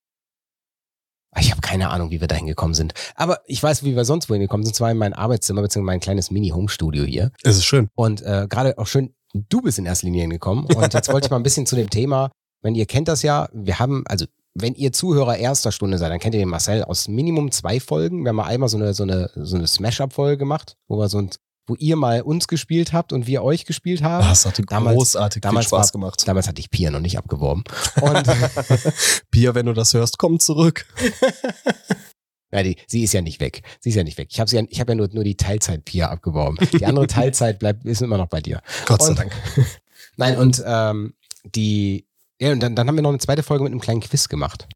Ah, 1.32 1.40
Ich 1.42 1.52
habe 1.52 1.62
keine 1.62 1.90
Ahnung, 1.90 2.12
wie 2.12 2.22
wir 2.22 2.28
dahin 2.28 2.46
gekommen 2.48 2.74
sind. 2.74 2.94
Aber 3.16 3.42
ich 3.46 3.62
weiß, 3.62 3.84
wie 3.84 3.96
wir 3.96 4.06
sonst 4.06 4.30
wohin 4.30 4.42
gekommen 4.42 4.64
sind. 4.64 4.76
Zwar 4.76 4.92
in 4.92 4.98
mein 4.98 5.14
Arbeitszimmer, 5.14 5.62
beziehungsweise 5.62 5.86
mein 5.94 6.00
kleines 6.00 6.32
Mini-Home-Studio 6.32 7.04
hier. 7.04 7.32
Es 7.44 7.58
ist 7.58 7.66
schön. 7.66 7.90
Und 7.96 8.22
äh, 8.22 8.48
gerade 8.50 8.78
auch 8.78 8.88
schön, 8.88 9.14
du 9.34 9.62
bist 9.62 9.80
in 9.80 9.86
erster 9.86 10.06
Linie 10.06 10.22
hingekommen. 10.22 10.66
Und 10.66 10.94
jetzt 10.94 11.12
wollte 11.12 11.26
ich 11.28 11.32
mal 11.32 11.38
ein 11.38 11.44
bisschen 11.44 11.66
zu 11.66 11.76
dem 11.76 11.90
Thema, 11.90 12.32
wenn 12.62 12.76
ihr 12.76 12.86
kennt 12.86 13.08
das 13.08 13.22
ja, 13.24 13.50
wir 13.54 13.80
haben, 13.80 14.04
also 14.08 14.26
wenn 14.60 14.74
ihr 14.76 14.92
Zuhörer 14.92 15.38
erster 15.38 15.72
Stunde 15.72 15.98
seid, 15.98 16.12
dann 16.12 16.20
kennt 16.20 16.34
ihr 16.36 16.40
den 16.42 16.50
Marcel 16.50 16.84
aus 16.84 17.08
Minimum 17.08 17.52
zwei 17.52 17.80
Folgen. 17.80 18.24
Wir 18.24 18.30
haben 18.30 18.36
mal 18.38 18.46
einmal 18.46 18.70
so 18.70 18.78
eine, 18.78 18.94
so 18.94 19.04
eine, 19.04 19.30
so 19.36 19.56
eine 19.56 19.68
Smash-Up-Folge 19.68 20.38
gemacht, 20.38 20.78
wo 20.88 20.98
wir 20.98 21.10
so 21.10 21.20
ein, 21.20 21.30
wo 21.68 21.76
ihr 21.76 21.96
mal 21.98 22.22
uns 22.22 22.48
gespielt 22.48 22.94
habt 22.94 23.12
und 23.14 23.28
wir 23.28 23.44
euch 23.44 23.66
gespielt 23.66 24.02
haben. 24.02 24.28
Das 24.28 24.46
hat 24.46 24.60
Damals- 24.70 24.96
großartig 24.96 25.42
damals 25.42 25.66
viel 25.66 25.70
Spaß 25.70 25.88
war- 25.88 25.92
gemacht. 25.92 26.24
Damals 26.28 26.48
hatte 26.48 26.60
ich 26.62 26.70
Pia 26.70 26.92
noch 26.92 27.02
nicht 27.02 27.18
abgeworben. 27.18 27.64
Und 28.02 28.24
Pia, 29.32 29.54
wenn 29.54 29.66
du 29.66 29.74
das 29.74 29.94
hörst, 29.94 30.18
komm 30.18 30.40
zurück. 30.40 30.86
ja, 32.52 32.64
die, 32.64 32.78
sie 32.88 33.04
ist 33.04 33.14
ja 33.14 33.22
nicht 33.22 33.40
weg. 33.42 33.62
Sie 33.82 33.90
ist 33.90 33.96
ja 33.96 34.04
nicht 34.04 34.18
weg. 34.18 34.30
Ich 34.32 34.40
habe 34.40 34.50
ja, 34.52 34.64
ich 34.70 34.80
hab 34.80 34.88
ja 34.90 34.96
nur, 34.96 35.10
nur 35.12 35.24
die 35.24 35.36
Teilzeit 35.36 35.84
Pia 35.86 36.10
abgeworben. 36.10 36.58
Die 36.74 36.86
andere 36.86 37.08
Teilzeit 37.08 37.60
bleibt, 37.60 37.86
ist 37.86 38.02
immer 38.02 38.18
noch 38.18 38.28
bei 38.28 38.40
dir. 38.42 38.62
Gott 38.86 39.02
sei 39.04 39.10
Und- 39.10 39.20
Dank. 39.20 39.32
Nein, 40.16 40.38
und 40.38 40.64
ähm, 40.66 41.14
die, 41.56 42.07
ja, 42.40 42.52
und 42.52 42.62
dann, 42.62 42.76
dann 42.76 42.88
haben 42.88 42.96
wir 42.96 43.02
noch 43.02 43.10
eine 43.10 43.20
zweite 43.20 43.44
Folge 43.44 43.64
mit 43.64 43.72
einem 43.72 43.82
kleinen 43.82 44.02
Quiz 44.02 44.30
gemacht. 44.30 44.68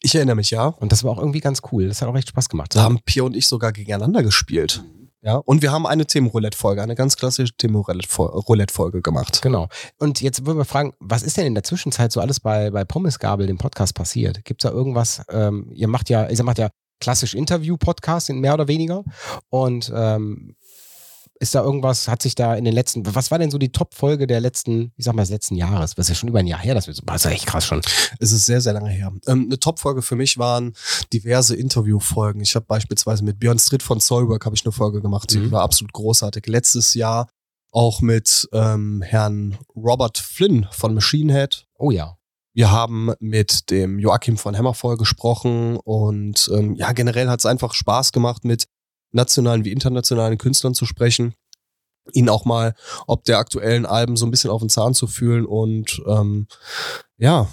Ich 0.00 0.14
erinnere 0.14 0.36
mich, 0.36 0.50
ja. 0.50 0.66
Und 0.66 0.92
das 0.92 1.04
war 1.04 1.12
auch 1.12 1.18
irgendwie 1.18 1.40
ganz 1.40 1.60
cool. 1.70 1.88
Das 1.88 2.02
hat 2.02 2.08
auch 2.08 2.16
echt 2.16 2.28
Spaß 2.28 2.48
gemacht. 2.48 2.74
Da 2.74 2.82
haben 2.82 3.00
Pia 3.04 3.22
und 3.22 3.36
ich 3.36 3.46
sogar 3.46 3.72
gegeneinander 3.72 4.22
gespielt. 4.22 4.82
Ja, 5.24 5.36
und 5.36 5.62
wir 5.62 5.70
haben 5.70 5.86
eine 5.86 6.04
Themenroulette-Folge, 6.04 6.82
eine 6.82 6.96
ganz 6.96 7.16
klassische 7.16 7.52
Themenroulette-Folge 7.56 9.02
gemacht. 9.02 9.40
Genau. 9.40 9.68
Und 9.98 10.20
jetzt 10.20 10.44
würden 10.44 10.58
wir 10.58 10.64
fragen, 10.64 10.94
was 10.98 11.22
ist 11.22 11.36
denn 11.36 11.46
in 11.46 11.54
der 11.54 11.62
Zwischenzeit 11.62 12.10
so 12.10 12.20
alles 12.20 12.40
bei, 12.40 12.72
bei 12.72 12.84
Pommesgabel, 12.84 13.46
dem 13.46 13.58
Podcast, 13.58 13.94
passiert? 13.94 14.44
Gibt 14.44 14.64
es 14.64 14.68
da 14.68 14.76
irgendwas? 14.76 15.22
Ähm, 15.30 15.70
ihr 15.72 15.86
macht 15.86 16.10
ja, 16.10 16.28
ihr 16.28 16.42
macht 16.42 16.58
ja 16.58 16.70
klassisch 16.98 17.34
Interview-Podcast, 17.34 18.30
mehr 18.30 18.54
oder 18.54 18.66
weniger. 18.66 19.04
Und 19.48 19.92
ähm, 19.94 20.56
ist 21.42 21.56
da 21.56 21.62
irgendwas, 21.62 22.06
hat 22.06 22.22
sich 22.22 22.36
da 22.36 22.54
in 22.54 22.64
den 22.64 22.72
letzten, 22.72 23.02
was 23.14 23.32
war 23.32 23.38
denn 23.40 23.50
so 23.50 23.58
die 23.58 23.72
Top-Folge 23.72 24.28
der 24.28 24.40
letzten, 24.40 24.92
ich 24.96 25.04
sag 25.04 25.14
mal, 25.14 25.22
des 25.22 25.30
letzten 25.30 25.56
Jahres? 25.56 25.96
Das 25.96 26.06
ist 26.06 26.08
ja 26.10 26.14
schon 26.14 26.28
über 26.28 26.38
ein 26.38 26.46
Jahr 26.46 26.60
her, 26.60 26.74
das, 26.74 26.86
ist 26.86 27.02
ja 27.06 27.30
echt 27.32 27.46
krass 27.46 27.66
schon. 27.66 27.82
Es 28.20 28.30
ist 28.30 28.46
sehr, 28.46 28.60
sehr 28.60 28.72
lange 28.72 28.90
her. 28.90 29.12
Ähm, 29.26 29.46
eine 29.46 29.58
Top-Folge 29.58 30.02
für 30.02 30.14
mich 30.14 30.38
waren 30.38 30.72
diverse 31.12 31.56
Interview-Folgen. 31.56 32.40
Ich 32.40 32.54
habe 32.54 32.64
beispielsweise 32.66 33.24
mit 33.24 33.40
Björn 33.40 33.58
Stritt 33.58 33.82
von 33.82 33.98
Soilwork 33.98 34.46
habe 34.46 34.54
ich 34.54 34.64
eine 34.64 34.70
Folge 34.72 35.02
gemacht, 35.02 35.32
die 35.32 35.38
Mhm. 35.38 35.50
war 35.50 35.62
absolut 35.62 35.92
großartig. 35.92 36.46
Letztes 36.46 36.94
Jahr 36.94 37.28
auch 37.72 38.00
mit 38.00 38.48
ähm, 38.52 39.02
Herrn 39.02 39.58
Robert 39.74 40.18
Flynn 40.18 40.68
von 40.70 40.94
Machine 40.94 41.32
Head. 41.32 41.66
Oh 41.76 41.90
ja. 41.90 42.16
Wir 42.54 42.70
haben 42.70 43.12
mit 43.18 43.70
dem 43.70 43.98
Joachim 43.98 44.36
von 44.36 44.56
Hammerfall 44.56 44.96
gesprochen 44.96 45.78
und 45.78 46.50
ähm, 46.54 46.74
ja, 46.76 46.92
generell 46.92 47.28
hat 47.30 47.40
es 47.40 47.46
einfach 47.46 47.72
Spaß 47.72 48.12
gemacht, 48.12 48.44
mit 48.44 48.66
nationalen 49.12 49.64
wie 49.64 49.72
internationalen 49.72 50.38
Künstlern 50.38 50.74
zu 50.74 50.86
sprechen, 50.86 51.34
ihnen 52.12 52.28
auch 52.28 52.44
mal 52.44 52.74
ob 53.06 53.24
der 53.24 53.38
aktuellen 53.38 53.86
Alben 53.86 54.16
so 54.16 54.26
ein 54.26 54.30
bisschen 54.30 54.50
auf 54.50 54.60
den 54.60 54.70
Zahn 54.70 54.94
zu 54.94 55.06
fühlen 55.06 55.46
und 55.46 56.02
ähm, 56.06 56.46
ja, 57.18 57.48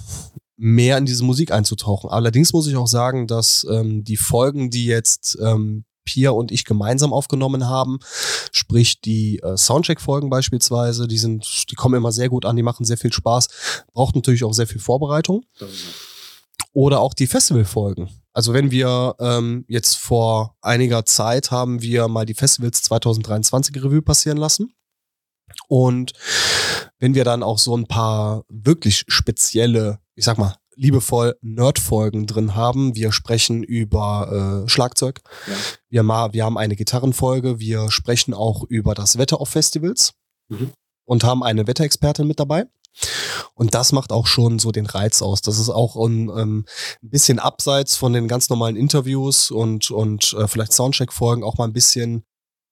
mehr 0.57 0.97
in 0.97 1.05
diese 1.05 1.23
Musik 1.23 1.51
einzutauchen. 1.51 2.09
Allerdings 2.09 2.51
muss 2.51 2.67
ich 2.67 2.75
auch 2.75 2.87
sagen, 2.87 3.27
dass 3.27 3.65
ähm, 3.69 4.03
die 4.03 4.17
Folgen, 4.17 4.69
die 4.69 4.85
jetzt 4.85 5.37
ähm, 5.41 5.85
Pia 6.03 6.31
und 6.31 6.51
ich 6.51 6.65
gemeinsam 6.65 7.13
aufgenommen 7.13 7.67
haben, 7.67 7.99
sprich 8.51 8.99
die 8.99 9.39
äh, 9.39 9.55
Soundcheck-Folgen 9.55 10.29
beispielsweise, 10.29 11.07
die 11.07 11.17
sind, 11.19 11.69
die 11.69 11.75
kommen 11.75 11.95
immer 11.95 12.11
sehr 12.11 12.29
gut 12.29 12.45
an, 12.45 12.55
die 12.55 12.63
machen 12.63 12.83
sehr 12.83 12.97
viel 12.97 13.13
Spaß, 13.13 13.47
braucht 13.93 14.15
natürlich 14.15 14.43
auch 14.43 14.53
sehr 14.53 14.67
viel 14.67 14.81
Vorbereitung. 14.81 15.45
Oder 16.73 16.99
auch 16.99 17.13
die 17.13 17.27
Festivalfolgen. 17.27 18.09
Also 18.33 18.53
wenn 18.53 18.71
wir 18.71 19.15
ähm, 19.19 19.65
jetzt 19.67 19.97
vor 19.97 20.55
einiger 20.61 21.05
Zeit 21.05 21.51
haben 21.51 21.81
wir 21.81 22.07
mal 22.07 22.25
die 22.25 22.33
Festivals 22.35 22.81
2023 22.83 23.75
Revue 23.83 24.01
passieren 24.01 24.37
lassen. 24.37 24.73
Und 25.67 26.13
wenn 26.99 27.15
wir 27.15 27.23
dann 27.23 27.43
auch 27.43 27.57
so 27.57 27.75
ein 27.75 27.87
paar 27.87 28.43
wirklich 28.49 29.05
spezielle, 29.07 29.99
ich 30.15 30.25
sag 30.25 30.37
mal, 30.37 30.55
liebevoll 30.75 31.35
Nerd-Folgen 31.41 32.25
drin 32.25 32.55
haben. 32.55 32.95
Wir 32.95 33.11
sprechen 33.11 33.63
über 33.63 34.63
äh, 34.65 34.69
Schlagzeug. 34.69 35.19
Ja. 35.45 35.53
Wir, 35.89 36.03
ma 36.03 36.31
wir 36.31 36.45
haben 36.45 36.57
eine 36.57 36.77
Gitarrenfolge. 36.77 37.59
Wir 37.59 37.91
sprechen 37.91 38.33
auch 38.33 38.63
über 38.63 38.95
das 38.95 39.17
Wetter 39.17 39.41
auf 39.41 39.49
Festivals 39.49 40.13
Mhm. 40.47 40.71
und 41.05 41.23
haben 41.23 41.43
eine 41.43 41.67
Wetterexpertin 41.67 42.25
mit 42.25 42.39
dabei. 42.39 42.65
Und 43.53 43.73
das 43.73 43.91
macht 43.91 44.11
auch 44.11 44.27
schon 44.27 44.59
so 44.59 44.71
den 44.71 44.85
Reiz 44.85 45.21
aus. 45.21 45.41
Das 45.41 45.59
ist 45.59 45.69
auch 45.69 45.95
ein, 45.95 46.29
ähm, 46.29 46.65
ein 47.01 47.09
bisschen 47.09 47.39
abseits 47.39 47.95
von 47.95 48.13
den 48.13 48.27
ganz 48.27 48.49
normalen 48.49 48.75
Interviews 48.75 49.51
und, 49.51 49.91
und 49.91 50.33
äh, 50.33 50.47
vielleicht 50.47 50.73
Soundcheck-Folgen 50.73 51.43
auch 51.43 51.57
mal 51.57 51.65
ein 51.65 51.73
bisschen 51.73 52.23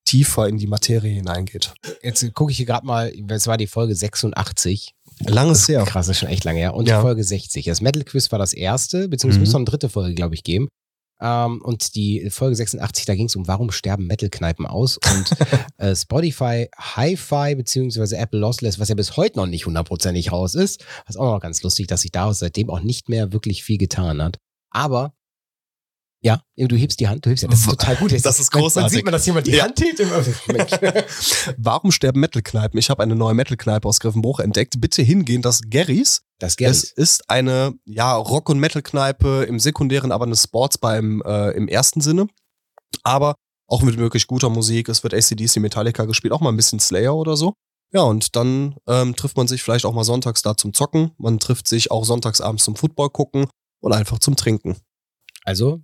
tiefer 0.05 0.47
in 0.47 0.57
die 0.57 0.67
Materie 0.67 1.13
hineingeht. 1.15 1.73
Jetzt 2.01 2.33
gucke 2.33 2.51
ich 2.51 2.57
hier 2.57 2.65
gerade 2.65 2.85
mal, 2.85 3.11
es 3.29 3.45
war 3.47 3.57
die 3.57 3.67
Folge 3.67 3.93
86. 3.93 4.93
Langes 5.25 5.67
her. 5.67 5.83
Krass, 5.83 6.07
ist 6.07 6.19
schon 6.19 6.29
echt 6.29 6.43
lange 6.45 6.59
her. 6.59 6.73
Und 6.75 6.87
Ja. 6.87 6.97
die 6.97 7.01
Folge 7.01 7.23
60. 7.23 7.65
Das 7.65 7.81
Metal 7.81 8.03
Quiz 8.03 8.31
war 8.31 8.39
das 8.39 8.53
erste, 8.53 9.09
beziehungsweise 9.09 9.39
Mhm. 9.39 9.41
müsste 9.41 9.53
noch 9.55 9.59
eine 9.59 9.65
dritte 9.65 9.89
Folge, 9.89 10.15
glaube 10.15 10.35
ich, 10.35 10.43
geben. 10.43 10.69
Ähm, 11.19 11.61
und 11.63 11.95
die 11.95 12.29
Folge 12.29 12.55
86, 12.55 13.05
da 13.05 13.15
ging 13.15 13.25
es 13.25 13.35
um, 13.35 13.47
warum 13.47 13.71
sterben 13.71 14.07
Metal-Kneipen 14.07 14.65
aus? 14.65 14.97
Und 14.97 15.31
äh, 15.77 15.95
Spotify 15.95 16.69
Hi-Fi 16.77 17.55
beziehungsweise 17.55 18.17
Apple 18.17 18.39
Lossless, 18.39 18.79
was 18.79 18.89
ja 18.89 18.95
bis 18.95 19.17
heute 19.17 19.37
noch 19.37 19.47
nicht 19.47 19.65
hundertprozentig 19.65 20.31
raus 20.31 20.55
ist, 20.55 20.85
was 21.05 21.17
auch 21.17 21.33
noch 21.33 21.39
ganz 21.39 21.63
lustig, 21.63 21.87
dass 21.87 22.01
sich 22.01 22.11
daraus 22.11 22.39
seitdem 22.39 22.69
auch 22.69 22.81
nicht 22.81 23.09
mehr 23.09 23.33
wirklich 23.33 23.63
viel 23.63 23.77
getan 23.77 24.21
hat. 24.21 24.37
Aber 24.69 25.13
ja, 26.55 26.67
du 26.67 26.75
hebst 26.75 26.99
die 26.99 27.07
Hand, 27.07 27.25
du 27.25 27.29
hebst 27.29 27.43
ja, 27.43 27.49
das 27.49 27.59
ist 27.59 27.69
total 27.69 27.95
gut. 27.95 28.11
Das 28.11 28.39
ist 28.39 28.53
Man- 28.53 28.61
Man 28.61 28.61
großartig. 28.63 28.93
sieht 28.93 29.05
man, 29.05 29.11
dass 29.11 29.25
jemand 29.25 29.47
die 29.47 29.51
Ja. 29.51 29.63
Hand 29.65 29.79
hebt. 29.79 29.99
Warum 31.57 31.91
sterben 31.91 32.19
Metal-Kneipen? 32.19 32.77
Ich 32.79 32.89
habe 32.89 33.03
eine 33.03 33.15
neue 33.15 33.33
Metal-Kneipe 33.33 33.87
aus 33.87 33.99
Griffenbruch 33.99 34.39
entdeckt. 34.39 34.79
Bitte 34.79 35.01
hingehen, 35.01 35.41
das 35.41 35.61
Garys. 35.69 36.21
Das 36.39 36.51
Es 36.53 36.57
Geld. 36.57 36.83
ist 36.95 37.29
eine 37.29 37.73
ja, 37.85 38.15
Rock- 38.15 38.49
und 38.49 38.59
Metal-Kneipe 38.59 39.43
im 39.43 39.59
sekundären, 39.59 40.11
aber 40.11 40.25
eine 40.25 40.35
Sportsbar 40.35 40.97
im, 40.97 41.21
äh, 41.25 41.51
im 41.51 41.67
ersten 41.67 42.01
Sinne. 42.01 42.27
Aber 43.03 43.35
auch 43.67 43.81
mit 43.81 43.97
wirklich 43.97 44.27
guter 44.27 44.49
Musik. 44.49 44.89
Es 44.89 45.03
wird 45.03 45.13
ACDC 45.13 45.57
Metallica 45.59 46.05
gespielt, 46.05 46.33
auch 46.33 46.41
mal 46.41 46.49
ein 46.49 46.57
bisschen 46.57 46.79
Slayer 46.79 47.15
oder 47.15 47.35
so. 47.35 47.53
Ja, 47.93 48.01
und 48.01 48.35
dann 48.35 48.75
ähm, 48.87 49.15
trifft 49.15 49.37
man 49.37 49.47
sich 49.47 49.63
vielleicht 49.63 49.85
auch 49.85 49.93
mal 49.93 50.03
sonntags 50.03 50.41
da 50.41 50.55
zum 50.57 50.73
Zocken. 50.73 51.11
Man 51.17 51.39
trifft 51.39 51.67
sich 51.67 51.89
auch 51.89 52.03
sonntags 52.05 52.41
abends 52.41 52.63
zum 52.65 52.75
Football 52.75 53.09
gucken 53.09 53.47
und 53.81 53.93
einfach 53.93 54.19
zum 54.19 54.35
Trinken. 54.35 54.77
Also, 55.45 55.81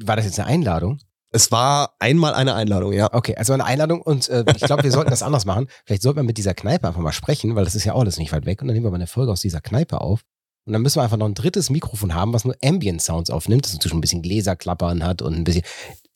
war 0.00 0.16
das 0.16 0.24
jetzt 0.24 0.38
eine 0.38 0.48
Einladung? 0.48 0.98
Es 1.30 1.50
war 1.50 1.96
einmal 1.98 2.32
eine 2.34 2.54
Einladung, 2.54 2.92
ja. 2.92 3.12
Okay, 3.12 3.34
also 3.34 3.52
eine 3.52 3.64
Einladung 3.64 4.00
und 4.00 4.28
äh, 4.28 4.44
ich 4.54 4.62
glaube, 4.62 4.84
wir 4.84 4.92
sollten 4.92 5.10
das 5.10 5.22
anders 5.24 5.44
machen. 5.44 5.66
Vielleicht 5.84 6.02
sollten 6.02 6.18
wir 6.18 6.22
mit 6.22 6.38
dieser 6.38 6.54
Kneipe 6.54 6.86
einfach 6.86 7.00
mal 7.00 7.12
sprechen, 7.12 7.56
weil 7.56 7.64
das 7.64 7.74
ist 7.74 7.84
ja 7.84 7.94
auch 7.94 8.00
alles 8.00 8.18
nicht 8.18 8.30
weit 8.30 8.46
weg 8.46 8.62
und 8.62 8.68
dann 8.68 8.74
nehmen 8.74 8.86
wir 8.86 8.90
mal 8.90 8.96
eine 8.96 9.08
Folge 9.08 9.32
aus 9.32 9.40
dieser 9.40 9.60
Kneipe 9.60 10.00
auf. 10.00 10.22
Und 10.66 10.72
dann 10.72 10.82
müssen 10.82 10.98
wir 10.98 11.02
einfach 11.02 11.16
noch 11.16 11.26
ein 11.26 11.34
drittes 11.34 11.70
Mikrofon 11.70 12.14
haben, 12.14 12.32
was 12.32 12.44
nur 12.44 12.56
Ambient 12.64 13.02
Sounds 13.02 13.30
aufnimmt, 13.30 13.66
das 13.66 13.74
inzwischen 13.74 13.98
ein 13.98 14.00
bisschen 14.00 14.22
Gläserklappern 14.22 15.04
hat 15.04 15.22
und 15.22 15.34
ein 15.34 15.44
bisschen. 15.44 15.62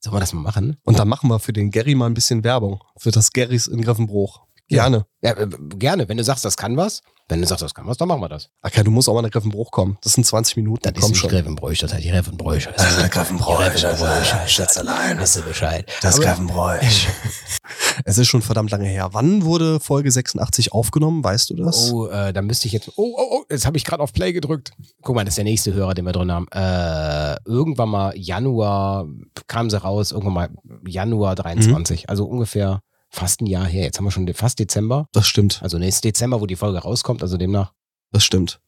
Sollen 0.01 0.15
wir 0.15 0.21
das 0.21 0.33
mal 0.33 0.41
machen? 0.41 0.77
Und 0.85 1.01
dann 1.01 1.09
machen 1.09 1.29
wir 1.29 1.41
für 1.41 1.53
den 1.53 1.73
Gary 1.73 1.97
mal 1.97 2.07
ein 2.07 2.15
bisschen 2.15 2.45
Werbung. 2.45 2.81
Für 2.97 3.11
das 3.11 3.33
Garys 3.33 3.67
in 3.67 3.83
Griffenbruch. 3.83 4.43
Gerne. 4.69 5.07
Ja, 5.23 5.33
äh, 5.33 5.49
gerne. 5.77 6.09
Wenn 6.09 6.17
du 6.17 6.25
sagst, 6.25 6.45
das 6.45 6.57
kann 6.57 6.77
was, 6.77 7.03
wenn 7.29 7.41
du 7.41 7.47
sagst, 7.47 7.63
das 7.63 7.75
kann 7.75 7.87
was, 7.87 7.97
dann 7.97 8.09
machen 8.09 8.21
wir 8.21 8.29
das. 8.29 8.51
Okay, 8.63 8.83
du 8.85 8.91
musst 8.91 9.09
auch 9.09 9.15
mal 9.15 9.23
nach 9.23 9.31
Griffenbruch 9.31 9.71
kommen. 9.71 9.99
Das 10.03 10.13
sind 10.13 10.25
20 10.25 10.57
Minuten. 10.57 10.83
Das 10.83 10.93
ist 10.93 11.01
Komm 11.01 11.11
nicht 11.11 11.21
schon. 11.21 11.31
Grevenbräuch, 11.31 11.79
das 11.79 11.93
heißt 11.93 12.05
die 12.05 12.09
Grevenbräuch. 12.11 12.67
Das 12.67 12.77
Das 12.77 12.91
ist 12.91 12.99
der 12.99 13.05
ist 13.07 13.13
Grevenbräuch, 13.13 14.49
Schätzelein. 14.49 15.19
Weißt 15.19 15.37
du 15.37 15.43
Bescheid. 15.43 15.91
Das 16.03 16.17
Aber- 16.17 16.25
Grevenbräuch. 16.25 17.09
es 18.05 18.19
ist 18.19 18.29
schon 18.29 18.43
verdammt 18.43 18.71
lange 18.71 18.87
her. 18.87 19.09
Wann 19.13 19.45
wurde 19.45 19.81
Folge 19.81 20.11
86 20.11 20.73
aufgenommen? 20.73 21.25
Weißt 21.25 21.51
du 21.51 21.55
das? 21.57 21.93
Oh, 21.93 22.07
äh, 22.07 22.33
da 22.33 22.43
müsste 22.43 22.67
ich 22.67 22.73
jetzt. 22.73 22.93
Oh, 22.97 23.15
oh, 23.17 23.27
oh, 23.31 23.45
jetzt 23.51 23.67
habe 23.67 23.77
ich 23.77 23.85
gerade 23.85 24.03
auf 24.03 24.13
Play 24.13 24.33
gedrückt. 24.33 24.73
Guck 25.03 25.17
mal, 25.17 25.25
das 25.25 25.33
ist 25.33 25.39
der 25.39 25.45
nächste 25.45 25.75
Hörer, 25.75 25.95
den 25.95 26.05
wir 26.07 26.13
drin 26.13 26.31
haben. 26.33 26.47
Äh, 26.53 27.37
irgendwann 27.45 27.89
mal 27.89 28.17
Januar 28.17 29.07
kam 29.47 29.69
sie 29.71 29.81
raus, 29.81 30.13
irgendwann 30.13 30.35
mal 30.35 30.49
Januar 30.87 31.35
23. 31.35 32.09
Also 32.09 32.25
ungefähr 32.25 32.81
fast 33.11 33.41
ein 33.41 33.47
Jahr 33.47 33.67
her. 33.67 33.85
Jetzt 33.85 33.99
haben 33.99 34.05
wir 34.05 34.11
schon 34.11 34.33
fast 34.35 34.59
Dezember. 34.59 35.09
Das 35.13 35.27
stimmt. 35.27 35.63
Also 35.63 35.79
nächstes 35.79 36.03
Dezember, 36.03 36.41
wo 36.41 36.47
die 36.47 36.57
Folge 36.57 36.79
rauskommt, 36.79 37.23
also 37.23 37.37
demnach. 37.37 37.73
Das 38.13 38.25
stimmt. 38.25 38.61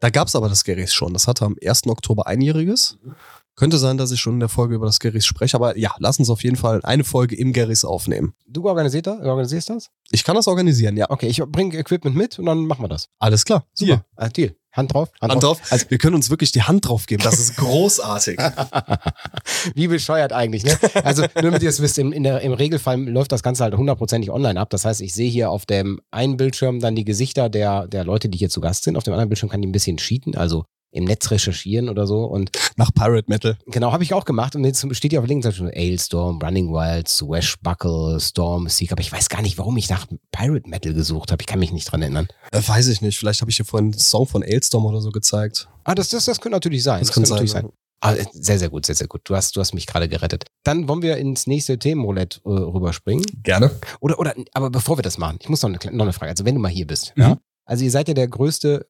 Da 0.00 0.10
gab 0.10 0.28
es 0.28 0.36
aber 0.36 0.48
das 0.48 0.64
Garys 0.64 0.92
schon. 0.92 1.12
Das 1.12 1.26
hatte 1.28 1.44
am 1.44 1.56
1. 1.64 1.86
Oktober 1.86 2.26
einjähriges. 2.26 2.98
Könnte 3.56 3.78
sein, 3.78 3.96
dass 3.96 4.10
ich 4.10 4.20
schon 4.20 4.34
in 4.34 4.40
der 4.40 4.48
Folge 4.48 4.74
über 4.74 4.86
das 4.86 4.98
Garys 4.98 5.24
spreche, 5.24 5.56
aber 5.56 5.78
ja, 5.78 5.94
lass 5.98 6.18
uns 6.18 6.28
auf 6.28 6.42
jeden 6.42 6.56
Fall 6.56 6.80
eine 6.82 7.04
Folge 7.04 7.36
im 7.36 7.52
Garys 7.52 7.84
aufnehmen. 7.84 8.34
Du 8.46 8.64
organisierst 8.64 9.06
das? 9.06 9.20
organisierst 9.20 9.70
das? 9.70 9.90
Ich 10.10 10.24
kann 10.24 10.34
das 10.34 10.48
organisieren, 10.48 10.96
ja. 10.96 11.08
Okay, 11.08 11.28
ich 11.28 11.40
bringe 11.40 11.78
Equipment 11.78 12.16
mit 12.16 12.38
und 12.38 12.46
dann 12.46 12.66
machen 12.66 12.82
wir 12.82 12.88
das. 12.88 13.08
Alles 13.20 13.44
klar. 13.44 13.64
Super. 13.72 14.04
Äh, 14.16 14.28
Deal. 14.30 14.56
Hand 14.74 14.92
drauf. 14.92 15.10
Hand 15.20 15.42
drauf. 15.42 15.60
Also 15.70 15.86
wir 15.88 15.98
können 15.98 16.16
uns 16.16 16.30
wirklich 16.30 16.52
die 16.52 16.62
Hand 16.62 16.88
drauf 16.88 17.06
geben. 17.06 17.22
Das 17.22 17.38
ist 17.38 17.56
großartig. 17.56 18.38
Wie 19.74 19.86
bescheuert 19.86 20.32
eigentlich, 20.32 20.64
ne? 20.64 20.76
Also, 21.04 21.22
nur 21.22 21.42
damit 21.42 21.62
ihr 21.62 21.68
es 21.68 21.80
wisst, 21.80 21.98
im, 21.98 22.10
der, 22.22 22.40
im 22.40 22.52
Regelfall 22.52 23.00
läuft 23.00 23.32
das 23.32 23.42
Ganze 23.42 23.62
halt 23.62 23.76
hundertprozentig 23.76 24.30
online 24.30 24.60
ab. 24.60 24.70
Das 24.70 24.84
heißt, 24.84 25.00
ich 25.00 25.14
sehe 25.14 25.30
hier 25.30 25.50
auf 25.50 25.64
dem 25.64 26.00
einen 26.10 26.36
Bildschirm 26.36 26.80
dann 26.80 26.96
die 26.96 27.04
Gesichter 27.04 27.48
der, 27.48 27.86
der 27.86 28.04
Leute, 28.04 28.28
die 28.28 28.38
hier 28.38 28.50
zu 28.50 28.60
Gast 28.60 28.84
sind. 28.84 28.96
Auf 28.96 29.04
dem 29.04 29.12
anderen 29.12 29.28
Bildschirm 29.28 29.48
kann 29.48 29.62
ich 29.62 29.68
ein 29.68 29.72
bisschen 29.72 29.96
cheaten, 29.96 30.36
also 30.36 30.64
im 30.94 31.04
Netz 31.04 31.30
recherchieren 31.30 31.88
oder 31.88 32.06
so. 32.06 32.24
Und 32.24 32.50
Nach 32.76 32.90
Pirate 32.94 33.24
Metal. 33.28 33.58
genau, 33.66 33.92
habe 33.92 34.02
ich 34.04 34.14
auch 34.14 34.24
gemacht. 34.24 34.56
Und 34.56 34.64
jetzt 34.64 34.86
steht 34.96 35.10
hier 35.12 35.18
auf 35.20 35.24
der 35.24 35.28
linken 35.28 35.42
Seite 35.42 35.56
schon 35.56 35.70
Ailstorm, 35.72 36.38
Running 36.40 36.72
Wild, 36.72 37.08
Swashbuckle, 37.08 38.18
Storm, 38.20 38.68
Seek. 38.68 38.92
Aber 38.92 39.00
ich 39.00 39.12
weiß 39.12 39.28
gar 39.28 39.42
nicht, 39.42 39.58
warum 39.58 39.76
ich 39.76 39.90
nach 39.90 40.06
Pirate 40.32 40.68
Metal 40.68 40.94
gesucht 40.94 41.32
habe. 41.32 41.42
Ich 41.42 41.46
kann 41.46 41.58
mich 41.58 41.72
nicht 41.72 41.90
dran 41.90 42.02
erinnern. 42.02 42.28
Äh, 42.52 42.60
weiß 42.66 42.88
ich 42.88 43.00
nicht. 43.02 43.18
Vielleicht 43.18 43.40
habe 43.40 43.50
ich 43.50 43.56
dir 43.56 43.64
vorhin 43.64 43.92
einen 43.92 43.98
Song 43.98 44.26
von 44.26 44.42
Ailstorm 44.42 44.86
oder 44.86 45.00
so 45.00 45.10
gezeigt. 45.10 45.68
Ah, 45.84 45.94
das, 45.94 46.08
das, 46.08 46.24
das 46.24 46.40
könnte 46.40 46.56
natürlich 46.56 46.82
sein. 46.82 47.00
Das 47.00 47.12
könnte 47.12 47.30
natürlich 47.30 47.50
sein, 47.50 47.62
sein. 47.64 47.72
Ah, 48.00 48.14
sehr, 48.32 48.58
sehr 48.58 48.68
gut, 48.68 48.84
sehr, 48.86 48.94
sehr 48.94 49.06
gut. 49.08 49.22
Du 49.24 49.34
hast, 49.34 49.56
du 49.56 49.60
hast 49.60 49.72
mich 49.74 49.86
gerade 49.86 50.08
gerettet. 50.08 50.44
Dann 50.62 50.88
wollen 50.88 51.02
wir 51.02 51.16
ins 51.16 51.46
nächste 51.46 51.78
Themenroulette 51.78 52.40
äh, 52.44 52.48
rüberspringen. 52.50 53.24
Gerne. 53.42 53.70
Oder, 54.00 54.18
oder, 54.18 54.34
aber 54.52 54.70
bevor 54.70 54.98
wir 54.98 55.02
das 55.02 55.16
machen, 55.18 55.38
ich 55.40 55.48
muss 55.48 55.62
noch 55.62 55.70
eine, 55.70 55.78
noch 55.96 56.04
eine 56.04 56.12
Frage. 56.12 56.30
Also, 56.30 56.44
wenn 56.44 56.54
du 56.54 56.60
mal 56.60 56.68
hier 56.70 56.86
bist, 56.86 57.12
Mhm. 57.16 57.22
ja? 57.22 57.38
Also, 57.66 57.82
ihr 57.84 57.90
seid 57.90 58.08
ja 58.08 58.14
der 58.14 58.28
größte, 58.28 58.86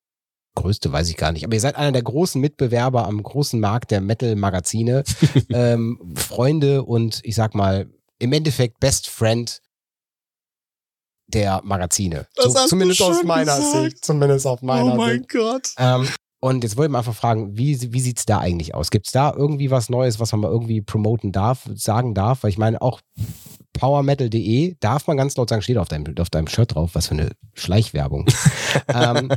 größte 0.55 0.93
weiß 0.93 1.09
ich 1.09 1.17
gar 1.17 1.33
nicht, 1.33 1.45
aber 1.45 1.55
ihr 1.55 1.61
seid 1.61 1.77
einer 1.77 1.93
der 1.93 2.03
großen 2.03 2.41
Mitbewerber 2.41 3.07
am 3.07 3.23
großen 3.23 3.59
Markt 3.61 3.91
der 3.91 4.01
Metal-Magazine, 4.01 5.05
ähm, 5.51 6.15
Freunde 6.15 6.85
und 6.85 7.21
ich 7.25 7.35
sag 7.35 7.55
mal, 7.55 7.89
im 8.19 8.33
Endeffekt 8.33 8.81
Best 8.81 9.09
Friend 9.09 9.61
der 11.27 11.61
Magazine. 11.65 12.27
Das 12.37 12.55
hast 12.55 12.65
du 12.65 12.69
zumindest 12.69 13.03
aus 13.03 13.23
meiner 13.23 13.57
gesagt. 13.57 13.85
Sicht. 13.85 14.05
Zumindest 14.05 14.47
aus 14.47 14.63
meiner 14.63 14.95
oh 14.95 14.97
mein 14.97 15.19
Sicht. 15.19 15.31
Gott. 15.31 15.71
Ähm, 15.79 16.09
Und 16.45 16.63
jetzt 16.63 16.77
wollte 16.77 16.89
ich 16.89 16.93
mal 16.93 16.99
einfach 16.99 17.15
fragen, 17.15 17.57
wie, 17.57 17.95
wie 17.95 18.01
sieht 18.01 18.19
es 18.19 18.27
da 18.27 18.39
eigentlich 18.39 18.75
aus? 18.75 18.91
Gibt 18.91 19.07
es 19.07 19.13
da 19.13 19.33
irgendwie 19.35 19.71
was 19.71 19.89
Neues, 19.89 20.21
was 20.21 20.31
man 20.33 20.43
mal 20.43 20.51
irgendwie 20.51 20.83
promoten 20.83 21.33
darf, 21.33 21.71
sagen 21.75 22.13
darf? 22.13 22.43
Weil 22.43 22.51
ich 22.51 22.59
meine, 22.59 22.83
auch 22.83 23.01
powermetal.de 23.73 24.77
darf 24.79 25.07
man 25.07 25.17
ganz 25.17 25.39
laut 25.39 25.49
sagen, 25.49 25.63
steht 25.63 25.79
auf 25.79 25.89
deinem, 25.89 26.15
auf 26.19 26.29
deinem 26.29 26.47
Shirt 26.47 26.75
drauf, 26.75 26.91
was 26.93 27.07
für 27.07 27.15
eine 27.15 27.31
Schleichwerbung. 27.55 28.27
ähm, 28.95 29.31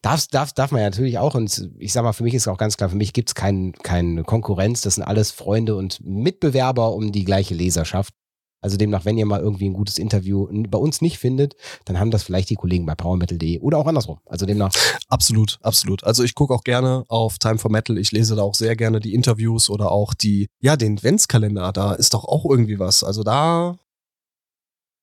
darf, 0.00 0.28
darf, 0.28 0.52
darf 0.52 0.70
man 0.70 0.82
ja 0.82 0.90
natürlich 0.90 1.18
auch. 1.18 1.34
Und 1.34 1.72
ich 1.76 1.92
sag 1.92 2.04
mal, 2.04 2.12
für 2.12 2.22
mich 2.22 2.34
ist 2.34 2.46
auch 2.46 2.56
ganz 2.56 2.76
klar, 2.76 2.88
für 2.88 2.94
mich 2.94 3.12
gibt 3.12 3.30
es 3.30 3.34
kein, 3.34 3.72
keine 3.72 4.22
Konkurrenz. 4.22 4.82
Das 4.82 4.94
sind 4.94 5.02
alles 5.02 5.32
Freunde 5.32 5.74
und 5.74 5.98
Mitbewerber 6.04 6.94
um 6.94 7.10
die 7.10 7.24
gleiche 7.24 7.56
Leserschaft. 7.56 8.14
Also 8.60 8.76
demnach, 8.76 9.04
wenn 9.04 9.18
ihr 9.18 9.26
mal 9.26 9.40
irgendwie 9.40 9.68
ein 9.68 9.72
gutes 9.72 9.98
Interview 9.98 10.48
bei 10.68 10.78
uns 10.78 11.00
nicht 11.00 11.18
findet, 11.18 11.54
dann 11.84 11.98
haben 11.98 12.10
das 12.10 12.24
vielleicht 12.24 12.50
die 12.50 12.56
Kollegen 12.56 12.86
bei 12.86 12.94
powermetal.de 12.94 13.60
oder 13.60 13.78
auch 13.78 13.86
andersrum. 13.86 14.18
Also 14.26 14.46
demnach. 14.46 14.72
Absolut, 15.08 15.58
absolut. 15.62 16.04
Also 16.04 16.24
ich 16.24 16.34
gucke 16.34 16.52
auch 16.54 16.64
gerne 16.64 17.04
auf 17.08 17.38
Time 17.38 17.58
for 17.58 17.70
Metal. 17.70 17.96
Ich 17.98 18.12
lese 18.12 18.34
da 18.34 18.42
auch 18.42 18.54
sehr 18.54 18.74
gerne 18.76 19.00
die 19.00 19.14
Interviews 19.14 19.70
oder 19.70 19.92
auch 19.92 20.12
die, 20.14 20.48
ja, 20.60 20.76
den 20.76 20.94
Adventskalender. 20.94 21.72
Da 21.72 21.92
ist 21.92 22.14
doch 22.14 22.24
auch 22.24 22.44
irgendwie 22.44 22.78
was. 22.78 23.04
Also 23.04 23.22
da 23.22 23.76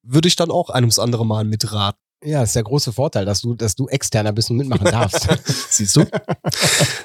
würde 0.03 0.27
ich 0.27 0.35
dann 0.35 0.51
auch 0.51 0.69
einem 0.69 0.89
das 0.89 0.99
andere 0.99 1.25
Mal 1.25 1.45
mitraten. 1.45 1.99
Ja, 2.25 2.41
ist 2.41 2.55
der 2.55 2.63
große 2.63 2.91
Vorteil, 2.91 3.23
dass 3.23 3.41
du, 3.41 3.53
dass 3.53 3.75
du 3.75 3.87
externer 3.87 4.33
bist 4.33 4.49
und 4.49 4.57
mitmachen 4.57 4.85
darfst. 4.85 5.27
Siehst 5.69 5.95
du? 5.95 6.05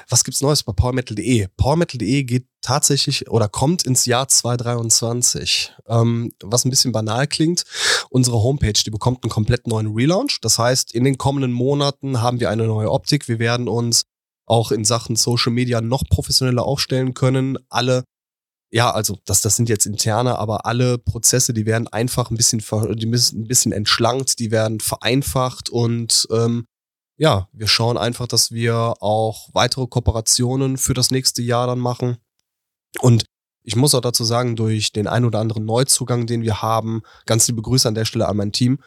Was 0.09 0.23
gibt's 0.23 0.41
Neues 0.41 0.63
bei 0.63 0.73
powermetal.de? 0.73 1.47
Powermetal.de 1.57 2.23
geht 2.23 2.47
tatsächlich 2.61 3.29
oder 3.29 3.47
kommt 3.47 3.83
ins 3.83 4.05
Jahr 4.05 4.27
2023. 4.27 5.73
Ähm, 5.87 6.31
was 6.41 6.65
ein 6.65 6.71
bisschen 6.71 6.91
banal 6.91 7.27
klingt, 7.27 7.63
unsere 8.09 8.41
Homepage, 8.41 8.73
die 8.73 8.89
bekommt 8.89 9.23
einen 9.23 9.29
komplett 9.29 9.67
neuen 9.67 9.93
Relaunch. 9.93 10.39
Das 10.41 10.57
heißt, 10.57 10.91
in 10.93 11.03
den 11.03 11.19
kommenden 11.19 11.51
Monaten 11.51 12.21
haben 12.21 12.39
wir 12.39 12.49
eine 12.49 12.65
neue 12.65 12.91
Optik. 12.91 13.27
Wir 13.27 13.37
werden 13.37 13.67
uns 13.67 14.03
auch 14.47 14.71
in 14.71 14.83
Sachen 14.85 15.15
Social 15.15 15.51
Media 15.51 15.81
noch 15.81 16.03
professioneller 16.09 16.65
aufstellen 16.65 17.13
können. 17.13 17.57
Alle 17.69 18.03
ja, 18.71 18.89
also 18.91 19.17
das, 19.25 19.41
das 19.41 19.57
sind 19.57 19.67
jetzt 19.67 19.85
interne, 19.85 20.39
aber 20.39 20.65
alle 20.65 20.97
Prozesse, 20.97 21.53
die 21.53 21.65
werden 21.65 21.89
einfach 21.89 22.31
ein 22.31 22.37
bisschen, 22.37 22.63
die 22.95 23.05
müssen 23.05 23.41
ein 23.41 23.47
bisschen 23.47 23.73
entschlankt, 23.73 24.39
die 24.39 24.49
werden 24.49 24.79
vereinfacht 24.79 25.69
und 25.69 26.27
ähm, 26.31 26.65
ja, 27.17 27.49
wir 27.51 27.67
schauen 27.67 27.97
einfach, 27.97 28.27
dass 28.27 28.51
wir 28.51 28.95
auch 29.01 29.49
weitere 29.53 29.87
Kooperationen 29.87 30.77
für 30.77 30.93
das 30.93 31.11
nächste 31.11 31.41
Jahr 31.41 31.67
dann 31.67 31.79
machen. 31.79 32.17
Und 32.99 33.25
ich 33.63 33.75
muss 33.75 33.93
auch 33.93 34.01
dazu 34.01 34.23
sagen, 34.23 34.55
durch 34.55 34.91
den 34.91 35.07
ein 35.07 35.25
oder 35.25 35.39
anderen 35.39 35.65
Neuzugang, 35.65 36.25
den 36.25 36.41
wir 36.41 36.61
haben, 36.61 37.03
ganz 37.25 37.47
liebe 37.47 37.61
Grüße 37.61 37.87
an 37.87 37.93
der 37.93 38.05
Stelle 38.05 38.27
an 38.27 38.37
mein 38.37 38.51
Team, 38.53 38.79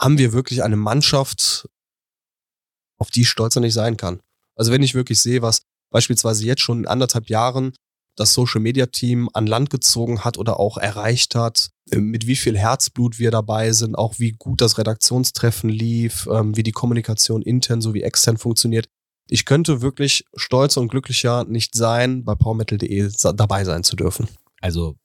haben 0.00 0.18
wir 0.18 0.32
wirklich 0.32 0.62
eine 0.62 0.76
Mannschaft, 0.76 1.68
auf 2.98 3.10
die 3.10 3.20
ich 3.20 3.28
stolzer 3.28 3.60
nicht 3.60 3.74
sein 3.74 3.96
kann. 3.96 4.20
Also 4.56 4.72
wenn 4.72 4.82
ich 4.82 4.94
wirklich 4.94 5.20
sehe, 5.20 5.42
was 5.42 5.62
beispielsweise 5.90 6.44
jetzt 6.44 6.62
schon 6.62 6.80
in 6.80 6.86
anderthalb 6.86 7.28
Jahren 7.28 7.74
das 8.16 8.32
Social 8.32 8.60
Media 8.60 8.86
Team 8.86 9.28
an 9.32 9.46
Land 9.46 9.70
gezogen 9.70 10.24
hat 10.24 10.38
oder 10.38 10.58
auch 10.58 10.78
erreicht 10.78 11.34
hat, 11.34 11.70
äh, 11.90 11.98
mit 11.98 12.26
wie 12.26 12.36
viel 12.36 12.56
Herzblut 12.58 13.18
wir 13.18 13.30
dabei 13.30 13.72
sind, 13.72 13.94
auch 13.94 14.18
wie 14.18 14.32
gut 14.32 14.60
das 14.60 14.78
Redaktionstreffen 14.78 15.70
lief, 15.70 16.26
ähm, 16.30 16.56
wie 16.56 16.62
die 16.62 16.72
Kommunikation 16.72 17.42
intern 17.42 17.80
sowie 17.80 18.02
extern 18.02 18.38
funktioniert. 18.38 18.88
Ich 19.28 19.44
könnte 19.44 19.82
wirklich 19.82 20.24
stolzer 20.36 20.80
und 20.80 20.88
glücklicher 20.88 21.44
nicht 21.44 21.74
sein, 21.74 22.24
bei 22.24 22.34
powermetal.de 22.34 23.10
dabei 23.34 23.64
sein 23.64 23.82
zu 23.82 23.96
dürfen. 23.96 24.28
Also, 24.60 24.96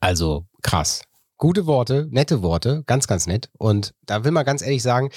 also 0.00 0.46
krass. 0.62 1.02
Gute 1.38 1.66
Worte, 1.66 2.08
nette 2.10 2.42
Worte, 2.42 2.82
ganz, 2.86 3.06
ganz 3.06 3.26
nett. 3.26 3.48
Und 3.58 3.94
da 4.06 4.24
will 4.24 4.32
man 4.32 4.44
ganz 4.44 4.60
ehrlich 4.60 4.82
sagen, 4.82 5.10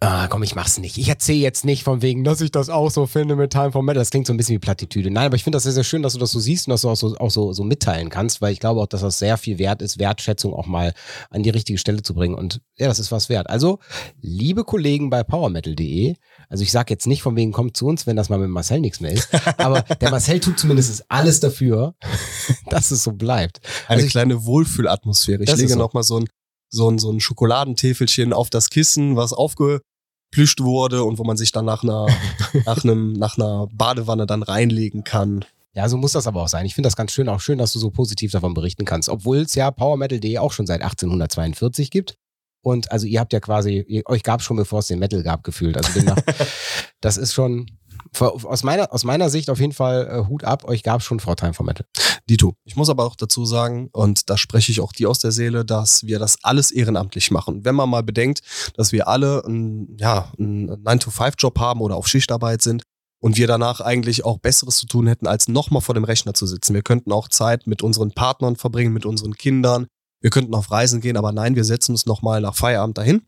Ah, 0.00 0.28
komm, 0.28 0.42
ich 0.42 0.54
mach's 0.54 0.78
nicht. 0.78 0.98
Ich 0.98 1.08
erzähle 1.08 1.38
jetzt 1.38 1.64
nicht 1.64 1.82
von 1.82 2.02
wegen, 2.02 2.24
dass 2.24 2.40
ich 2.40 2.50
das 2.50 2.68
auch 2.68 2.90
so 2.90 3.06
finde 3.06 3.36
mit 3.36 3.52
Time 3.52 3.72
for 3.72 3.82
Metal. 3.82 4.00
Das 4.00 4.10
klingt 4.10 4.26
so 4.26 4.32
ein 4.32 4.36
bisschen 4.36 4.54
wie 4.54 4.58
Plattitüde. 4.58 5.10
Nein, 5.10 5.26
aber 5.26 5.36
ich 5.36 5.44
finde 5.44 5.56
das 5.56 5.62
sehr, 5.62 5.72
sehr 5.72 5.84
schön, 5.84 6.02
dass 6.02 6.12
du 6.12 6.18
das 6.18 6.30
so 6.30 6.40
siehst 6.40 6.66
und 6.66 6.72
dass 6.72 6.82
du 6.82 6.90
auch 6.90 6.96
so, 6.96 7.16
auch 7.16 7.30
so, 7.30 7.52
so 7.52 7.64
mitteilen 7.64 8.10
kannst, 8.10 8.42
weil 8.42 8.52
ich 8.52 8.60
glaube 8.60 8.80
auch, 8.80 8.86
dass 8.86 9.00
das 9.00 9.18
sehr 9.18 9.36
viel 9.38 9.58
wert 9.58 9.82
ist, 9.82 9.98
Wertschätzung 9.98 10.52
auch 10.52 10.66
mal 10.66 10.92
an 11.30 11.42
die 11.42 11.50
richtige 11.50 11.78
Stelle 11.78 12.02
zu 12.02 12.14
bringen. 12.14 12.34
Und 12.34 12.60
ja, 12.76 12.88
das 12.88 12.98
ist 12.98 13.10
was 13.10 13.28
wert. 13.28 13.48
Also, 13.48 13.78
liebe 14.20 14.64
Kollegen 14.64 15.08
bei 15.08 15.22
powermetal.de, 15.22 16.14
also 16.48 16.62
ich 16.62 16.72
sage 16.72 16.92
jetzt 16.92 17.06
nicht 17.06 17.22
von 17.22 17.36
wegen, 17.36 17.52
kommt 17.52 17.76
zu 17.76 17.86
uns, 17.86 18.06
wenn 18.06 18.16
das 18.16 18.28
mal 18.28 18.38
mit 18.38 18.50
Marcel 18.50 18.80
nichts 18.80 19.00
mehr 19.00 19.12
ist, 19.12 19.28
aber 19.58 19.82
der 19.82 20.10
Marcel 20.10 20.40
tut 20.40 20.58
zumindest 20.58 21.04
alles 21.08 21.40
dafür, 21.40 21.94
dass 22.70 22.90
es 22.90 23.02
so 23.02 23.12
bleibt. 23.12 23.60
Eine 23.88 23.96
also 23.96 24.06
ich, 24.06 24.12
kleine 24.12 24.44
Wohlfühlatmosphäre. 24.44 25.42
Ich 25.42 25.56
lege 25.56 25.68
so. 25.68 25.78
noch 25.78 25.94
mal 25.94 26.02
so 26.02 26.18
ein 26.18 26.26
so 26.68 26.90
ein, 26.90 26.98
so 26.98 27.10
ein 27.10 27.20
Schokoladentäfelchen 27.20 28.32
auf 28.32 28.50
das 28.50 28.70
Kissen, 28.70 29.16
was 29.16 29.32
aufgeplüscht 29.32 30.60
wurde 30.60 31.04
und 31.04 31.18
wo 31.18 31.24
man 31.24 31.36
sich 31.36 31.52
dann 31.52 31.64
nach 31.64 31.82
einer, 31.82 32.06
nach 32.66 32.84
einem, 32.84 33.12
nach 33.12 33.38
einer 33.38 33.68
Badewanne 33.72 34.26
dann 34.26 34.42
reinlegen 34.42 35.04
kann. 35.04 35.44
Ja, 35.74 35.88
so 35.88 35.98
muss 35.98 36.12
das 36.12 36.26
aber 36.26 36.42
auch 36.42 36.48
sein. 36.48 36.64
Ich 36.64 36.74
finde 36.74 36.86
das 36.86 36.96
ganz 36.96 37.12
schön, 37.12 37.28
auch 37.28 37.40
schön, 37.40 37.58
dass 37.58 37.72
du 37.72 37.78
so 37.78 37.90
positiv 37.90 38.32
davon 38.32 38.54
berichten 38.54 38.86
kannst. 38.86 39.10
Obwohl 39.10 39.38
es 39.38 39.54
ja 39.54 39.70
PowerMetal.de 39.70 40.38
auch 40.38 40.52
schon 40.52 40.66
seit 40.66 40.80
1842 40.80 41.90
gibt. 41.90 42.16
Und 42.62 42.90
also 42.90 43.06
ihr 43.06 43.20
habt 43.20 43.32
ja 43.32 43.40
quasi, 43.40 43.84
ihr, 43.86 44.02
euch 44.06 44.22
gab 44.22 44.40
es 44.40 44.46
schon, 44.46 44.56
bevor 44.56 44.78
es 44.78 44.86
den 44.86 44.98
Metal 44.98 45.22
gab, 45.22 45.44
gefühlt. 45.44 45.76
Also 45.76 45.92
demnach, 45.92 46.16
das 47.00 47.18
ist 47.18 47.34
schon, 47.34 47.70
aus 48.18 48.62
meiner, 48.62 48.92
aus 48.92 49.04
meiner 49.04 49.30
Sicht 49.30 49.50
auf 49.50 49.60
jeden 49.60 49.72
Fall 49.72 50.06
äh, 50.06 50.28
Hut 50.28 50.44
ab, 50.44 50.64
euch 50.64 50.82
gab 50.82 51.00
es 51.00 51.06
schon 51.06 51.20
vor 51.20 51.36
Time 51.36 51.54
for 51.54 51.64
Metal. 51.64 51.86
Dito. 52.28 52.56
Ich 52.64 52.76
muss 52.76 52.90
aber 52.90 53.04
auch 53.04 53.14
dazu 53.14 53.44
sagen, 53.44 53.88
und 53.92 54.28
da 54.28 54.36
spreche 54.36 54.72
ich 54.72 54.80
auch 54.80 54.92
die 54.92 55.06
aus 55.06 55.20
der 55.20 55.30
Seele, 55.32 55.64
dass 55.64 56.04
wir 56.06 56.18
das 56.18 56.38
alles 56.42 56.70
ehrenamtlich 56.70 57.30
machen. 57.30 57.64
Wenn 57.64 57.74
man 57.74 57.88
mal 57.88 58.02
bedenkt, 58.02 58.40
dass 58.76 58.92
wir 58.92 59.06
alle 59.06 59.44
einen, 59.44 59.96
ja, 59.98 60.32
einen 60.38 60.70
9-to-5-Job 60.84 61.58
haben 61.58 61.80
oder 61.80 61.96
auf 61.96 62.08
Schichtarbeit 62.08 62.62
sind 62.62 62.82
und 63.20 63.36
wir 63.36 63.46
danach 63.46 63.80
eigentlich 63.80 64.24
auch 64.24 64.38
Besseres 64.38 64.78
zu 64.78 64.86
tun 64.86 65.06
hätten, 65.06 65.26
als 65.26 65.48
nochmal 65.48 65.82
vor 65.82 65.94
dem 65.94 66.04
Rechner 66.04 66.34
zu 66.34 66.46
sitzen. 66.46 66.74
Wir 66.74 66.82
könnten 66.82 67.12
auch 67.12 67.28
Zeit 67.28 67.66
mit 67.66 67.82
unseren 67.82 68.12
Partnern 68.12 68.56
verbringen, 68.56 68.92
mit 68.92 69.06
unseren 69.06 69.34
Kindern. 69.34 69.86
Wir 70.20 70.30
könnten 70.30 70.54
auf 70.54 70.70
Reisen 70.70 71.00
gehen, 71.00 71.16
aber 71.16 71.32
nein, 71.32 71.54
wir 71.54 71.64
setzen 71.64 71.92
uns 71.92 72.06
nochmal 72.06 72.40
nach 72.40 72.56
Feierabend 72.56 72.98
dahin, 72.98 73.22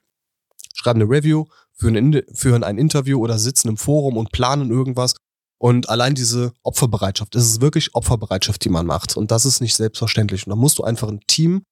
schreiben 0.75 1.03
eine 1.03 1.11
Review, 1.11 1.45
führen, 1.79 2.23
führen 2.33 2.65
ein 2.65 2.79
Interview 2.79 3.21
oder 3.21 3.39
sitzen 3.39 3.69
im 3.69 3.77
Forum 3.77 4.17
und 4.17 4.33
planen 4.33 4.71
irgendwas. 4.71 5.15
Und 5.61 5.89
allein 5.89 6.15
diese 6.15 6.53
Opferbereitschaft, 6.63 7.35
es 7.35 7.47
ist 7.47 7.61
wirklich 7.61 7.95
Opferbereitschaft, 7.95 8.65
die 8.65 8.69
man 8.69 8.87
macht. 8.87 9.17
Und 9.17 9.31
das 9.31 9.45
ist 9.45 9.61
nicht 9.61 9.75
selbstverständlich. 9.75 10.47
Und 10.47 10.51
da 10.51 10.57
musst 10.57 10.79
du 10.79 10.85
einfach 10.85 11.09
ein 11.09 11.21
Team 11.27 11.63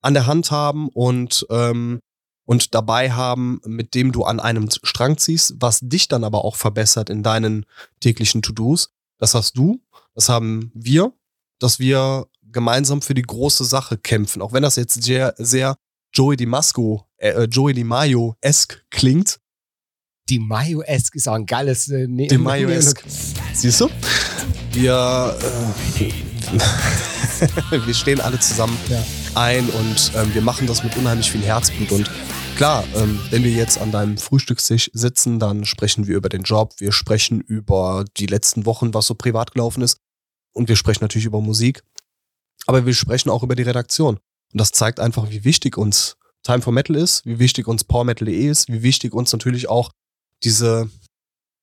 an 0.00 0.14
der 0.14 0.26
Hand 0.26 0.50
haben 0.50 0.88
und, 0.88 1.46
ähm, 1.50 2.00
und 2.46 2.74
dabei 2.74 3.12
haben, 3.12 3.60
mit 3.66 3.94
dem 3.94 4.12
du 4.12 4.24
an 4.24 4.40
einem 4.40 4.70
Strang 4.70 5.18
ziehst, 5.18 5.56
was 5.58 5.80
dich 5.82 6.08
dann 6.08 6.24
aber 6.24 6.44
auch 6.44 6.56
verbessert 6.56 7.10
in 7.10 7.22
deinen 7.22 7.66
täglichen 8.00 8.40
To-Dos. 8.40 8.90
Das 9.18 9.34
hast 9.34 9.58
du, 9.58 9.82
das 10.14 10.30
haben 10.30 10.70
wir, 10.74 11.12
dass 11.58 11.78
wir 11.78 12.28
gemeinsam 12.42 13.02
für 13.02 13.14
die 13.14 13.22
große 13.22 13.64
Sache 13.64 13.98
kämpfen. 13.98 14.40
Auch 14.40 14.52
wenn 14.52 14.62
das 14.62 14.76
jetzt 14.76 15.02
sehr, 15.02 15.34
sehr 15.36 15.76
Joey 16.12 16.36
DiMasco, 16.36 17.06
äh, 17.16 17.30
äh 17.30 17.44
Joey 17.44 17.74
DiMaio-esque 17.74 18.82
klingt. 18.90 19.40
DiMaio-esque 20.28 21.16
ist 21.16 21.28
auch 21.28 21.34
ein 21.34 21.46
geiles 21.46 21.88
äh, 21.88 22.06
ne 22.06 22.26
DiMaio-esque. 22.26 23.02
Siehst 23.54 23.80
du? 23.80 23.88
Wir, 24.72 25.36
äh, 26.00 26.10
wir 27.86 27.94
stehen 27.94 28.20
alle 28.20 28.38
zusammen 28.38 28.76
ja. 28.88 29.02
ein 29.34 29.68
und 29.70 30.12
ähm, 30.16 30.34
wir 30.34 30.42
machen 30.42 30.66
das 30.66 30.84
mit 30.84 30.96
unheimlich 30.96 31.30
viel 31.30 31.42
Herzblut. 31.42 31.90
Und 31.92 32.10
klar, 32.56 32.84
ähm, 32.96 33.18
wenn 33.30 33.44
wir 33.44 33.52
jetzt 33.52 33.80
an 33.80 33.92
deinem 33.92 34.18
Frühstückstisch 34.18 34.90
sitzen, 34.92 35.38
dann 35.38 35.64
sprechen 35.64 36.06
wir 36.06 36.16
über 36.16 36.28
den 36.28 36.42
Job, 36.42 36.74
wir 36.78 36.92
sprechen 36.92 37.40
über 37.40 38.04
die 38.16 38.26
letzten 38.26 38.66
Wochen, 38.66 38.94
was 38.94 39.06
so 39.06 39.14
privat 39.14 39.52
gelaufen 39.52 39.82
ist. 39.82 39.98
Und 40.52 40.68
wir 40.68 40.76
sprechen 40.76 41.04
natürlich 41.04 41.26
über 41.26 41.40
Musik. 41.40 41.82
Aber 42.66 42.84
wir 42.84 42.94
sprechen 42.94 43.30
auch 43.30 43.42
über 43.42 43.54
die 43.54 43.62
Redaktion. 43.62 44.18
Und 44.52 44.60
das 44.60 44.72
zeigt 44.72 45.00
einfach, 45.00 45.30
wie 45.30 45.44
wichtig 45.44 45.76
uns 45.76 46.16
Time 46.42 46.62
for 46.62 46.72
Metal 46.72 46.96
ist, 46.96 47.26
wie 47.26 47.38
wichtig 47.38 47.68
uns 47.68 47.84
Power 47.84 48.04
Metal.de 48.04 48.48
ist, 48.48 48.68
wie 48.68 48.82
wichtig 48.82 49.12
uns 49.12 49.32
natürlich 49.32 49.68
auch 49.68 49.90
diese 50.42 50.90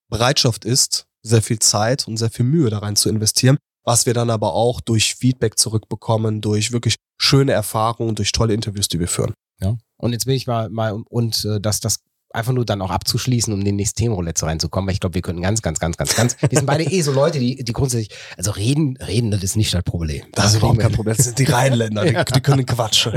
Bereitschaft 0.10 0.66
ist, 0.66 1.08
sehr 1.24 1.42
viel 1.42 1.60
Zeit 1.60 2.08
und 2.08 2.18
sehr 2.18 2.30
viel 2.30 2.46
Mühe 2.46 2.70
da 2.70 2.80
rein 2.80 2.96
zu 2.96 3.10
investieren, 3.10 3.58
was 3.84 4.06
wir 4.06 4.14
dann 4.14 4.30
aber 4.30 4.54
auch 4.54 4.82
durch 4.82 5.16
Feedback 5.16 5.58
zurückbekommen, 5.58 6.42
durch 6.42 6.72
wirklich 6.72 6.96
schöne 7.18 7.54
Erfahrungen, 7.54 8.16
durch 8.16 8.32
tolle 8.32 8.54
Interviews, 8.54 8.88
die 8.88 9.00
wir 9.00 9.08
führen. 9.08 9.34
Ja. 9.62 9.78
Und 9.98 10.14
jetzt 10.14 10.26
bin 10.26 10.36
ich 10.36 10.48
mal, 10.48 10.70
mal 10.70 10.94
und 11.10 11.46
äh, 11.46 11.60
dass 11.60 11.80
das 11.80 12.00
einfach 12.36 12.54
nur 12.54 12.66
dann 12.66 12.82
auch 12.82 12.92
abzuschließen, 12.92 13.54
um 13.54 13.60
in 13.60 13.66
den 13.66 13.76
nächsten 13.76 13.98
Themenroulette 13.98 14.46
reinzukommen, 14.46 14.88
weil 14.88 14.94
ich 14.94 15.00
glaube, 15.00 15.16
wir 15.16 15.22
können 15.22 15.42
ganz, 15.42 15.62
ganz, 15.62 15.80
ganz, 15.80 15.98
ganz, 15.98 16.16
ganz, 16.16 16.38
wir 16.42 16.58
sind 16.58 16.66
beide 16.66 16.84
eh 16.84 17.02
so 17.02 17.12
Leute, 17.12 17.40
die, 17.40 17.64
die 17.64 17.74
grundsätzlich, 17.74 18.10
also 18.38 18.52
reden, 18.52 18.98
reden, 18.98 19.32
das 19.32 19.44
ist 19.44 19.56
nicht 19.56 19.74
das 19.74 19.84
Problem. 19.84 20.24
Das, 20.34 20.52
ist 20.52 20.58
überhaupt 20.58 20.80
kein 20.80 20.92
Problem. 20.92 21.16
Das 21.16 21.26
sind 21.26 21.40
die 21.40 21.46
Rheinländer, 21.46 22.06
die, 22.06 22.14
die 22.34 22.42
können 22.42 22.66
quatschen. 22.66 23.14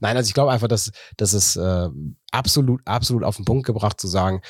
Nein, 0.00 0.16
also 0.16 0.28
ich 0.28 0.34
glaube 0.34 0.50
einfach, 0.52 0.68
dass, 0.68 0.90
dass 1.16 1.32
es 1.32 1.56
äh, 1.56 1.88
absolut, 2.32 2.80
absolut 2.84 3.24
auf 3.24 3.36
den 3.36 3.44
Punkt 3.44 3.66
gebracht 3.66 4.00
zu 4.00 4.06
sagen, 4.06 4.40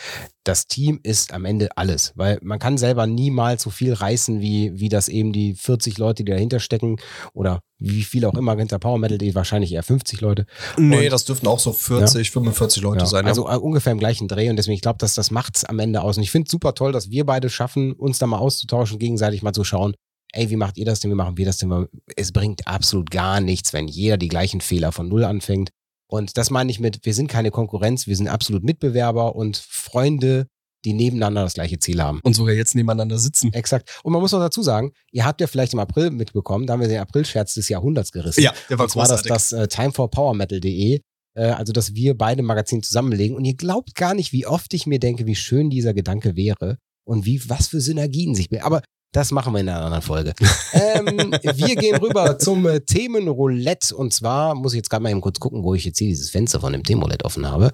das 0.45 0.67
Team 0.67 1.01
ist 1.03 1.33
am 1.33 1.45
Ende 1.45 1.69
alles, 1.77 2.13
weil 2.17 2.39
man 2.43 2.59
kann 2.59 2.79
selber 2.79 3.07
niemals 3.07 3.63
so 3.63 3.71
viel 3.71 3.93
reißen, 3.93 4.41
wie, 4.41 4.73
wie 4.79 4.89
das 4.89 5.09
eben 5.09 5.33
die 5.33 5.55
40 5.55 5.99
Leute, 5.99 6.25
die 6.25 6.31
dahinter 6.33 6.61
stecken 6.61 6.97
oder 7.33 7.61
wie 7.79 8.03
viel 8.03 8.25
auch 8.25 8.35
immer 8.35 8.57
hinter 8.57 8.79
Power 8.79 8.99
Metal, 8.99 9.19
die 9.19 9.35
wahrscheinlich 9.35 9.73
eher 9.73 9.83
50 9.83 10.21
Leute. 10.21 10.47
Nee, 10.77 11.07
Und- 11.07 11.13
das 11.13 11.25
dürften 11.25 11.47
auch 11.47 11.59
so 11.59 11.73
40, 11.73 12.31
45 12.31 12.83
Leute 12.83 13.01
Ja, 13.01 13.07
sein. 13.07 13.27
also 13.27 13.49
äh, 13.49 13.57
ungefähr 13.57 13.93
im 13.93 13.99
gleichen 13.99 14.29
Dreh 14.29 14.51
und 14.51 14.57
deswegen, 14.57 14.75
ich 14.75 14.83
glaube, 14.83 14.99
dass 14.99 15.15
das 15.15 15.31
macht's 15.31 15.65
am 15.65 15.79
Ende 15.79 16.03
aus. 16.03 16.17
Und 16.17 16.23
ich 16.23 16.31
finde 16.31 16.47
es 16.47 16.51
super 16.51 16.75
toll, 16.75 16.93
dass 16.93 17.11
wir 17.11 17.25
beide 17.25 17.49
schaffen, 17.51 17.93
uns 17.93 18.19
da 18.19 18.27
mal 18.27 18.39
auszutauschen, 18.39 18.99
gegenseitig 18.99 19.43
mal 19.43 19.53
zu 19.53 19.65
schauen, 19.65 19.95
ey, 20.33 20.49
wie 20.51 20.57
macht 20.57 20.79
ihr 20.79 20.85
das 20.85 21.01
denn, 21.01 21.11
wie 21.11 21.15
machen 21.17 21.37
wir 21.37 21.47
das 21.47 21.59
denn? 21.59 21.89
Es 22.17 22.33
bringt 22.33 22.67
absolut 22.67 23.11
gar 23.11 23.41
nichts, 23.41 23.73
wenn 23.73 23.89
jeder 23.89 24.17
die 24.17 24.29
gleichen 24.29 24.61
Fehler 24.61 24.93
von 24.93 25.09
Null 25.09 25.25
anfängt. 25.25 25.71
Und 26.11 26.37
das 26.37 26.51
meine 26.51 26.71
ich 26.71 26.81
mit, 26.81 27.05
wir 27.05 27.15
sind 27.15 27.29
keine 27.29 27.51
Konkurrenz, 27.51 28.07
wir 28.07 28.17
sind 28.17 28.29
absolut 28.29 28.65
Mitbewerber 28.65 29.37
und 29.37 29.57
Freunde, 29.57 30.49
die 30.85 30.93
nebeneinander 30.93 31.43
das 31.43 31.55
gleiche 31.55 31.79
Ziel 31.79 32.03
haben. 32.03 32.21
und 32.25 32.35
sogar 32.35 32.55
jetzt 32.55 32.75
nebeneinander 32.75 33.19
sitzen. 33.19 33.53
Exakt. 33.53 34.01
Und 34.03 34.13
man 34.13 34.21
muss 34.21 34.33
noch 34.33 34.41
dazu 34.41 34.63
sagen, 34.63 34.93
ihr 35.13 35.25
habt 35.25 35.41
ja 35.41 35.47
vielleicht 35.47 35.73
im 35.73 35.79
April 35.79 36.11
mitbekommen, 36.11 36.67
da 36.67 36.73
haben 36.73 36.81
wir 36.81 36.89
den 36.89 37.01
April-Scherz 37.01 37.55
des 37.55 37.69
Jahrhunderts 37.69 38.13
gerissen. 38.13 38.43
Ja, 38.43 38.53
der 38.69 38.79
war 38.79 38.85
Und 38.85 38.91
zwar 38.91 39.07
das, 39.07 39.23
großartig. 39.23 39.31
das 39.31 39.53
äh, 39.53 39.69
timeforpowermetal.de, 39.69 41.01
äh, 41.35 41.43
also 41.43 41.73
dass 41.73 41.95
wir 41.95 42.17
beide 42.17 42.43
Magazin 42.43 42.83
zusammenlegen. 42.83 43.37
Und 43.37 43.45
ihr 43.45 43.55
glaubt 43.57 43.95
gar 43.95 44.15
nicht, 44.15 44.33
wie 44.33 44.47
oft 44.47 44.73
ich 44.75 44.87
mir 44.87 44.99
denke, 44.99 45.27
wie 45.27 45.37
schön 45.37 45.71
dieser 45.71 45.95
Gedanke 45.95 46.35
wäre 46.35 46.79
und 47.05 47.25
wie 47.25 47.41
was 47.49 47.69
für 47.69 47.81
Synergien 47.81 48.35
sich. 48.35 48.49
Aber 48.65 48.83
das 49.13 49.33
machen 49.33 49.53
wir 49.53 49.61
in 49.61 49.69
einer 49.69 49.85
anderen 49.85 50.03
Folge. 50.03 50.35
ähm, 50.73 51.33
wir 51.43 51.77
gehen 51.77 51.97
rüber 51.97 52.39
zum 52.39 52.67
äh, 52.67 52.81
Themenroulette. 52.81 53.97
Und 53.97 54.13
zwar 54.13 54.55
muss 54.55 54.73
ich 54.73 54.79
jetzt 54.79 54.91
gerade 54.91 55.03
mal 55.03 55.11
eben 55.11 55.21
kurz 55.21 55.41
gucken, 55.41 55.65
wo 55.65 55.75
ich 55.75 55.85
jetzt 55.85 55.99
hier 55.99 56.09
dieses 56.09 56.31
Fenster 56.31 56.61
von 56.61 56.73
dem 56.73 56.85
Themenroulette 56.85 57.25
offen 57.25 57.49
habe. 57.49 57.73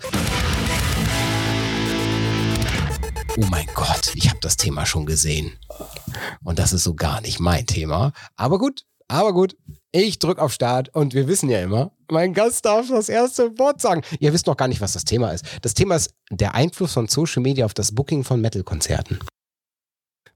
Oh 3.39 3.45
mein 3.51 3.67
Gott, 3.75 4.13
ich 4.15 4.31
habe 4.31 4.39
das 4.41 4.57
Thema 4.57 4.87
schon 4.87 5.05
gesehen. 5.05 5.53
Und 6.43 6.59
das 6.59 6.73
ist 6.73 6.85
so 6.85 6.95
gar 6.95 7.21
nicht 7.21 7.39
mein 7.39 7.67
Thema. 7.67 8.13
Aber 8.37 8.59
gut, 8.59 8.85
aber 9.09 9.35
gut. 9.35 9.57
Ich 9.93 10.19
drücke 10.19 10.43
auf 10.43 10.53
Start 10.53 10.95
und 10.95 11.15
wir 11.15 11.29
wissen 11.29 11.49
ja 11.49 11.63
immer, 11.63 11.93
mein 12.11 12.35
Gast 12.35 12.65
darf 12.65 12.89
das 12.89 13.09
erste 13.09 13.59
Wort 13.59 13.81
sagen. 13.81 14.03
Ihr 14.21 14.33
wisst 14.33 14.47
noch 14.47 14.57
gar 14.57 14.69
nicht, 14.69 14.81
was 14.81 14.95
das 14.95 15.05
Thema 15.05 15.31
ist. 15.31 15.45
Das 15.63 15.75
Thema 15.75 15.97
ist 15.97 16.15
der 16.31 16.55
Einfluss 16.55 16.93
von 16.93 17.09
Social 17.09 17.43
Media 17.43 17.65
auf 17.65 17.75
das 17.75 17.95
Booking 17.95 18.25
von 18.25 18.41
Metal-Konzerten. 18.41 19.21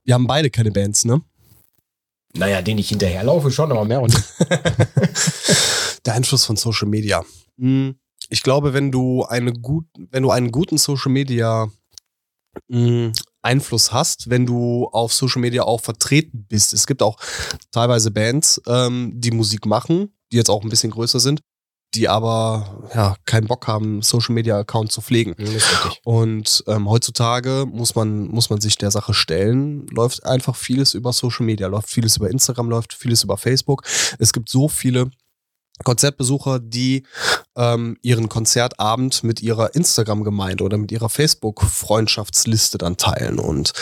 Wir 0.03 0.13
haben 0.15 0.27
beide 0.27 0.49
keine 0.49 0.71
Bands, 0.71 1.05
ne? 1.05 1.21
Naja, 2.33 2.61
den 2.61 2.77
ich 2.77 2.89
hinterherlaufe 2.89 3.51
schon, 3.51 3.71
aber 3.71 3.85
mehr 3.85 4.01
und 4.01 4.13
Der 6.05 6.13
Einfluss 6.13 6.45
von 6.45 6.55
Social 6.55 6.87
Media. 6.87 7.23
Hm, 7.59 7.95
Ich 8.29 8.43
glaube, 8.43 8.73
wenn 8.73 8.91
du 8.91 9.23
eine 9.25 9.53
gut, 9.53 9.85
wenn 10.09 10.23
du 10.23 10.31
einen 10.31 10.51
guten 10.51 10.77
Social 10.77 11.11
Media 11.11 11.69
hm, 12.71 13.11
Einfluss 13.41 13.91
hast, 13.91 14.29
wenn 14.29 14.45
du 14.45 14.87
auf 14.91 15.13
Social 15.13 15.41
Media 15.41 15.63
auch 15.63 15.81
vertreten 15.81 16.45
bist. 16.47 16.73
Es 16.73 16.87
gibt 16.87 17.01
auch 17.01 17.17
teilweise 17.71 18.11
Bands, 18.11 18.61
ähm, 18.67 19.11
die 19.15 19.31
Musik 19.31 19.65
machen, 19.65 20.13
die 20.31 20.37
jetzt 20.37 20.49
auch 20.49 20.63
ein 20.63 20.69
bisschen 20.69 20.91
größer 20.91 21.19
sind, 21.19 21.41
die 21.93 22.07
aber 22.07 22.89
ja 22.95 23.15
keinen 23.25 23.47
Bock 23.47 23.67
haben, 23.67 24.01
Social 24.01 24.33
Media 24.33 24.57
Account 24.57 24.91
zu 24.91 25.01
pflegen. 25.01 25.33
Richtig. 25.33 26.01
Und 26.03 26.63
ähm, 26.67 26.89
heutzutage 26.89 27.65
muss 27.71 27.95
man, 27.95 28.27
muss 28.27 28.49
man 28.49 28.61
sich 28.61 28.77
der 28.77 28.91
Sache 28.91 29.13
stellen, 29.13 29.87
läuft 29.87 30.25
einfach 30.25 30.55
vieles 30.55 30.93
über 30.93 31.13
Social 31.13 31.45
Media, 31.45 31.67
läuft 31.67 31.89
vieles 31.89 32.17
über 32.17 32.29
Instagram, 32.29 32.69
läuft 32.69 32.93
vieles 32.93 33.23
über 33.23 33.37
Facebook. 33.37 33.83
Es 34.19 34.31
gibt 34.33 34.49
so 34.49 34.67
viele 34.67 35.11
Konzertbesucher, 35.83 36.59
die 36.59 37.03
ähm, 37.55 37.97
ihren 38.01 38.29
Konzertabend 38.29 39.23
mit 39.23 39.41
ihrer 39.41 39.75
Instagram-Gemeinde 39.75 40.63
oder 40.63 40.77
mit 40.77 40.91
ihrer 40.91 41.09
Facebook-Freundschaftsliste 41.09 42.77
dann 42.77 42.97
teilen. 42.97 43.39
Und 43.39 43.73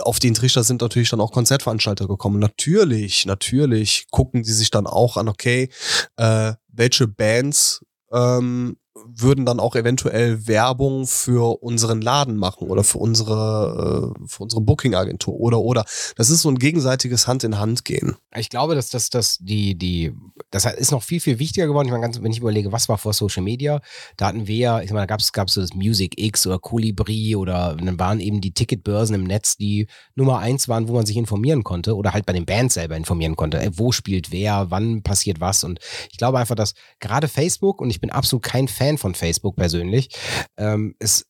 auf 0.00 0.18
den 0.18 0.34
Trichter 0.34 0.64
sind 0.64 0.80
natürlich 0.80 1.10
dann 1.10 1.20
auch 1.20 1.32
Konzertveranstalter 1.32 2.06
gekommen. 2.06 2.38
Natürlich, 2.38 3.26
natürlich 3.26 4.06
gucken 4.10 4.42
die 4.42 4.52
sich 4.52 4.70
dann 4.70 4.86
auch 4.86 5.16
an, 5.16 5.28
okay, 5.28 5.70
äh, 6.16 6.52
welche 6.78 7.08
Bands 7.08 7.84
ähm, 8.12 8.76
würden 9.06 9.44
dann 9.44 9.60
auch 9.60 9.74
eventuell 9.74 10.46
Werbung 10.46 11.06
für 11.06 11.62
unseren 11.62 12.00
Laden 12.00 12.36
machen 12.36 12.68
oder 12.68 12.84
für 12.84 12.98
unsere, 12.98 14.14
äh, 14.16 14.26
für 14.26 14.42
unsere 14.42 14.60
Booking-Agentur 14.60 15.34
oder 15.34 15.60
oder. 15.60 15.84
Das 16.16 16.30
ist 16.30 16.42
so 16.42 16.48
ein 16.48 16.58
gegenseitiges 16.58 17.26
Hand 17.26 17.44
in 17.44 17.58
Hand 17.58 17.84
gehen. 17.84 18.16
Ich 18.36 18.50
glaube, 18.50 18.74
dass 18.74 18.90
das, 18.90 19.10
das, 19.10 19.38
die, 19.40 19.76
die, 19.76 20.12
das 20.50 20.64
ist 20.64 20.92
noch 20.92 21.02
viel, 21.02 21.20
viel 21.20 21.38
wichtiger 21.38 21.66
geworden. 21.66 21.86
Ich 21.86 21.92
meine, 21.92 22.02
ganz, 22.02 22.22
wenn 22.22 22.30
ich 22.30 22.38
überlege, 22.38 22.72
was 22.72 22.88
war 22.88 22.98
vor 22.98 23.12
Social 23.12 23.42
Media, 23.42 23.80
da 24.16 24.26
hatten 24.26 24.46
wir 24.46 24.56
ja, 24.56 24.80
ich 24.80 24.90
meine, 24.90 25.06
da 25.06 25.16
gab 25.16 25.48
es 25.48 25.54
so 25.54 25.60
das 25.60 25.74
Music 25.74 26.14
X 26.16 26.46
oder 26.46 26.58
Colibri 26.58 27.36
oder 27.36 27.76
dann 27.76 27.98
waren 27.98 28.20
eben 28.20 28.40
die 28.40 28.52
Ticketbörsen 28.52 29.14
im 29.14 29.24
Netz, 29.24 29.56
die 29.56 29.86
Nummer 30.14 30.38
eins 30.38 30.68
waren, 30.68 30.88
wo 30.88 30.92
man 30.92 31.06
sich 31.06 31.16
informieren 31.16 31.64
konnte 31.64 31.96
oder 31.96 32.12
halt 32.12 32.26
bei 32.26 32.32
den 32.32 32.46
Bands 32.46 32.74
selber 32.74 32.96
informieren 32.96 33.36
konnte. 33.36 33.60
Ey, 33.60 33.70
wo 33.74 33.92
spielt 33.92 34.32
wer, 34.32 34.70
wann 34.70 35.02
passiert 35.02 35.40
was. 35.40 35.64
Und 35.64 35.80
ich 36.10 36.18
glaube 36.18 36.38
einfach, 36.38 36.54
dass 36.54 36.74
gerade 37.00 37.28
Facebook, 37.28 37.80
und 37.80 37.90
ich 37.90 38.00
bin 38.00 38.10
absolut 38.10 38.42
kein 38.42 38.68
Fan 38.68 38.87
von 38.96 39.14
Facebook 39.14 39.56
persönlich, 39.56 40.08
ähm, 40.56 40.94
es 40.98 41.26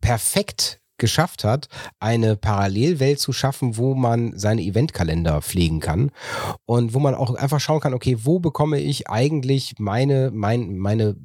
perfekt 0.00 0.80
geschafft 0.98 1.44
hat, 1.44 1.68
eine 1.98 2.36
Parallelwelt 2.36 3.18
zu 3.18 3.32
schaffen, 3.32 3.76
wo 3.76 3.94
man 3.94 4.38
seine 4.38 4.62
Eventkalender 4.62 5.42
pflegen 5.42 5.80
kann 5.80 6.10
und 6.66 6.94
wo 6.94 7.00
man 7.00 7.14
auch 7.14 7.34
einfach 7.34 7.60
schauen 7.60 7.80
kann, 7.80 7.94
okay, 7.94 8.18
wo 8.22 8.38
bekomme 8.38 8.78
ich 8.80 9.08
eigentlich 9.08 9.74
meine, 9.78 10.30
mein, 10.32 10.78
meine, 10.78 11.16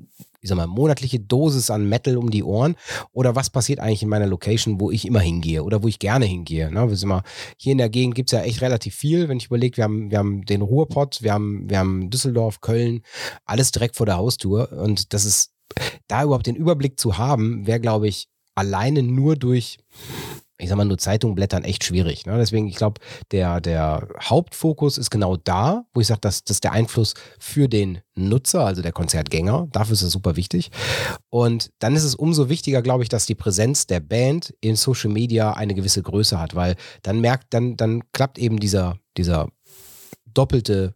ich 0.42 0.50
sag 0.50 0.56
mal, 0.56 0.68
monatliche 0.68 1.20
Dosis 1.20 1.70
an 1.70 1.88
Metal 1.88 2.18
um 2.18 2.32
die 2.32 2.44
Ohren 2.44 2.76
oder 3.12 3.36
was 3.36 3.50
passiert 3.50 3.80
eigentlich 3.80 4.02
in 4.02 4.10
meiner 4.10 4.26
Location, 4.26 4.80
wo 4.80 4.89
ich 4.89 5.06
immer 5.06 5.20
hingehe 5.20 5.63
oder 5.63 5.84
wo 5.84 5.88
ich 5.88 6.00
gerne 6.00 6.26
hingehe. 6.26 6.72
Ne? 6.72 6.89
Wir 6.89 6.96
sind 6.96 7.10
mal, 7.10 7.24
hier 7.58 7.74
in 7.74 7.78
der 7.78 7.89
Gegend 7.89 8.15
gibt 8.15 8.30
es 8.30 8.39
ja 8.39 8.44
echt 8.44 8.62
relativ 8.62 8.96
viel, 8.96 9.30
wenn 9.30 9.38
ich 9.38 9.48
überlege, 9.48 9.78
wir 9.78 9.84
haben, 9.84 10.10
wir 10.10 10.18
haben 10.18 10.46
den 10.46 10.62
Ruhrpott, 10.62 11.22
wir 11.22 11.34
haben, 11.34 11.70
wir 11.70 11.78
haben 11.78 12.10
Düsseldorf, 12.10 12.62
Köln, 12.62 13.02
alles 13.46 13.72
direkt 13.72 13.98
vor 13.98 14.08
der 14.08 14.18
Haustür 14.18 14.72
und 14.72 15.13
das 15.13 15.26
ist, 15.26 15.52
da 16.08 16.23
überhaupt 16.23 16.47
den 16.47 16.55
Überblick 16.55 16.99
zu 16.99 17.17
haben, 17.17 17.65
wäre, 17.67 17.79
glaube 17.79 18.08
ich, 18.08 18.27
alleine 18.55 19.03
nur 19.03 19.36
durch, 19.36 19.77
ich 20.58 20.67
sag 20.67 20.75
mal, 20.75 20.86
nur 20.86 20.97
Zeitung 20.97 21.36
blättern 21.36 21.63
echt 21.63 21.86
schwierig. 21.86 22.25
Ne? 22.25 22.38
Deswegen, 22.38 22.67
ich 22.67 22.75
glaube, 22.75 22.99
der, 23.32 23.62
der 23.62 24.08
Hauptfokus 24.21 24.97
ist 24.97 25.10
genau 25.10 25.38
da, 25.38 25.86
wo 25.93 26.01
ich 26.01 26.08
sage, 26.08 26.19
das 26.21 26.41
ist 26.41 26.63
der 26.65 26.73
Einfluss 26.73 27.13
für 27.39 27.69
den 27.69 28.01
Nutzer, 28.15 28.65
also 28.65 28.82
der 28.82 28.91
Konzertgänger. 28.91 29.67
Dafür 29.71 29.93
ist 29.93 30.01
es 30.01 30.12
super 30.12 30.36
wichtig. 30.36 30.71
Und 31.29 31.71
dann 31.79 31.95
ist 31.95 32.03
es 32.03 32.15
umso 32.15 32.49
wichtiger, 32.49 32.82
glaube 32.82 33.03
ich, 33.03 33.10
dass 33.10 33.25
die 33.25 33.36
Präsenz 33.36 33.88
der 33.88 34.01
Band 34.01 34.53
in 34.60 34.75
Social 34.75 35.10
Media 35.10 35.53
eine 35.53 35.73
gewisse 35.73 36.03
Größe 36.03 36.39
hat, 36.39 36.55
weil 36.55 36.75
dann 37.01 37.21
merkt, 37.21 37.53
dann, 37.53 37.77
dann 37.77 38.03
klappt 38.12 38.38
eben 38.38 38.60
dieser, 38.60 38.97
dieser 39.15 39.47
doppelte, 40.25 40.95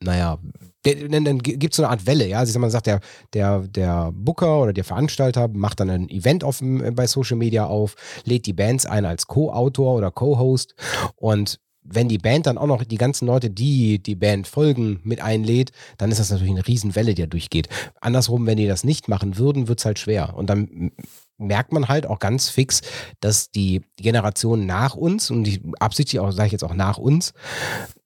naja, 0.00 0.38
der- 0.84 1.08
dann, 1.08 1.38
gibt 1.38 1.72
es 1.72 1.76
so 1.76 1.82
eine 1.82 1.90
Art 1.90 2.06
Welle, 2.06 2.26
ja. 2.26 2.38
Also 2.38 2.52
ich 2.52 2.58
mal, 2.58 2.70
sagt 2.70 2.86
der, 2.86 3.00
der, 3.32 3.60
der 3.60 4.10
Booker 4.12 4.60
oder 4.62 4.72
der 4.72 4.84
Veranstalter 4.84 5.48
macht 5.48 5.80
dann 5.80 5.90
ein 5.90 6.08
Event 6.08 6.44
auf, 6.44 6.60
äh, 6.62 6.90
bei 6.90 7.06
Social 7.06 7.36
Media 7.36 7.66
auf, 7.66 7.94
lädt 8.24 8.46
die 8.46 8.52
Bands 8.52 8.86
ein 8.86 9.04
als 9.04 9.26
Co-Autor 9.26 9.94
oder 9.94 10.10
Co-Host 10.10 10.74
und 11.16 11.60
wenn 11.84 12.08
die 12.08 12.18
Band 12.18 12.46
dann 12.46 12.56
auch 12.56 12.66
noch 12.66 12.82
die 12.82 12.96
ganzen 12.96 13.26
Leute, 13.26 13.50
die 13.50 14.02
die 14.02 14.14
Band 14.14 14.46
folgen, 14.48 15.00
mit 15.04 15.20
einlädt, 15.20 15.70
dann 15.98 16.10
ist 16.10 16.18
das 16.18 16.30
natürlich 16.30 16.54
eine 16.54 16.66
Riesenwelle, 16.66 17.14
die 17.14 17.22
da 17.22 17.26
durchgeht. 17.26 17.68
Andersrum, 18.00 18.46
wenn 18.46 18.56
die 18.56 18.66
das 18.66 18.84
nicht 18.84 19.08
machen 19.08 19.36
würden, 19.36 19.68
wird 19.68 19.80
es 19.80 19.84
halt 19.84 19.98
schwer. 19.98 20.34
Und 20.34 20.48
dann 20.48 20.92
merkt 21.36 21.72
man 21.72 21.88
halt 21.88 22.06
auch 22.06 22.20
ganz 22.20 22.48
fix, 22.48 22.80
dass 23.20 23.50
die 23.50 23.82
Generation 23.96 24.64
nach 24.64 24.94
uns, 24.94 25.30
und 25.30 25.44
die 25.44 25.60
absichtlich 25.78 26.20
auch, 26.20 26.32
sage 26.32 26.46
ich 26.46 26.52
jetzt 26.52 26.64
auch 26.64 26.74
nach 26.74 26.96
uns, 26.96 27.34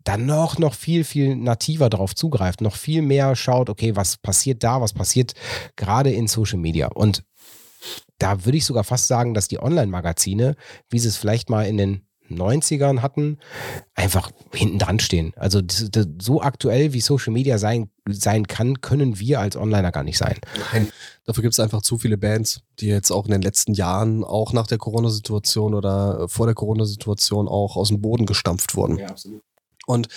dann 0.08 0.24
noch, 0.24 0.58
noch 0.58 0.72
viel, 0.72 1.04
viel 1.04 1.36
nativer 1.36 1.90
darauf 1.90 2.14
zugreift, 2.14 2.62
noch 2.62 2.76
viel 2.76 3.02
mehr 3.02 3.36
schaut, 3.36 3.68
okay, 3.68 3.94
was 3.94 4.16
passiert 4.16 4.64
da, 4.64 4.80
was 4.80 4.94
passiert 4.94 5.34
gerade 5.76 6.10
in 6.10 6.28
Social 6.28 6.58
Media. 6.58 6.86
Und 6.86 7.24
da 8.16 8.46
würde 8.46 8.56
ich 8.56 8.64
sogar 8.64 8.84
fast 8.84 9.06
sagen, 9.06 9.34
dass 9.34 9.48
die 9.48 9.60
Online-Magazine, 9.60 10.56
wie 10.88 10.98
sie 10.98 11.08
es 11.08 11.18
vielleicht 11.18 11.50
mal 11.50 11.66
in 11.66 11.76
den 11.76 12.06
90ern 12.30 13.02
hatten, 13.02 13.36
einfach 13.94 14.30
hinten 14.54 14.78
dran 14.78 14.98
stehen. 14.98 15.34
Also 15.36 15.60
das, 15.60 15.90
das, 15.90 16.06
so 16.18 16.40
aktuell 16.40 16.94
wie 16.94 17.00
Social 17.02 17.34
Media 17.34 17.58
sein, 17.58 17.90
sein 18.08 18.46
kann, 18.46 18.80
können 18.80 19.18
wir 19.18 19.40
als 19.40 19.56
Onliner 19.56 19.92
gar 19.92 20.04
nicht 20.04 20.16
sein. 20.16 20.38
Nein, 20.72 20.88
dafür 21.26 21.42
gibt 21.42 21.52
es 21.52 21.60
einfach 21.60 21.82
zu 21.82 21.98
viele 21.98 22.16
Bands, 22.16 22.62
die 22.80 22.86
jetzt 22.86 23.10
auch 23.10 23.26
in 23.26 23.32
den 23.32 23.42
letzten 23.42 23.74
Jahren, 23.74 24.24
auch 24.24 24.54
nach 24.54 24.66
der 24.66 24.78
Corona-Situation 24.78 25.74
oder 25.74 26.20
äh, 26.22 26.28
vor 26.28 26.46
der 26.46 26.54
Corona-Situation 26.54 27.46
auch 27.46 27.76
aus 27.76 27.88
dem 27.88 28.00
Boden 28.00 28.24
gestampft 28.24 28.74
wurden. 28.74 28.96
Ja, 28.96 29.08
absolut. 29.08 29.42
Und 29.88 30.08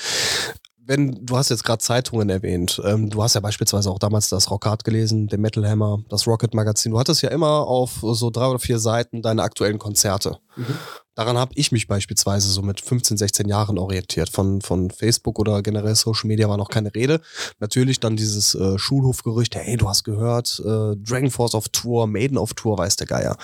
wenn 0.84 1.26
du 1.26 1.38
hast 1.38 1.50
jetzt 1.50 1.64
gerade 1.64 1.80
Zeitungen 1.80 2.30
erwähnt, 2.30 2.82
ähm, 2.84 3.10
du 3.10 3.24
hast 3.24 3.36
ja 3.36 3.40
beispielsweise 3.40 3.90
auch 3.90 4.00
damals 4.00 4.28
das 4.28 4.52
Rockhard 4.52 4.84
gelesen, 4.84 5.28
den 5.28 5.40
Metal 5.40 5.68
Hammer, 5.68 6.00
das 6.10 6.28
Rocket 6.28 6.54
Magazin. 6.54 6.92
Du 6.92 7.00
hattest 7.00 7.22
ja 7.22 7.30
immer 7.30 7.68
auf 7.68 8.00
so 8.02 8.30
drei 8.30 8.48
oder 8.48 8.60
vier 8.60 8.80
Seiten 8.80 9.22
deine 9.22 9.44
aktuellen 9.44 9.80
Konzerte. 9.80 10.40
Mhm. 10.58 10.78
Daran 11.14 11.38
habe 11.38 11.52
ich 11.56 11.72
mich 11.72 11.88
beispielsweise 11.88 12.50
so 12.50 12.62
mit 12.62 12.82
15, 12.82 13.18
16 13.18 13.48
Jahren 13.48 13.78
orientiert. 13.78 14.30
Von, 14.30 14.62
von 14.62 14.92
Facebook 14.92 15.40
oder 15.40 15.62
generell 15.62 15.96
Social 15.96 16.28
Media 16.28 16.50
war 16.50 16.58
noch 16.58 16.70
keine 16.70 16.94
Rede. 16.96 17.22
Natürlich 17.60 18.00
dann 18.00 18.16
dieses 18.16 18.56
äh, 18.56 18.80
Schulhofgerücht, 18.80 19.56
hey, 19.56 19.78
du 19.78 19.88
hast 19.88 20.04
gehört, 20.04 20.62
äh, 20.66 20.96
Dragon 20.96 21.30
Force 21.30 21.54
auf 21.54 21.70
Tour, 21.70 22.08
Maiden 22.08 22.38
auf 22.38 22.54
Tour, 22.54 22.78
weiß 22.78 22.96
der 22.96 23.08
Geier. 23.08 23.38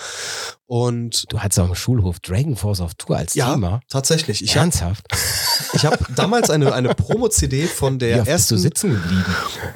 Und 0.66 1.30
du 1.32 1.40
hattest 1.40 1.60
auch 1.60 1.68
im 1.68 1.74
Schulhof 1.74 2.20
Dragon 2.20 2.56
Force 2.56 2.80
auf 2.80 2.94
Tour 2.94 3.16
als 3.16 3.34
ja, 3.34 3.52
Thema. 3.52 3.80
Tatsächlich. 3.88 4.42
Ich 4.42 4.56
Ernsthaft? 4.56 5.06
Hab, 5.10 5.18
ich 5.78 5.86
habe 5.86 5.98
damals 6.14 6.50
eine, 6.50 6.72
eine 6.72 6.94
Promo-CD 6.94 7.66
von 7.66 7.98
der 7.98 8.18
ersten. 8.18 8.32
Bist 8.32 8.50
du 8.50 8.56
sitzen 8.56 8.90
geblieben? 8.90 9.24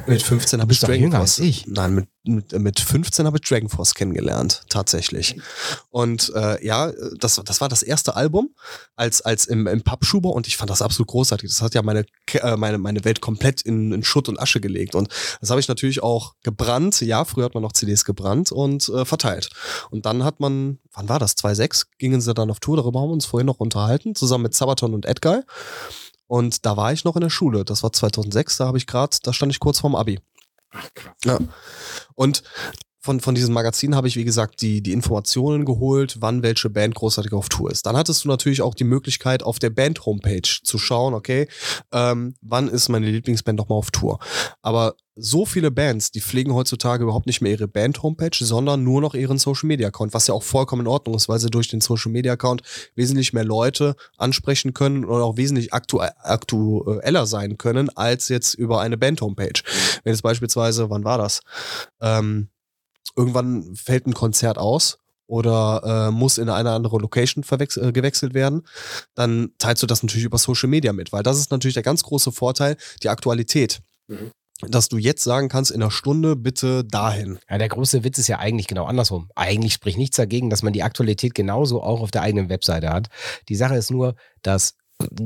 Mit 0.06 0.22
15 0.22 0.60
habe 0.60 0.72
ich 0.72 0.80
Force. 0.80 1.14
Als 1.14 1.38
ich. 1.38 1.66
Nein, 1.68 1.94
mit, 1.94 2.08
mit, 2.24 2.52
mit 2.52 2.80
15 2.80 3.26
habe 3.26 3.38
ich 3.38 3.48
Dragon 3.48 3.68
Force 3.68 3.94
kennengelernt, 3.94 4.62
tatsächlich. 4.68 5.36
Und 5.90 6.32
äh, 6.34 6.64
ja, 6.64 6.92
das, 7.18 7.40
das 7.44 7.60
war 7.60 7.68
das 7.68 7.82
erste 7.82 8.16
Album 8.16 8.54
als, 8.96 9.22
als 9.22 9.46
im, 9.46 9.66
im 9.66 9.82
Pappschuber 9.82 10.30
und 10.30 10.46
ich 10.46 10.56
fand 10.56 10.70
das 10.70 10.82
absolut 10.82 11.08
großartig. 11.08 11.50
Das 11.50 11.62
hat 11.62 11.74
ja 11.74 11.82
meine, 11.82 12.04
äh, 12.32 12.56
meine, 12.56 12.78
meine 12.78 13.04
Welt 13.04 13.20
komplett 13.20 13.62
in, 13.62 13.92
in 13.92 14.04
Schutt 14.04 14.28
und 14.28 14.40
Asche 14.40 14.60
gelegt. 14.60 14.94
Und 14.94 15.08
das 15.40 15.50
habe 15.50 15.60
ich 15.60 15.68
natürlich 15.68 16.02
auch 16.02 16.34
gebrannt. 16.42 17.00
Ja, 17.00 17.24
früher 17.24 17.44
hat 17.44 17.54
man 17.54 17.62
noch 17.62 17.72
CDs 17.72 18.04
gebrannt 18.04 18.52
und 18.52 18.88
äh, 18.88 19.04
verteilt. 19.04 19.50
Und 19.90 20.06
dann 20.06 20.24
hat 20.24 20.40
man 20.40 20.78
wann 20.94 21.08
war 21.08 21.18
das? 21.18 21.36
2.6 21.36 21.86
gingen 21.98 22.20
sie 22.20 22.34
dann 22.34 22.50
auf 22.50 22.60
Tour, 22.60 22.76
darüber 22.76 23.00
haben 23.00 23.08
wir 23.08 23.14
uns 23.14 23.26
vorhin 23.26 23.46
noch 23.46 23.60
unterhalten, 23.60 24.14
zusammen 24.14 24.42
mit 24.42 24.54
Sabaton 24.54 24.94
und 24.94 25.06
Edguy. 25.06 25.40
Und 26.26 26.64
da 26.64 26.76
war 26.76 26.92
ich 26.92 27.04
noch 27.04 27.16
in 27.16 27.20
der 27.20 27.30
Schule. 27.30 27.64
Das 27.64 27.82
war 27.82 27.92
2006, 27.92 28.56
da 28.56 28.66
habe 28.66 28.78
ich 28.78 28.86
gerade, 28.86 29.16
da 29.22 29.32
stand 29.32 29.52
ich 29.52 29.60
kurz 29.60 29.80
vorm 29.80 29.94
Abi. 29.94 30.18
Ach, 30.72 30.88
krass. 30.94 31.16
Ja. 31.24 31.38
Und 32.14 32.42
von, 33.02 33.18
von 33.18 33.34
diesem 33.34 33.52
Magazin 33.52 33.96
habe 33.96 34.06
ich, 34.06 34.16
wie 34.16 34.24
gesagt, 34.24 34.62
die, 34.62 34.80
die 34.80 34.92
Informationen 34.92 35.64
geholt, 35.64 36.18
wann 36.20 36.44
welche 36.44 36.70
Band 36.70 36.94
großartig 36.94 37.32
auf 37.32 37.48
Tour 37.48 37.70
ist. 37.70 37.84
Dann 37.84 37.96
hattest 37.96 38.24
du 38.24 38.28
natürlich 38.28 38.62
auch 38.62 38.74
die 38.74 38.84
Möglichkeit, 38.84 39.42
auf 39.42 39.58
der 39.58 39.70
Band-Homepage 39.70 40.48
zu 40.62 40.78
schauen, 40.78 41.12
okay, 41.12 41.48
ähm, 41.90 42.34
wann 42.40 42.68
ist 42.68 42.88
meine 42.88 43.10
Lieblingsband 43.10 43.58
nochmal 43.58 43.78
auf 43.78 43.90
Tour. 43.90 44.20
Aber 44.62 44.94
so 45.16 45.44
viele 45.44 45.70
Bands, 45.70 46.12
die 46.12 46.20
pflegen 46.20 46.54
heutzutage 46.54 47.02
überhaupt 47.02 47.26
nicht 47.26 47.40
mehr 47.40 47.52
ihre 47.52 47.66
Band-Homepage, 47.68 48.36
sondern 48.38 48.84
nur 48.84 49.00
noch 49.00 49.14
ihren 49.14 49.36
Social-Media-Account, 49.36 50.14
was 50.14 50.28
ja 50.28 50.34
auch 50.34 50.44
vollkommen 50.44 50.82
in 50.82 50.86
Ordnung 50.86 51.16
ist, 51.16 51.28
weil 51.28 51.40
sie 51.40 51.50
durch 51.50 51.68
den 51.68 51.80
Social-Media-Account 51.80 52.62
wesentlich 52.94 53.32
mehr 53.32 53.44
Leute 53.44 53.96
ansprechen 54.16 54.74
können 54.74 55.04
und 55.04 55.20
auch 55.20 55.36
wesentlich 55.36 55.74
aktu 55.74 56.00
aktueller 56.00 57.26
sein 57.26 57.58
können, 57.58 57.90
als 57.90 58.28
jetzt 58.28 58.54
über 58.54 58.80
eine 58.80 58.96
Band-Homepage. 58.96 59.60
Wenn 60.04 60.12
jetzt 60.12 60.22
beispielsweise, 60.22 60.88
wann 60.88 61.04
war 61.04 61.18
das? 61.18 61.40
Ähm, 62.00 62.48
irgendwann 63.16 63.74
fällt 63.74 64.06
ein 64.06 64.14
Konzert 64.14 64.58
aus 64.58 64.98
oder 65.26 66.08
äh, 66.08 66.10
muss 66.10 66.38
in 66.38 66.48
eine 66.48 66.72
andere 66.72 66.98
Location 66.98 67.42
äh, 67.42 67.92
gewechselt 67.92 68.34
werden, 68.34 68.66
dann 69.14 69.52
teilst 69.58 69.82
du 69.82 69.86
das 69.86 70.02
natürlich 70.02 70.26
über 70.26 70.38
Social 70.38 70.68
Media 70.68 70.92
mit, 70.92 71.12
weil 71.12 71.22
das 71.22 71.38
ist 71.38 71.50
natürlich 71.50 71.74
der 71.74 71.82
ganz 71.82 72.02
große 72.02 72.32
Vorteil, 72.32 72.76
die 73.02 73.08
Aktualität. 73.08 73.80
Mhm. 74.08 74.30
Dass 74.68 74.88
du 74.88 74.96
jetzt 74.96 75.24
sagen 75.24 75.48
kannst, 75.48 75.72
in 75.72 75.82
einer 75.82 75.90
Stunde 75.90 76.36
bitte 76.36 76.84
dahin. 76.84 77.38
Ja, 77.50 77.58
der 77.58 77.68
große 77.68 78.04
Witz 78.04 78.18
ist 78.18 78.28
ja 78.28 78.38
eigentlich 78.38 78.68
genau 78.68 78.84
andersrum. 78.84 79.28
Eigentlich 79.34 79.72
spricht 79.72 79.98
nichts 79.98 80.16
dagegen, 80.16 80.50
dass 80.50 80.62
man 80.62 80.72
die 80.72 80.84
Aktualität 80.84 81.34
genauso 81.34 81.82
auch 81.82 82.00
auf 82.00 82.12
der 82.12 82.22
eigenen 82.22 82.48
Webseite 82.48 82.90
hat. 82.90 83.08
Die 83.48 83.56
Sache 83.56 83.74
ist 83.74 83.90
nur, 83.90 84.14
dass 84.42 84.74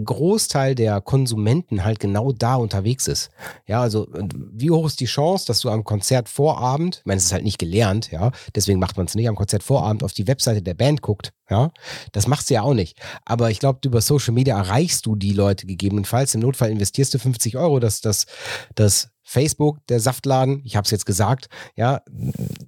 Großteil 0.04 0.74
der 0.74 1.00
Konsumenten 1.00 1.84
halt 1.84 2.00
genau 2.00 2.32
da 2.32 2.56
unterwegs 2.56 3.06
ist. 3.08 3.30
Ja, 3.66 3.80
also 3.80 4.08
wie 4.52 4.70
hoch 4.70 4.86
ist 4.86 5.00
die 5.00 5.06
Chance, 5.06 5.46
dass 5.46 5.60
du 5.60 5.70
am 5.70 5.84
Konzertvorabend, 5.84 6.98
ich 7.00 7.06
meine, 7.06 7.18
es 7.18 7.26
ist 7.26 7.32
halt 7.32 7.44
nicht 7.44 7.58
gelernt, 7.58 8.10
ja, 8.10 8.32
deswegen 8.54 8.78
macht 8.78 8.96
man 8.96 9.06
es 9.06 9.14
nicht, 9.14 9.28
am 9.28 9.36
Konzertvorabend 9.36 10.02
auf 10.02 10.12
die 10.12 10.26
Webseite 10.26 10.62
der 10.62 10.74
Band 10.74 11.02
guckt, 11.02 11.32
ja, 11.50 11.70
das 12.12 12.26
machst 12.26 12.50
du 12.50 12.54
ja 12.54 12.62
auch 12.62 12.74
nicht. 12.74 12.98
Aber 13.24 13.50
ich 13.50 13.60
glaube, 13.60 13.80
über 13.84 14.00
Social 14.00 14.34
Media 14.34 14.56
erreichst 14.56 15.06
du 15.06 15.14
die 15.14 15.32
Leute 15.32 15.66
gegebenenfalls. 15.66 16.34
Im 16.34 16.40
Notfall 16.40 16.70
investierst 16.70 17.14
du 17.14 17.18
50 17.18 17.56
Euro, 17.56 17.78
dass 17.78 18.00
das, 18.00 18.26
das 18.74 19.10
Facebook, 19.28 19.84
der 19.88 19.98
Saftladen, 19.98 20.62
ich 20.64 20.76
habe 20.76 20.84
es 20.84 20.92
jetzt 20.92 21.04
gesagt, 21.04 21.48
ja, 21.74 22.00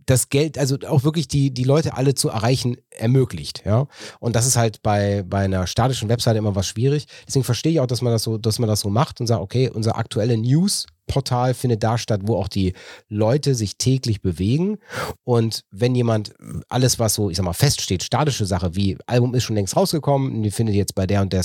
das 0.06 0.28
Geld, 0.28 0.58
also 0.58 0.76
auch 0.88 1.04
wirklich 1.04 1.28
die, 1.28 1.54
die 1.54 1.62
Leute 1.62 1.96
alle 1.96 2.14
zu 2.14 2.30
erreichen, 2.30 2.76
ermöglicht, 2.90 3.62
ja. 3.64 3.86
Und 4.18 4.34
das 4.34 4.44
ist 4.44 4.56
halt 4.56 4.82
bei, 4.82 5.22
bei 5.22 5.44
einer 5.44 5.68
statischen 5.68 6.08
Webseite 6.08 6.38
immer 6.38 6.56
was 6.56 6.66
schwierig. 6.66 7.06
Deswegen 7.28 7.44
verstehe 7.44 7.72
ich 7.72 7.80
auch, 7.80 7.86
dass 7.86 8.02
man 8.02 8.12
das 8.12 8.24
so, 8.24 8.38
dass 8.38 8.58
man 8.58 8.68
das 8.68 8.80
so 8.80 8.90
macht 8.90 9.20
und 9.20 9.28
sagt, 9.28 9.40
okay, 9.40 9.70
unser 9.70 9.96
aktuelle 9.96 10.36
News 10.36 10.86
Portal 11.08 11.54
findet 11.54 11.82
da 11.82 11.98
statt, 11.98 12.20
wo 12.24 12.36
auch 12.36 12.48
die 12.48 12.74
Leute 13.08 13.54
sich 13.54 13.76
täglich 13.76 14.22
bewegen. 14.22 14.78
Und 15.24 15.64
wenn 15.70 15.94
jemand 15.94 16.34
alles, 16.68 16.98
was 16.98 17.14
so, 17.14 17.30
ich 17.30 17.36
sag 17.36 17.44
mal, 17.44 17.52
feststeht, 17.52 18.04
statische 18.04 18.46
Sache, 18.46 18.76
wie 18.76 18.96
Album 19.06 19.34
ist 19.34 19.44
schon 19.44 19.56
längst 19.56 19.76
rausgekommen, 19.76 20.42
die 20.42 20.50
findet 20.50 20.76
jetzt 20.76 20.94
bei 20.94 21.06
der 21.06 21.22
und 21.22 21.32
der 21.32 21.42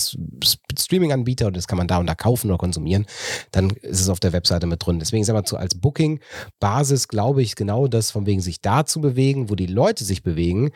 Streaming-Anbieter 0.78 1.48
und 1.48 1.58
das 1.58 1.68
kann 1.68 1.78
man 1.78 1.88
da 1.88 1.98
und 1.98 2.08
da 2.08 2.16
kaufen 2.16 2.50
oder 2.50 2.58
konsumieren, 2.58 3.06
dann 3.52 3.72
ist 3.72 4.02
es 4.02 4.10
auf 4.10 4.20
der 4.20 4.34
Webseite 4.34 4.68
mit 4.68 4.86
drin. 4.86 5.00
Deswegen 5.00 5.24
sagen 5.24 5.40
wir 5.40 5.48
so 5.48 5.58
als 5.58 5.76
Booking-Basis, 5.76 7.08
glaube 7.08 7.42
ich, 7.42 7.56
genau 7.56 7.88
das, 7.88 8.12
von 8.12 8.26
wegen 8.26 8.42
sich 8.42 8.62
da 8.62 8.86
zu 8.86 9.02
bewegen, 9.02 9.50
wo 9.50 9.56
die 9.56 9.66
Leute 9.68 10.04
sich 10.04 10.24
bewegen, 10.24 10.72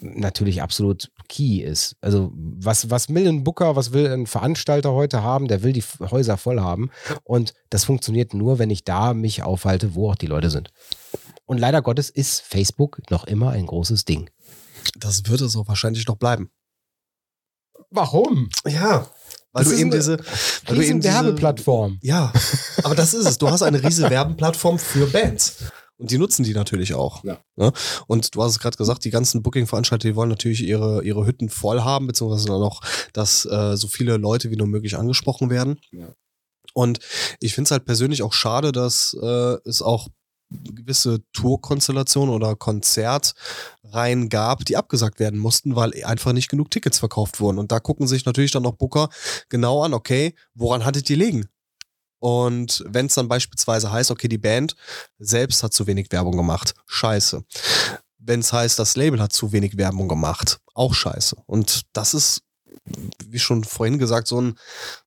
natürlich 0.00 0.62
absolut 0.62 1.10
key 1.28 1.58
ist. 1.58 1.96
Also 2.00 2.32
was, 2.34 2.90
was 2.90 3.08
will 3.08 3.26
ein 3.26 3.44
Booker, 3.44 3.76
was 3.76 3.92
will 3.92 4.06
ein 4.06 4.26
Veranstalter 4.26 4.92
heute 4.92 5.22
haben? 5.22 5.48
Der 5.48 5.62
will 5.62 5.72
die 5.72 5.84
Häuser 6.10 6.36
voll 6.36 6.60
haben. 6.60 6.90
Und 7.24 7.54
das 7.70 7.84
funktioniert 7.84 8.19
nur, 8.34 8.58
wenn 8.58 8.70
ich 8.70 8.84
da 8.84 9.14
mich 9.14 9.42
aufhalte, 9.42 9.94
wo 9.94 10.10
auch 10.10 10.16
die 10.16 10.26
Leute 10.26 10.50
sind. 10.50 10.70
Und 11.46 11.58
leider 11.58 11.82
Gottes 11.82 12.10
ist 12.10 12.40
Facebook 12.42 13.00
noch 13.10 13.24
immer 13.24 13.50
ein 13.50 13.66
großes 13.66 14.04
Ding. 14.04 14.30
Das 14.98 15.26
wird 15.26 15.40
es 15.40 15.56
auch 15.56 15.68
wahrscheinlich 15.68 16.06
noch 16.06 16.16
bleiben. 16.16 16.50
Warum? 17.90 18.48
Ja, 18.66 19.06
weil 19.52 19.64
das 19.64 19.72
du 19.72 19.78
eben 19.78 19.90
diese 19.90 20.18
weil 20.66 20.76
du 20.76 20.86
eben 20.86 21.02
Werbeplattform. 21.02 21.98
ja, 22.02 22.32
aber 22.84 22.94
das 22.94 23.14
ist 23.14 23.26
es. 23.26 23.38
Du 23.38 23.50
hast 23.50 23.62
eine 23.62 23.82
riesige 23.82 24.08
Werbeplattform 24.10 24.78
für 24.78 25.06
Bands. 25.06 25.56
Und 26.00 26.10
die 26.10 26.18
nutzen 26.18 26.44
die 26.44 26.54
natürlich 26.54 26.94
auch. 26.94 27.22
Ja. 27.24 27.38
Ne? 27.56 27.72
Und 28.06 28.34
du 28.34 28.42
hast 28.42 28.52
es 28.52 28.58
gerade 28.58 28.76
gesagt, 28.76 29.04
die 29.04 29.10
ganzen 29.10 29.42
Booking-Veranstalter, 29.42 30.08
die 30.08 30.16
wollen 30.16 30.30
natürlich 30.30 30.62
ihre, 30.62 31.04
ihre 31.04 31.26
Hütten 31.26 31.50
voll 31.50 31.82
haben, 31.82 32.06
beziehungsweise 32.06 32.46
dann 32.46 32.62
auch, 32.62 32.80
dass 33.12 33.44
äh, 33.44 33.76
so 33.76 33.86
viele 33.86 34.16
Leute 34.16 34.50
wie 34.50 34.56
nur 34.56 34.66
möglich 34.66 34.96
angesprochen 34.96 35.50
werden. 35.50 35.78
Ja. 35.90 36.08
Und 36.74 36.98
ich 37.40 37.54
finde 37.54 37.68
es 37.68 37.70
halt 37.72 37.84
persönlich 37.84 38.22
auch 38.22 38.32
schade, 38.32 38.72
dass 38.72 39.16
äh, 39.20 39.56
es 39.64 39.82
auch 39.82 40.08
gewisse 40.50 41.22
Tourkonstellationen 41.32 42.34
oder 42.34 42.56
Konzertreihen 42.56 44.28
gab, 44.28 44.64
die 44.64 44.76
abgesagt 44.76 45.20
werden 45.20 45.38
mussten, 45.38 45.76
weil 45.76 45.92
einfach 46.04 46.32
nicht 46.32 46.48
genug 46.48 46.70
Tickets 46.70 46.98
verkauft 46.98 47.40
wurden. 47.40 47.58
Und 47.58 47.72
da 47.72 47.80
gucken 47.80 48.06
sich 48.06 48.24
natürlich 48.24 48.50
dann 48.50 48.64
noch 48.64 48.76
Booker 48.76 49.08
genau 49.48 49.82
an, 49.82 49.94
okay, 49.94 50.34
woran 50.54 50.84
hattet 50.84 51.08
ihr 51.10 51.16
liegen? 51.16 51.48
Und 52.18 52.84
wenn 52.86 53.06
es 53.06 53.14
dann 53.14 53.28
beispielsweise 53.28 53.90
heißt, 53.90 54.10
okay, 54.10 54.28
die 54.28 54.38
Band 54.38 54.76
selbst 55.18 55.62
hat 55.62 55.72
zu 55.72 55.86
wenig 55.86 56.08
Werbung 56.10 56.36
gemacht, 56.36 56.74
scheiße. 56.86 57.42
Wenn 58.18 58.40
es 58.40 58.52
heißt, 58.52 58.78
das 58.78 58.96
Label 58.96 59.20
hat 59.20 59.32
zu 59.32 59.52
wenig 59.52 59.78
Werbung 59.78 60.06
gemacht, 60.06 60.60
auch 60.74 60.92
scheiße. 60.92 61.36
Und 61.46 61.82
das 61.94 62.12
ist, 62.12 62.42
wie 63.24 63.38
schon 63.38 63.64
vorhin 63.64 63.98
gesagt, 63.98 64.26
so 64.28 64.40
ein, 64.40 64.58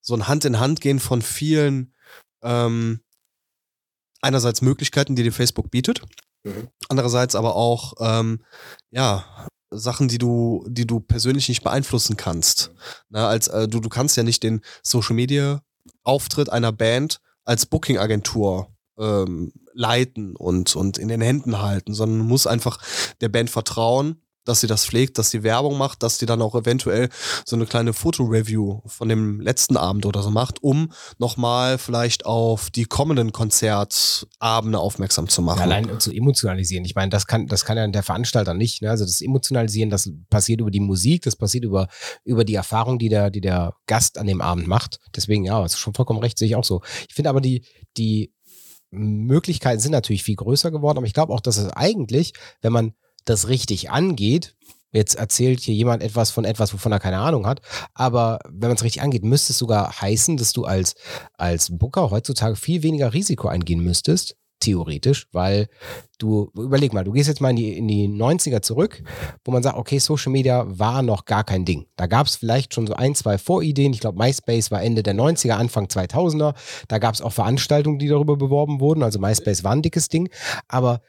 so 0.01 0.13
ein 0.15 0.27
Hand-in-Hand-Gehen 0.27 0.99
von 0.99 1.21
vielen 1.21 1.93
ähm, 2.43 3.01
einerseits 4.21 4.61
Möglichkeiten, 4.61 5.15
die 5.15 5.23
dir 5.23 5.33
Facebook 5.33 5.71
bietet, 5.71 6.01
mhm. 6.43 6.69
andererseits 6.89 7.35
aber 7.35 7.55
auch 7.55 7.93
ähm, 7.99 8.43
ja 8.91 9.47
Sachen, 9.69 10.07
die 10.07 10.17
du, 10.17 10.65
die 10.67 10.85
du 10.85 10.99
persönlich 10.99 11.49
nicht 11.49 11.63
beeinflussen 11.63 12.17
kannst. 12.17 12.69
Mhm. 12.69 12.77
Na, 13.09 13.27
als 13.27 13.47
äh, 13.47 13.67
du, 13.67 13.79
du 13.79 13.89
kannst 13.89 14.17
ja 14.17 14.23
nicht 14.23 14.43
den 14.43 14.61
Social 14.83 15.15
Media 15.15 15.61
Auftritt 16.03 16.49
einer 16.49 16.71
Band 16.71 17.19
als 17.43 17.65
Booking-Agentur 17.65 18.73
ähm, 18.97 19.51
leiten 19.73 20.35
und, 20.35 20.75
und 20.75 20.97
in 20.97 21.07
den 21.07 21.21
Händen 21.21 21.61
halten, 21.61 21.93
sondern 21.93 22.27
muss 22.27 22.47
einfach 22.47 22.79
der 23.21 23.29
Band 23.29 23.49
vertrauen 23.49 24.21
dass 24.45 24.61
sie 24.61 24.67
das 24.67 24.85
pflegt, 24.85 25.17
dass 25.17 25.31
sie 25.31 25.43
Werbung 25.43 25.77
macht, 25.77 26.03
dass 26.03 26.17
sie 26.17 26.25
dann 26.25 26.41
auch 26.41 26.55
eventuell 26.55 27.09
so 27.45 27.55
eine 27.55 27.65
kleine 27.65 27.93
Fotoreview 27.93 28.81
von 28.85 29.09
dem 29.09 29.39
letzten 29.39 29.77
Abend 29.77 30.05
oder 30.05 30.21
so 30.21 30.31
macht, 30.31 30.61
um 30.61 30.91
nochmal 31.17 31.77
vielleicht 31.77 32.25
auf 32.25 32.69
die 32.69 32.85
kommenden 32.85 33.31
Konzertabende 33.31 34.79
aufmerksam 34.79 35.27
zu 35.27 35.41
machen. 35.41 35.61
Allein 35.61 35.99
zu 35.99 36.11
emotionalisieren. 36.11 36.85
Ich 36.85 36.95
meine, 36.95 37.09
das 37.09 37.27
kann, 37.27 37.47
das 37.47 37.65
kann 37.65 37.77
ja 37.77 37.87
der 37.87 38.03
Veranstalter 38.03 38.53
nicht. 38.53 38.81
Ne? 38.81 38.89
Also 38.89 39.05
das 39.05 39.21
Emotionalisieren, 39.21 39.89
das 39.89 40.09
passiert 40.29 40.61
über 40.61 40.71
die 40.71 40.79
Musik, 40.79 41.23
das 41.23 41.35
passiert 41.35 41.63
über, 41.65 41.87
über 42.23 42.43
die 42.43 42.55
Erfahrung, 42.55 42.99
die 42.99 43.09
der, 43.09 43.29
die 43.29 43.41
der 43.41 43.73
Gast 43.87 44.17
an 44.17 44.27
dem 44.27 44.41
Abend 44.41 44.67
macht. 44.67 44.99
Deswegen, 45.15 45.45
ja, 45.45 45.63
ist 45.63 45.77
schon 45.77 45.93
vollkommen 45.93 46.19
recht, 46.19 46.37
sehe 46.37 46.47
ich 46.47 46.55
auch 46.55 46.63
so. 46.63 46.81
Ich 47.07 47.15
finde 47.15 47.29
aber 47.29 47.41
die, 47.41 47.65
die 47.97 48.33
Möglichkeiten 48.91 49.79
sind 49.79 49.91
natürlich 49.91 50.23
viel 50.23 50.35
größer 50.35 50.71
geworden, 50.71 50.97
aber 50.97 51.07
ich 51.07 51.13
glaube 51.13 51.33
auch, 51.33 51.41
dass 51.41 51.57
es 51.57 51.71
eigentlich, 51.71 52.33
wenn 52.61 52.73
man 52.73 52.93
das 53.25 53.47
richtig 53.47 53.91
angeht, 53.91 54.55
Jetzt 54.93 55.15
erzählt 55.15 55.59
hier 55.59 55.73
jemand 55.73 56.03
etwas 56.03 56.29
von 56.29 56.45
etwas, 56.45 56.71
wovon 56.71 56.91
er 56.91 56.99
keine 56.99 57.17
Ahnung 57.17 57.47
hat. 57.47 57.61
Aber 57.95 58.39
wenn 58.47 58.69
man 58.69 58.77
es 58.77 58.83
richtig 58.83 59.01
angeht, 59.01 59.23
müsste 59.23 59.51
es 59.51 59.57
sogar 59.57 59.99
heißen, 60.01 60.37
dass 60.37 60.53
du 60.53 60.65
als, 60.65 60.93
als 61.35 61.75
Booker 61.75 62.11
heutzutage 62.11 62.55
viel 62.55 62.83
weniger 62.83 63.11
Risiko 63.11 63.47
eingehen 63.47 63.83
müsstest, 63.83 64.37
theoretisch, 64.59 65.27
weil 65.31 65.67
du, 66.19 66.51
überleg 66.55 66.93
mal, 66.93 67.03
du 67.03 67.11
gehst 67.11 67.27
jetzt 67.27 67.41
mal 67.41 67.49
in 67.49 67.55
die, 67.55 67.77
in 67.77 67.87
die 67.87 68.07
90er 68.07 68.61
zurück, 68.61 69.03
wo 69.43 69.51
man 69.51 69.63
sagt, 69.63 69.77
okay, 69.77 69.97
Social 69.97 70.31
Media 70.31 70.63
war 70.67 71.01
noch 71.01 71.25
gar 71.25 71.43
kein 71.43 71.65
Ding. 71.65 71.87
Da 71.95 72.05
gab 72.05 72.27
es 72.27 72.35
vielleicht 72.35 72.73
schon 72.73 72.85
so 72.85 72.93
ein, 72.93 73.15
zwei 73.15 73.39
Vorideen. 73.39 73.93
Ich 73.93 73.99
glaube, 73.99 74.23
MySpace 74.23 74.69
war 74.69 74.81
Ende 74.81 75.01
der 75.01 75.15
90er, 75.15 75.53
Anfang 75.53 75.87
2000er. 75.87 76.53
Da 76.87 76.99
gab 76.99 77.15
es 77.15 77.21
auch 77.21 77.33
Veranstaltungen, 77.33 77.99
die 77.99 78.07
darüber 78.07 78.37
beworben 78.37 78.79
wurden. 78.79 79.03
Also 79.03 79.19
MySpace 79.19 79.63
war 79.63 79.71
ein 79.73 79.81
dickes 79.81 80.07
Ding. 80.07 80.29
Aber 80.67 81.01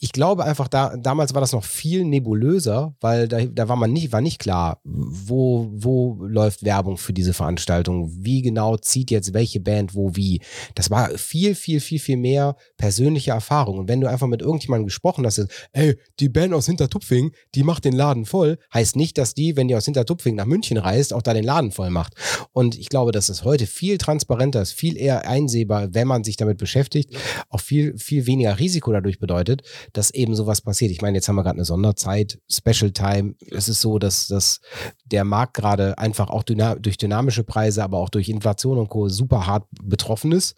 ich 0.00 0.12
glaube 0.12 0.44
einfach, 0.44 0.68
da, 0.68 0.96
damals 0.96 1.34
war 1.34 1.40
das 1.40 1.52
noch 1.52 1.64
viel 1.64 2.04
nebulöser, 2.04 2.94
weil 3.00 3.26
da, 3.26 3.44
da 3.44 3.68
war 3.68 3.74
man 3.74 3.92
nicht, 3.92 4.12
war 4.12 4.20
nicht 4.20 4.38
klar, 4.38 4.80
wo, 4.84 5.68
wo 5.72 6.18
läuft 6.20 6.64
Werbung 6.64 6.98
für 6.98 7.12
diese 7.12 7.32
Veranstaltung, 7.32 8.08
wie 8.14 8.42
genau 8.42 8.76
zieht 8.76 9.10
jetzt 9.10 9.34
welche 9.34 9.58
Band 9.58 9.96
wo 9.96 10.14
wie. 10.14 10.40
Das 10.76 10.90
war 10.90 11.10
viel, 11.18 11.56
viel, 11.56 11.80
viel, 11.80 11.98
viel 11.98 12.16
mehr 12.16 12.54
persönliche 12.76 13.32
Erfahrung. 13.32 13.78
Und 13.78 13.88
wenn 13.88 14.00
du 14.00 14.08
einfach 14.08 14.28
mit 14.28 14.40
irgendjemandem 14.40 14.86
gesprochen 14.86 15.26
hast, 15.26 15.44
ey, 15.72 15.98
die 16.20 16.28
Band 16.28 16.54
aus 16.54 16.66
Hintertupfing, 16.66 17.32
die 17.56 17.64
macht 17.64 17.84
den 17.84 17.94
Laden 17.94 18.24
voll, 18.24 18.58
heißt 18.72 18.94
nicht, 18.94 19.18
dass 19.18 19.34
die, 19.34 19.56
wenn 19.56 19.66
die 19.66 19.74
aus 19.74 19.86
Hintertupfing 19.86 20.36
nach 20.36 20.46
München 20.46 20.76
reist, 20.76 21.12
auch 21.12 21.22
da 21.22 21.34
den 21.34 21.44
Laden 21.44 21.72
voll 21.72 21.90
macht. 21.90 22.14
Und 22.52 22.78
ich 22.78 22.88
glaube, 22.88 23.10
dass 23.10 23.28
es 23.28 23.42
heute 23.42 23.66
viel 23.66 23.98
transparenter 23.98 24.62
ist, 24.62 24.72
viel 24.72 24.96
eher 24.96 25.28
einsehbar, 25.28 25.92
wenn 25.92 26.06
man 26.06 26.22
sich 26.22 26.36
damit 26.36 26.58
beschäftigt, 26.58 27.16
auch 27.48 27.60
viel, 27.60 27.98
viel 27.98 28.26
weniger 28.26 28.60
Risiko 28.60 28.92
dadurch 28.92 29.18
bedeutet, 29.18 29.62
dass 29.92 30.10
eben 30.10 30.34
sowas 30.34 30.60
passiert. 30.60 30.90
Ich 30.90 31.02
meine, 31.02 31.18
jetzt 31.18 31.28
haben 31.28 31.36
wir 31.36 31.42
gerade 31.42 31.56
eine 31.56 31.64
Sonderzeit, 31.64 32.38
Special 32.50 32.90
Time. 32.92 33.34
Es 33.50 33.68
ist 33.68 33.80
so, 33.80 33.98
dass, 33.98 34.26
dass 34.28 34.60
der 35.04 35.24
Markt 35.24 35.54
gerade 35.54 35.98
einfach 35.98 36.30
auch 36.30 36.42
dyna 36.42 36.74
durch 36.74 36.96
dynamische 36.96 37.44
Preise, 37.44 37.82
aber 37.82 37.98
auch 37.98 38.08
durch 38.08 38.28
Inflation 38.28 38.78
und 38.78 38.88
Co. 38.88 39.08
super 39.08 39.46
hart 39.46 39.66
betroffen 39.82 40.32
ist. 40.32 40.54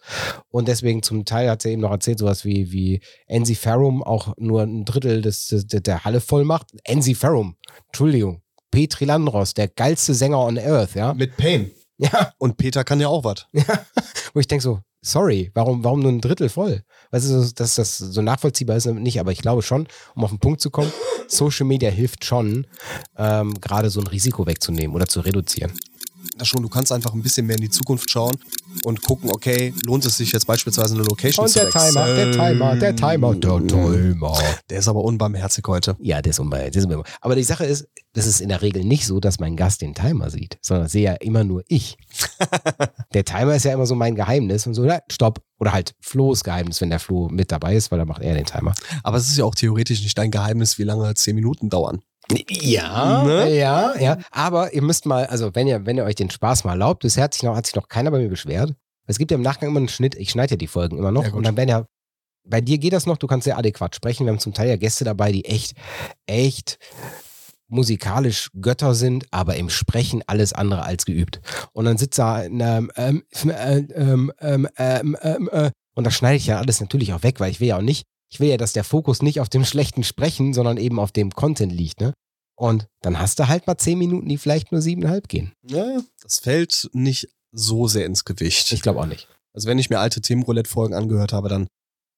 Und 0.49 0.67
deswegen 0.67 1.03
zum 1.03 1.25
Teil 1.25 1.49
hat 1.49 1.61
sie 1.61 1.69
eben 1.69 1.81
noch 1.81 1.91
erzählt, 1.91 2.19
sowas 2.19 2.45
wie, 2.45 2.71
wie 2.71 3.01
Enzi 3.27 3.55
Ferrum 3.55 4.03
auch 4.03 4.33
nur 4.37 4.63
ein 4.63 4.85
Drittel 4.85 5.21
des, 5.21 5.47
des, 5.47 5.65
der 5.67 6.03
Halle 6.03 6.21
voll 6.21 6.43
macht. 6.43 6.67
Enzi 6.83 7.15
Ferrum, 7.15 7.55
Entschuldigung. 7.87 8.41
Petri 8.71 9.03
Landros, 9.03 9.53
der 9.53 9.67
geilste 9.67 10.13
Sänger 10.13 10.39
on 10.39 10.57
Earth, 10.57 10.95
ja. 10.95 11.13
Mit 11.13 11.35
Pain. 11.35 11.71
Ja. 11.97 12.33
Und 12.37 12.57
Peter 12.57 12.83
kann 12.83 12.99
ja 12.99 13.07
auch 13.09 13.23
was. 13.23 13.45
Ja. 13.53 13.85
Wo 14.33 14.39
ich 14.39 14.47
denke 14.47 14.63
so, 14.63 14.79
sorry, 15.01 15.51
warum, 15.53 15.83
warum 15.83 16.01
nur 16.01 16.11
ein 16.11 16.21
Drittel 16.21 16.49
voll? 16.49 16.83
Weißt 17.11 17.29
du, 17.29 17.51
dass 17.55 17.75
das 17.75 17.97
so 17.97 18.21
nachvollziehbar 18.21 18.77
ist 18.77 18.85
nicht, 18.85 19.19
aber 19.19 19.31
ich 19.31 19.41
glaube 19.41 19.61
schon, 19.61 19.87
um 20.15 20.23
auf 20.23 20.29
den 20.29 20.39
Punkt 20.39 20.61
zu 20.61 20.69
kommen, 20.69 20.91
Social 21.27 21.65
Media 21.65 21.89
hilft 21.89 22.25
schon, 22.25 22.67
ähm, 23.17 23.59
gerade 23.59 23.89
so 23.89 23.99
ein 23.99 24.07
Risiko 24.07 24.45
wegzunehmen 24.45 24.95
oder 24.95 25.07
zu 25.07 25.21
reduzieren. 25.21 25.71
Ja, 26.41 26.45
schon, 26.45 26.63
du 26.63 26.69
kannst 26.69 26.91
einfach 26.91 27.13
ein 27.13 27.21
bisschen 27.21 27.45
mehr 27.45 27.55
in 27.55 27.61
die 27.61 27.69
Zukunft 27.69 28.09
schauen 28.09 28.35
und 28.83 29.03
gucken, 29.03 29.29
okay, 29.31 29.75
lohnt 29.85 30.03
es 30.07 30.17
sich 30.17 30.31
jetzt 30.31 30.47
beispielsweise 30.47 30.95
eine 30.95 31.03
Location 31.03 31.45
Und 31.45 31.51
zu 31.51 31.59
der 31.59 31.69
Timer, 31.69 32.05
der 32.07 32.31
Timer, 32.31 32.75
der 32.77 32.95
Timer, 32.95 33.35
der 33.35 33.67
Timer. 33.67 34.39
Der 34.67 34.79
ist 34.79 34.87
aber 34.87 35.03
unbarmherzig 35.03 35.63
heute. 35.67 35.95
Ja, 35.99 36.19
der 36.19 36.31
ist 36.31 36.39
unbarmherzig. 36.39 36.83
Aber 37.21 37.35
die 37.35 37.43
Sache 37.43 37.65
ist, 37.65 37.87
das 38.13 38.25
ist 38.25 38.41
in 38.41 38.49
der 38.49 38.63
Regel 38.63 38.83
nicht 38.83 39.05
so, 39.05 39.19
dass 39.19 39.39
mein 39.39 39.55
Gast 39.55 39.83
den 39.83 39.93
Timer 39.93 40.31
sieht, 40.31 40.57
sondern 40.63 40.87
sehe 40.87 41.03
ja 41.03 41.13
immer 41.13 41.43
nur 41.43 41.63
ich. 41.67 41.95
der 43.13 43.23
Timer 43.23 43.53
ist 43.53 43.65
ja 43.65 43.73
immer 43.73 43.85
so 43.85 43.93
mein 43.93 44.15
Geheimnis 44.15 44.65
und 44.65 44.73
so, 44.73 44.83
na, 44.83 44.99
stopp. 45.11 45.43
Oder 45.59 45.73
halt 45.73 45.93
Flo's 45.99 46.43
Geheimnis, 46.43 46.81
wenn 46.81 46.89
der 46.89 46.99
Flo 46.99 47.29
mit 47.29 47.51
dabei 47.51 47.75
ist, 47.75 47.91
weil 47.91 47.99
dann 47.99 48.07
macht 48.07 48.23
er 48.23 48.33
den 48.33 48.45
Timer. 48.45 48.73
Aber 49.03 49.17
es 49.17 49.29
ist 49.29 49.37
ja 49.37 49.45
auch 49.45 49.53
theoretisch 49.53 50.01
nicht 50.01 50.17
dein 50.17 50.31
Geheimnis, 50.31 50.79
wie 50.79 50.85
lange 50.85 51.13
zehn 51.13 51.35
Minuten 51.35 51.69
dauern. 51.69 52.01
Ja, 52.49 53.23
Ne? 53.23 53.55
ja, 53.55 53.95
ja. 53.99 54.17
Aber 54.31 54.73
ihr 54.73 54.81
müsst 54.81 55.05
mal, 55.05 55.25
also 55.25 55.53
wenn 55.55 55.67
ihr, 55.67 55.85
wenn 55.85 55.97
ihr 55.97 56.03
euch 56.03 56.15
den 56.15 56.29
Spaß 56.29 56.63
mal 56.63 56.71
erlaubt, 56.71 57.01
bisher 57.01 57.23
hat 57.23 57.33
sich 57.33 57.43
noch, 57.43 57.55
hat 57.55 57.65
sich 57.65 57.75
noch 57.75 57.87
keiner 57.87 58.11
bei 58.11 58.19
mir 58.19 58.29
beschwert. 58.29 58.73
Es 59.07 59.17
gibt 59.17 59.31
ja 59.31 59.35
im 59.35 59.43
Nachgang 59.43 59.69
immer 59.69 59.79
einen 59.79 59.89
Schnitt, 59.89 60.15
ich 60.15 60.29
schneide 60.29 60.51
ja 60.51 60.57
die 60.57 60.67
Folgen 60.67 60.97
immer 60.97 61.11
noch 61.11 61.25
Ja, 61.25 61.33
und 61.33 61.45
dann 61.45 61.57
werden 61.57 61.69
ja, 61.69 61.85
bei 62.47 62.61
dir 62.61 62.77
geht 62.77 62.93
das 62.93 63.05
noch, 63.05 63.17
du 63.17 63.27
kannst 63.27 63.45
sehr 63.45 63.57
adäquat 63.57 63.95
sprechen. 63.95 64.25
Wir 64.25 64.31
haben 64.31 64.39
zum 64.39 64.53
Teil 64.53 64.69
ja 64.69 64.75
Gäste 64.77 65.03
dabei, 65.03 65.31
die 65.31 65.45
echt, 65.45 65.73
echt 66.25 66.77
musikalisch 67.67 68.49
Götter 68.59 68.95
sind, 68.95 69.25
aber 69.31 69.55
im 69.55 69.69
Sprechen 69.69 70.23
alles 70.27 70.53
andere 70.53 70.83
als 70.83 71.05
geübt. 71.05 71.39
Und 71.73 71.85
dann 71.85 71.97
sitzt 71.97 72.19
da 72.19 72.43
ähm, 72.43 72.91
ähm, 72.95 73.23
ähm, 73.35 73.87
ähm, 73.95 74.31
ähm, 74.39 74.67
ähm, 74.77 75.17
ähm, 75.21 75.49
äh, 75.51 75.71
und 75.95 76.05
das 76.05 76.13
schneide 76.13 76.37
ich 76.37 76.45
ja 76.47 76.57
alles 76.57 76.81
natürlich 76.81 77.13
auch 77.13 77.23
weg, 77.23 77.39
weil 77.39 77.51
ich 77.51 77.59
will 77.59 77.69
ja 77.69 77.77
auch 77.77 77.81
nicht, 77.81 78.05
ich 78.31 78.39
will 78.39 78.49
ja, 78.49 78.57
dass 78.57 78.73
der 78.73 78.83
Fokus 78.83 79.21
nicht 79.21 79.39
auf 79.39 79.49
dem 79.49 79.65
schlechten 79.65 80.03
Sprechen, 80.03 80.53
sondern 80.53 80.77
eben 80.77 80.99
auf 80.99 81.11
dem 81.11 81.31
Content 81.31 81.71
liegt, 81.71 82.01
ne? 82.01 82.13
Und 82.55 82.87
dann 83.01 83.17
hast 83.17 83.39
du 83.39 83.47
halt 83.47 83.65
mal 83.65 83.77
zehn 83.77 83.97
Minuten, 83.97 84.29
die 84.29 84.37
vielleicht 84.37 84.71
nur 84.71 84.81
siebeneinhalb 84.81 85.27
gehen. 85.27 85.51
Ja, 85.67 85.99
das 86.21 86.39
fällt 86.39 86.89
nicht 86.93 87.29
so 87.51 87.87
sehr 87.87 88.05
ins 88.05 88.23
Gewicht. 88.23 88.71
Ich 88.71 88.83
glaube 88.83 88.99
auch 88.99 89.07
nicht. 89.07 89.27
Also 89.53 89.67
wenn 89.67 89.79
ich 89.79 89.89
mir 89.89 89.99
alte 89.99 90.21
Themenroulette-Folgen 90.21 90.93
angehört 90.93 91.33
habe, 91.33 91.49
dann 91.49 91.67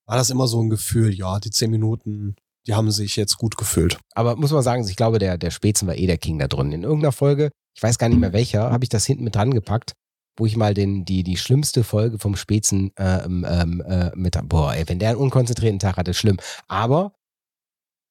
war 0.05 0.17
das 0.17 0.29
immer 0.29 0.47
so 0.47 0.61
ein 0.61 0.69
Gefühl, 0.69 1.13
ja, 1.13 1.39
die 1.39 1.49
zehn 1.49 1.71
Minuten, 1.71 2.35
die 2.67 2.73
haben 2.73 2.91
sich 2.91 3.15
jetzt 3.15 3.37
gut 3.37 3.57
gefüllt. 3.57 3.97
Aber 4.15 4.35
muss 4.35 4.51
man 4.51 4.63
sagen, 4.63 4.85
ich 4.85 4.97
glaube, 4.97 5.17
der, 5.17 5.37
der 5.37 5.49
Spätzen 5.49 5.87
war 5.87 5.95
eh 5.95 6.07
der 6.07 6.17
King 6.17 6.39
da 6.39 6.47
drin. 6.47 6.73
In 6.73 6.83
irgendeiner 6.83 7.13
Folge, 7.13 7.49
ich 7.75 7.81
weiß 7.81 7.97
gar 7.97 8.09
nicht 8.09 8.19
mehr 8.19 8.33
welcher, 8.33 8.69
habe 8.71 8.83
ich 8.83 8.89
das 8.89 9.05
hinten 9.05 9.23
mit 9.23 9.35
dran 9.35 9.53
gepackt, 9.53 9.93
wo 10.37 10.45
ich 10.45 10.55
mal 10.57 10.73
den, 10.73 11.05
die, 11.05 11.23
die 11.23 11.37
schlimmste 11.37 11.83
Folge 11.83 12.19
vom 12.19 12.35
Spätzen 12.35 12.91
ähm, 12.97 13.45
ähm, 13.49 13.81
äh, 13.81 14.11
mit, 14.15 14.37
boah, 14.49 14.73
ey, 14.73 14.87
wenn 14.87 14.99
der 14.99 15.09
einen 15.09 15.19
unkonzentrierten 15.19 15.79
Tag 15.79 15.97
hatte, 15.97 16.13
schlimm. 16.13 16.37
Aber 16.67 17.13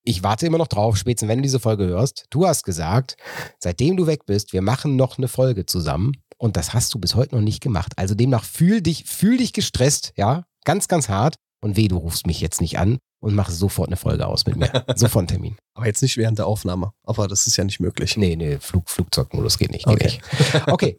ich 0.04 0.22
warte 0.22 0.46
immer 0.46 0.58
noch 0.58 0.68
drauf, 0.68 0.96
Spätzen, 0.96 1.28
wenn 1.28 1.38
du 1.38 1.42
diese 1.42 1.60
Folge 1.60 1.84
hörst. 1.84 2.26
Du 2.30 2.46
hast 2.46 2.64
gesagt, 2.64 3.16
seitdem 3.58 3.96
du 3.96 4.06
weg 4.06 4.26
bist, 4.26 4.52
wir 4.52 4.62
machen 4.62 4.96
noch 4.96 5.18
eine 5.18 5.28
Folge 5.28 5.66
zusammen. 5.66 6.12
Und 6.38 6.56
das 6.56 6.74
hast 6.74 6.92
du 6.92 6.98
bis 6.98 7.14
heute 7.14 7.36
noch 7.36 7.42
nicht 7.42 7.60
gemacht. 7.62 7.92
Also 7.96 8.16
demnach 8.16 8.44
fühl 8.44 8.80
dich, 8.80 9.04
fühl 9.04 9.36
dich 9.36 9.52
gestresst, 9.52 10.12
ja, 10.16 10.44
ganz, 10.64 10.88
ganz 10.88 11.08
hart. 11.08 11.36
Und 11.62 11.76
weh, 11.76 11.86
du 11.86 11.96
rufst 11.96 12.26
mich 12.26 12.40
jetzt 12.40 12.60
nicht 12.60 12.78
an 12.80 12.98
und 13.20 13.36
mach 13.36 13.48
sofort 13.48 13.88
eine 13.88 13.96
Folge 13.96 14.26
aus 14.26 14.44
mit 14.46 14.56
mir. 14.56 14.84
sofort 14.96 15.22
einen 15.22 15.28
Termin. 15.28 15.56
Aber 15.74 15.86
jetzt 15.86 16.02
nicht 16.02 16.16
während 16.16 16.38
der 16.40 16.48
Aufnahme. 16.48 16.90
Aber 17.04 17.28
das 17.28 17.46
ist 17.46 17.56
ja 17.56 17.62
nicht 17.62 17.78
möglich. 17.78 18.16
Nee, 18.16 18.34
nee, 18.34 18.58
Flug, 18.58 18.90
Flugzeugmodus 18.90 19.58
geht 19.58 19.70
nicht. 19.70 19.86
Geht 19.86 19.94
Okay. 19.94 20.04
nicht. 20.04 20.68
okay. 20.68 20.98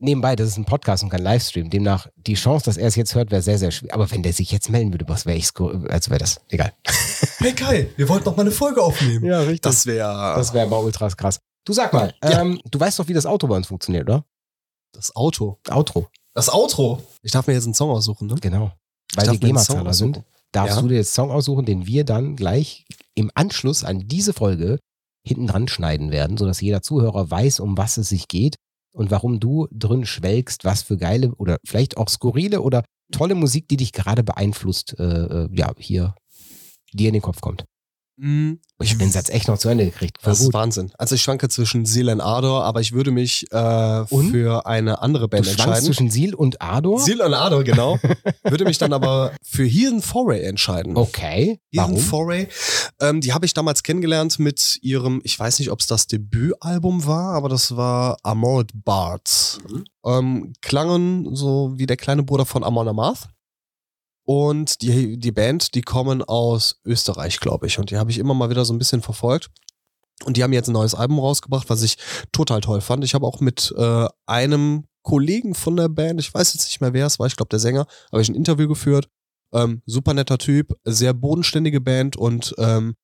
Nebenbei, 0.00 0.34
das 0.36 0.48
ist 0.48 0.56
ein 0.58 0.64
Podcast 0.64 1.02
und 1.04 1.08
kein 1.10 1.22
Livestream. 1.22 1.70
Demnach, 1.70 2.08
die 2.16 2.34
Chance, 2.34 2.64
dass 2.66 2.76
er 2.76 2.88
es 2.88 2.96
jetzt 2.96 3.14
hört, 3.14 3.30
wäre 3.30 3.42
sehr, 3.42 3.58
sehr 3.58 3.70
schwer. 3.70 3.94
Aber 3.94 4.10
wenn 4.10 4.22
der 4.22 4.32
sich 4.32 4.50
jetzt 4.50 4.68
melden 4.68 4.92
würde, 4.92 5.08
was 5.08 5.24
wäre 5.24 5.36
ich, 5.38 5.48
also 5.56 6.10
wäre 6.10 6.18
das, 6.18 6.40
egal. 6.48 6.72
Hey 7.38 7.52
Kai, 7.52 7.90
wir 7.96 8.08
wollten 8.08 8.24
noch 8.24 8.36
mal 8.36 8.42
eine 8.42 8.50
Folge 8.50 8.82
aufnehmen. 8.82 9.24
Ja, 9.24 9.40
richtig. 9.40 9.60
Das, 9.62 9.86
wäre 9.86 10.34
das 10.36 10.52
wäre 10.54 10.66
aber 10.66 10.80
ultras 10.80 11.16
krass. 11.16 11.38
Du 11.66 11.72
sag 11.72 11.92
mal, 11.92 12.14
Ja. 12.22 12.40
ähm, 12.42 12.60
du 12.70 12.80
weißt 12.80 12.98
doch, 12.98 13.08
wie 13.08 13.12
das 13.14 13.26
Auto 13.26 13.46
bei 13.46 13.56
uns 13.56 13.66
funktioniert, 13.66 14.08
oder? 14.08 14.24
das 14.92 15.14
Auto. 15.16 15.58
Outro. 15.68 16.08
Das 16.34 16.48
Outro. 16.52 17.02
Ich 17.22 17.32
darf 17.32 17.46
mir 17.48 17.54
jetzt 17.54 17.64
einen 17.64 17.74
Song 17.74 17.90
aussuchen, 17.90 18.28
ne? 18.28 18.36
Genau. 18.40 18.72
Weil 19.14 19.24
wir 19.26 19.30
einen 19.32 19.40
GEMA-Zahler 19.40 19.92
sind, 19.92 20.22
darfst 20.52 20.76
Ja. 20.76 20.82
du 20.82 20.88
dir 20.88 20.96
jetzt 20.96 21.12
Song 21.14 21.30
aussuchen, 21.32 21.64
den 21.64 21.86
wir 21.86 22.04
dann 22.04 22.36
gleich 22.36 22.86
im 23.14 23.30
Anschluss 23.34 23.82
an 23.84 24.06
diese 24.06 24.32
Folge 24.32 24.78
hinten 25.26 25.46
dran 25.48 25.66
schneiden 25.68 26.12
werden, 26.12 26.36
sodass 26.36 26.60
jeder 26.60 26.80
Zuhörer 26.82 27.28
weiß, 27.30 27.58
um 27.60 27.76
was 27.76 27.96
es 27.96 28.08
sich 28.08 28.28
geht 28.28 28.54
und 28.94 29.10
warum 29.10 29.40
du 29.40 29.66
drin 29.70 30.06
schwelgst, 30.06 30.64
was 30.64 30.82
für 30.82 30.96
geile 30.96 31.34
oder 31.34 31.58
vielleicht 31.66 31.96
auch 31.96 32.08
skurrile 32.08 32.62
oder 32.62 32.84
tolle 33.12 33.34
Musik, 33.34 33.68
die 33.68 33.76
dich 33.76 33.92
gerade 33.92 34.22
beeinflusst, 34.22 34.98
äh, 34.98 35.04
äh, 35.44 35.48
ja, 35.52 35.72
hier 35.78 36.14
dir 36.92 37.08
in 37.08 37.14
den 37.14 37.22
Kopf 37.22 37.40
kommt. 37.40 37.64
Mm, 38.16 38.54
Ich 38.80 38.96
den 38.96 39.10
Satz 39.10 39.28
echt 39.28 39.48
noch 39.48 39.58
zu 39.58 39.68
Ende 39.68 39.86
gekriegt. 39.86 40.18
Voll 40.22 40.30
Das 40.32 40.40
ist. 40.40 40.52
Wahnsinn. 40.52 40.92
Also 40.98 41.16
ich 41.16 41.22
schwanke 41.22 41.48
zwischen 41.48 41.84
Seal 41.84 42.08
und 42.10 42.20
Ardor, 42.20 42.64
aber 42.64 42.80
ich 42.80 42.92
würde 42.92 43.10
mich 43.10 43.46
äh, 43.50 44.04
Und? 44.10 44.30
für 44.30 44.66
eine 44.66 45.02
andere 45.02 45.24
Du 45.24 45.28
Band 45.30 45.46
schwankst 45.46 45.60
entscheiden. 45.66 45.84
zwischen 45.84 46.10
Seal 46.10 46.34
und 46.34 46.60
Ardor? 46.62 47.00
Seal 47.00 47.20
und 47.20 47.34
Ardor, 47.34 47.64
genau. 47.64 47.98
würde 48.44 48.64
mich 48.64 48.78
dann 48.78 48.92
aber 48.92 49.32
für 49.42 49.64
Heathen 49.64 50.00
Foray 50.00 50.42
entscheiden. 50.44 50.96
Okay. 50.96 51.58
Heathen 51.72 51.94
Warum? 51.94 51.96
Foray, 51.98 52.48
ähm, 53.00 53.20
die 53.20 53.32
habe 53.32 53.46
ich 53.46 53.54
damals 53.54 53.82
kennengelernt 53.82 54.38
mit 54.38 54.78
ihrem, 54.82 55.20
ich 55.24 55.36
weiß 55.38 55.58
nicht, 55.58 55.70
ob 55.72 55.80
es 55.80 55.86
das 55.88 56.06
Debütalbum 56.06 57.06
war, 57.06 57.34
aber 57.34 57.48
das 57.48 57.76
war 57.76 58.16
Armored 58.22 58.70
Bards. 58.84 59.58
Mhm. 59.68 59.84
Ähm, 60.06 60.52
klangen 60.60 61.34
so 61.34 61.72
wie 61.76 61.86
der 61.86 61.96
kleine 61.96 62.22
Bruder 62.22 62.46
von 62.46 62.62
Amon 62.62 62.86
Amarth. 62.86 63.28
Und 64.24 64.80
die, 64.82 65.18
die 65.18 65.32
Band, 65.32 65.74
die 65.74 65.82
kommen 65.82 66.22
aus 66.22 66.80
Österreich, 66.84 67.40
glaube 67.40 67.66
ich. 67.66 67.78
Und 67.78 67.90
die 67.90 67.98
habe 67.98 68.10
ich 68.10 68.18
immer 68.18 68.34
mal 68.34 68.50
wieder 68.50 68.64
so 68.64 68.72
ein 68.72 68.78
bisschen 68.78 69.02
verfolgt. 69.02 69.50
Und 70.24 70.36
die 70.36 70.42
haben 70.42 70.52
jetzt 70.52 70.68
ein 70.68 70.72
neues 70.72 70.94
Album 70.94 71.18
rausgebracht, 71.18 71.68
was 71.68 71.82
ich 71.82 71.98
total 72.32 72.60
toll 72.60 72.80
fand. 72.80 73.04
Ich 73.04 73.14
habe 73.14 73.26
auch 73.26 73.40
mit 73.40 73.74
äh, 73.76 74.06
einem 74.26 74.84
Kollegen 75.02 75.54
von 75.54 75.76
der 75.76 75.88
Band, 75.88 76.20
ich 76.20 76.32
weiß 76.32 76.54
jetzt 76.54 76.64
nicht 76.64 76.80
mehr 76.80 76.94
wer 76.94 77.06
es 77.06 77.18
war, 77.18 77.26
ich 77.26 77.36
glaube 77.36 77.50
der 77.50 77.58
Sänger, 77.58 77.86
habe 78.10 78.22
ich 78.22 78.28
ein 78.28 78.34
Interview 78.34 78.66
geführt. 78.68 79.08
Ähm, 79.52 79.82
super 79.86 80.14
netter 80.14 80.38
Typ, 80.38 80.72
sehr 80.84 81.12
bodenständige 81.12 81.80
Band 81.80 82.16
und 82.16 82.54
ähm, 82.58 82.94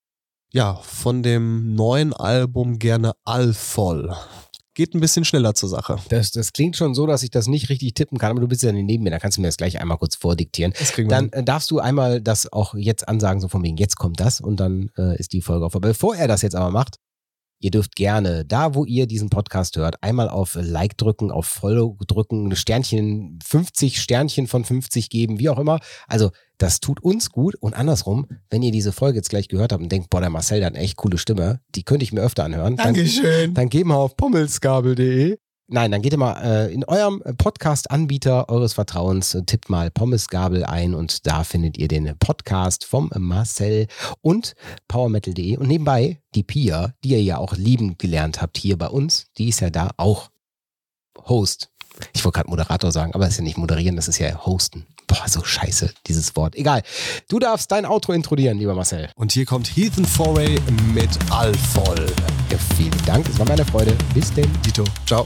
ja, 0.51 0.75
von 0.75 1.23
dem 1.23 1.75
neuen 1.75 2.11
Album 2.11 2.77
gerne 2.77 3.13
allvoll. 3.23 4.13
Geht 4.73 4.93
ein 4.93 5.01
bisschen 5.01 5.25
schneller 5.25 5.53
zur 5.53 5.67
Sache. 5.67 5.97
Das, 6.09 6.31
das 6.31 6.53
klingt 6.53 6.77
schon 6.77 6.95
so, 6.95 7.05
dass 7.05 7.23
ich 7.23 7.29
das 7.29 7.47
nicht 7.47 7.67
richtig 7.69 7.93
tippen 7.93 8.17
kann, 8.17 8.31
aber 8.31 8.39
du 8.39 8.47
bist 8.47 8.63
ja 8.63 8.71
neben 8.71 9.03
mir, 9.03 9.09
da 9.09 9.19
kannst 9.19 9.37
du 9.37 9.41
mir 9.41 9.47
das 9.49 9.57
gleich 9.57 9.81
einmal 9.81 9.97
kurz 9.97 10.15
vordiktieren. 10.15 10.73
Das 10.79 10.93
kriegen 10.93 11.09
wir 11.09 11.15
Dann 11.15 11.25
hin. 11.25 11.33
äh, 11.33 11.43
darfst 11.43 11.69
du 11.71 11.79
einmal 11.79 12.21
das 12.21 12.51
auch 12.51 12.73
jetzt 12.75 13.07
ansagen, 13.07 13.41
so 13.41 13.49
von 13.49 13.63
wegen, 13.63 13.75
jetzt 13.75 13.97
kommt 13.97 14.21
das 14.21 14.39
und 14.39 14.61
dann 14.61 14.89
äh, 14.97 15.19
ist 15.19 15.33
die 15.33 15.41
Folge 15.41 15.65
auf. 15.65 15.75
Aber 15.75 15.89
bevor 15.89 16.15
er 16.15 16.29
das 16.29 16.41
jetzt 16.41 16.55
aber 16.55 16.71
macht, 16.71 16.95
Ihr 17.61 17.71
dürft 17.71 17.95
gerne, 17.95 18.43
da 18.43 18.73
wo 18.73 18.85
ihr 18.85 19.05
diesen 19.05 19.29
Podcast 19.29 19.77
hört, 19.77 20.01
einmal 20.01 20.29
auf 20.29 20.57
Like 20.59 20.97
drücken, 20.97 21.29
auf 21.31 21.45
Follow 21.45 21.95
drücken, 22.07 22.55
Sternchen, 22.55 23.37
50 23.45 24.01
Sternchen 24.01 24.47
von 24.47 24.65
50 24.65 25.11
geben, 25.11 25.39
wie 25.39 25.47
auch 25.47 25.59
immer. 25.59 25.79
Also 26.07 26.31
das 26.57 26.79
tut 26.79 27.03
uns 27.03 27.29
gut 27.29 27.55
und 27.55 27.75
andersrum, 27.75 28.27
wenn 28.49 28.63
ihr 28.63 28.71
diese 28.71 28.91
Folge 28.91 29.17
jetzt 29.17 29.29
gleich 29.29 29.47
gehört 29.47 29.73
habt 29.73 29.83
und 29.83 29.91
denkt, 29.91 30.09
boah, 30.09 30.21
der 30.21 30.31
Marcel, 30.31 30.57
der 30.57 30.67
hat 30.67 30.75
eine 30.75 30.83
echt 30.83 30.97
coole 30.97 31.19
Stimme, 31.19 31.61
die 31.75 31.83
könnte 31.83 32.03
ich 32.03 32.11
mir 32.11 32.21
öfter 32.21 32.43
anhören. 32.43 32.77
Dankeschön. 32.77 33.23
Dann, 33.23 33.53
dann 33.53 33.69
geht 33.69 33.85
mal 33.85 33.95
auf 33.95 34.17
pommelsgabel.de 34.17 35.37
Nein, 35.73 35.89
dann 35.89 36.01
geht 36.01 36.11
ihr 36.11 36.19
mal 36.19 36.33
äh, 36.43 36.73
in 36.73 36.83
eurem 36.83 37.23
Podcast-Anbieter 37.37 38.49
eures 38.49 38.73
Vertrauens, 38.73 39.35
äh, 39.35 39.43
tippt 39.43 39.69
mal 39.69 39.89
Pommesgabel 39.89 40.65
ein 40.65 40.93
und 40.93 41.25
da 41.25 41.45
findet 41.45 41.77
ihr 41.77 41.87
den 41.87 42.13
Podcast 42.19 42.83
vom 42.83 43.09
Marcel 43.17 43.87
und 44.19 44.53
powermetal.de. 44.89 45.55
Und 45.55 45.69
nebenbei 45.69 46.19
die 46.35 46.43
Pia, 46.43 46.93
die 47.05 47.11
ihr 47.11 47.23
ja 47.23 47.37
auch 47.37 47.53
lieben 47.55 47.97
gelernt 47.97 48.41
habt 48.41 48.57
hier 48.57 48.77
bei 48.77 48.87
uns, 48.87 49.27
die 49.37 49.47
ist 49.47 49.61
ja 49.61 49.69
da 49.69 49.91
auch 49.95 50.29
Host. 51.29 51.69
Ich 52.11 52.25
wollte 52.25 52.39
gerade 52.39 52.49
Moderator 52.49 52.91
sagen, 52.91 53.13
aber 53.13 53.23
das 53.23 53.35
ist 53.35 53.37
ja 53.37 53.45
nicht 53.45 53.57
moderieren, 53.57 53.95
das 53.95 54.09
ist 54.09 54.17
ja 54.17 54.45
hosten. 54.45 54.85
Boah, 55.07 55.23
so 55.29 55.41
scheiße, 55.41 55.93
dieses 56.05 56.35
Wort. 56.35 56.57
Egal. 56.57 56.83
Du 57.29 57.39
darfst 57.39 57.71
dein 57.71 57.85
Outro 57.85 58.11
introdieren, 58.11 58.57
lieber 58.57 58.75
Marcel. 58.75 59.09
Und 59.15 59.31
hier 59.31 59.45
kommt 59.45 59.73
Heathen 59.73 60.05
Foray 60.05 60.59
mit 60.93 61.11
Alfol. 61.29 62.07
Ja, 62.49 62.57
vielen 62.75 63.05
Dank, 63.05 63.29
es 63.29 63.39
war 63.39 63.47
meine 63.47 63.63
Freude. 63.65 63.95
Bis 64.13 64.33
denn. 64.33 64.51
Dito. 64.65 64.83
Ciao. 65.05 65.25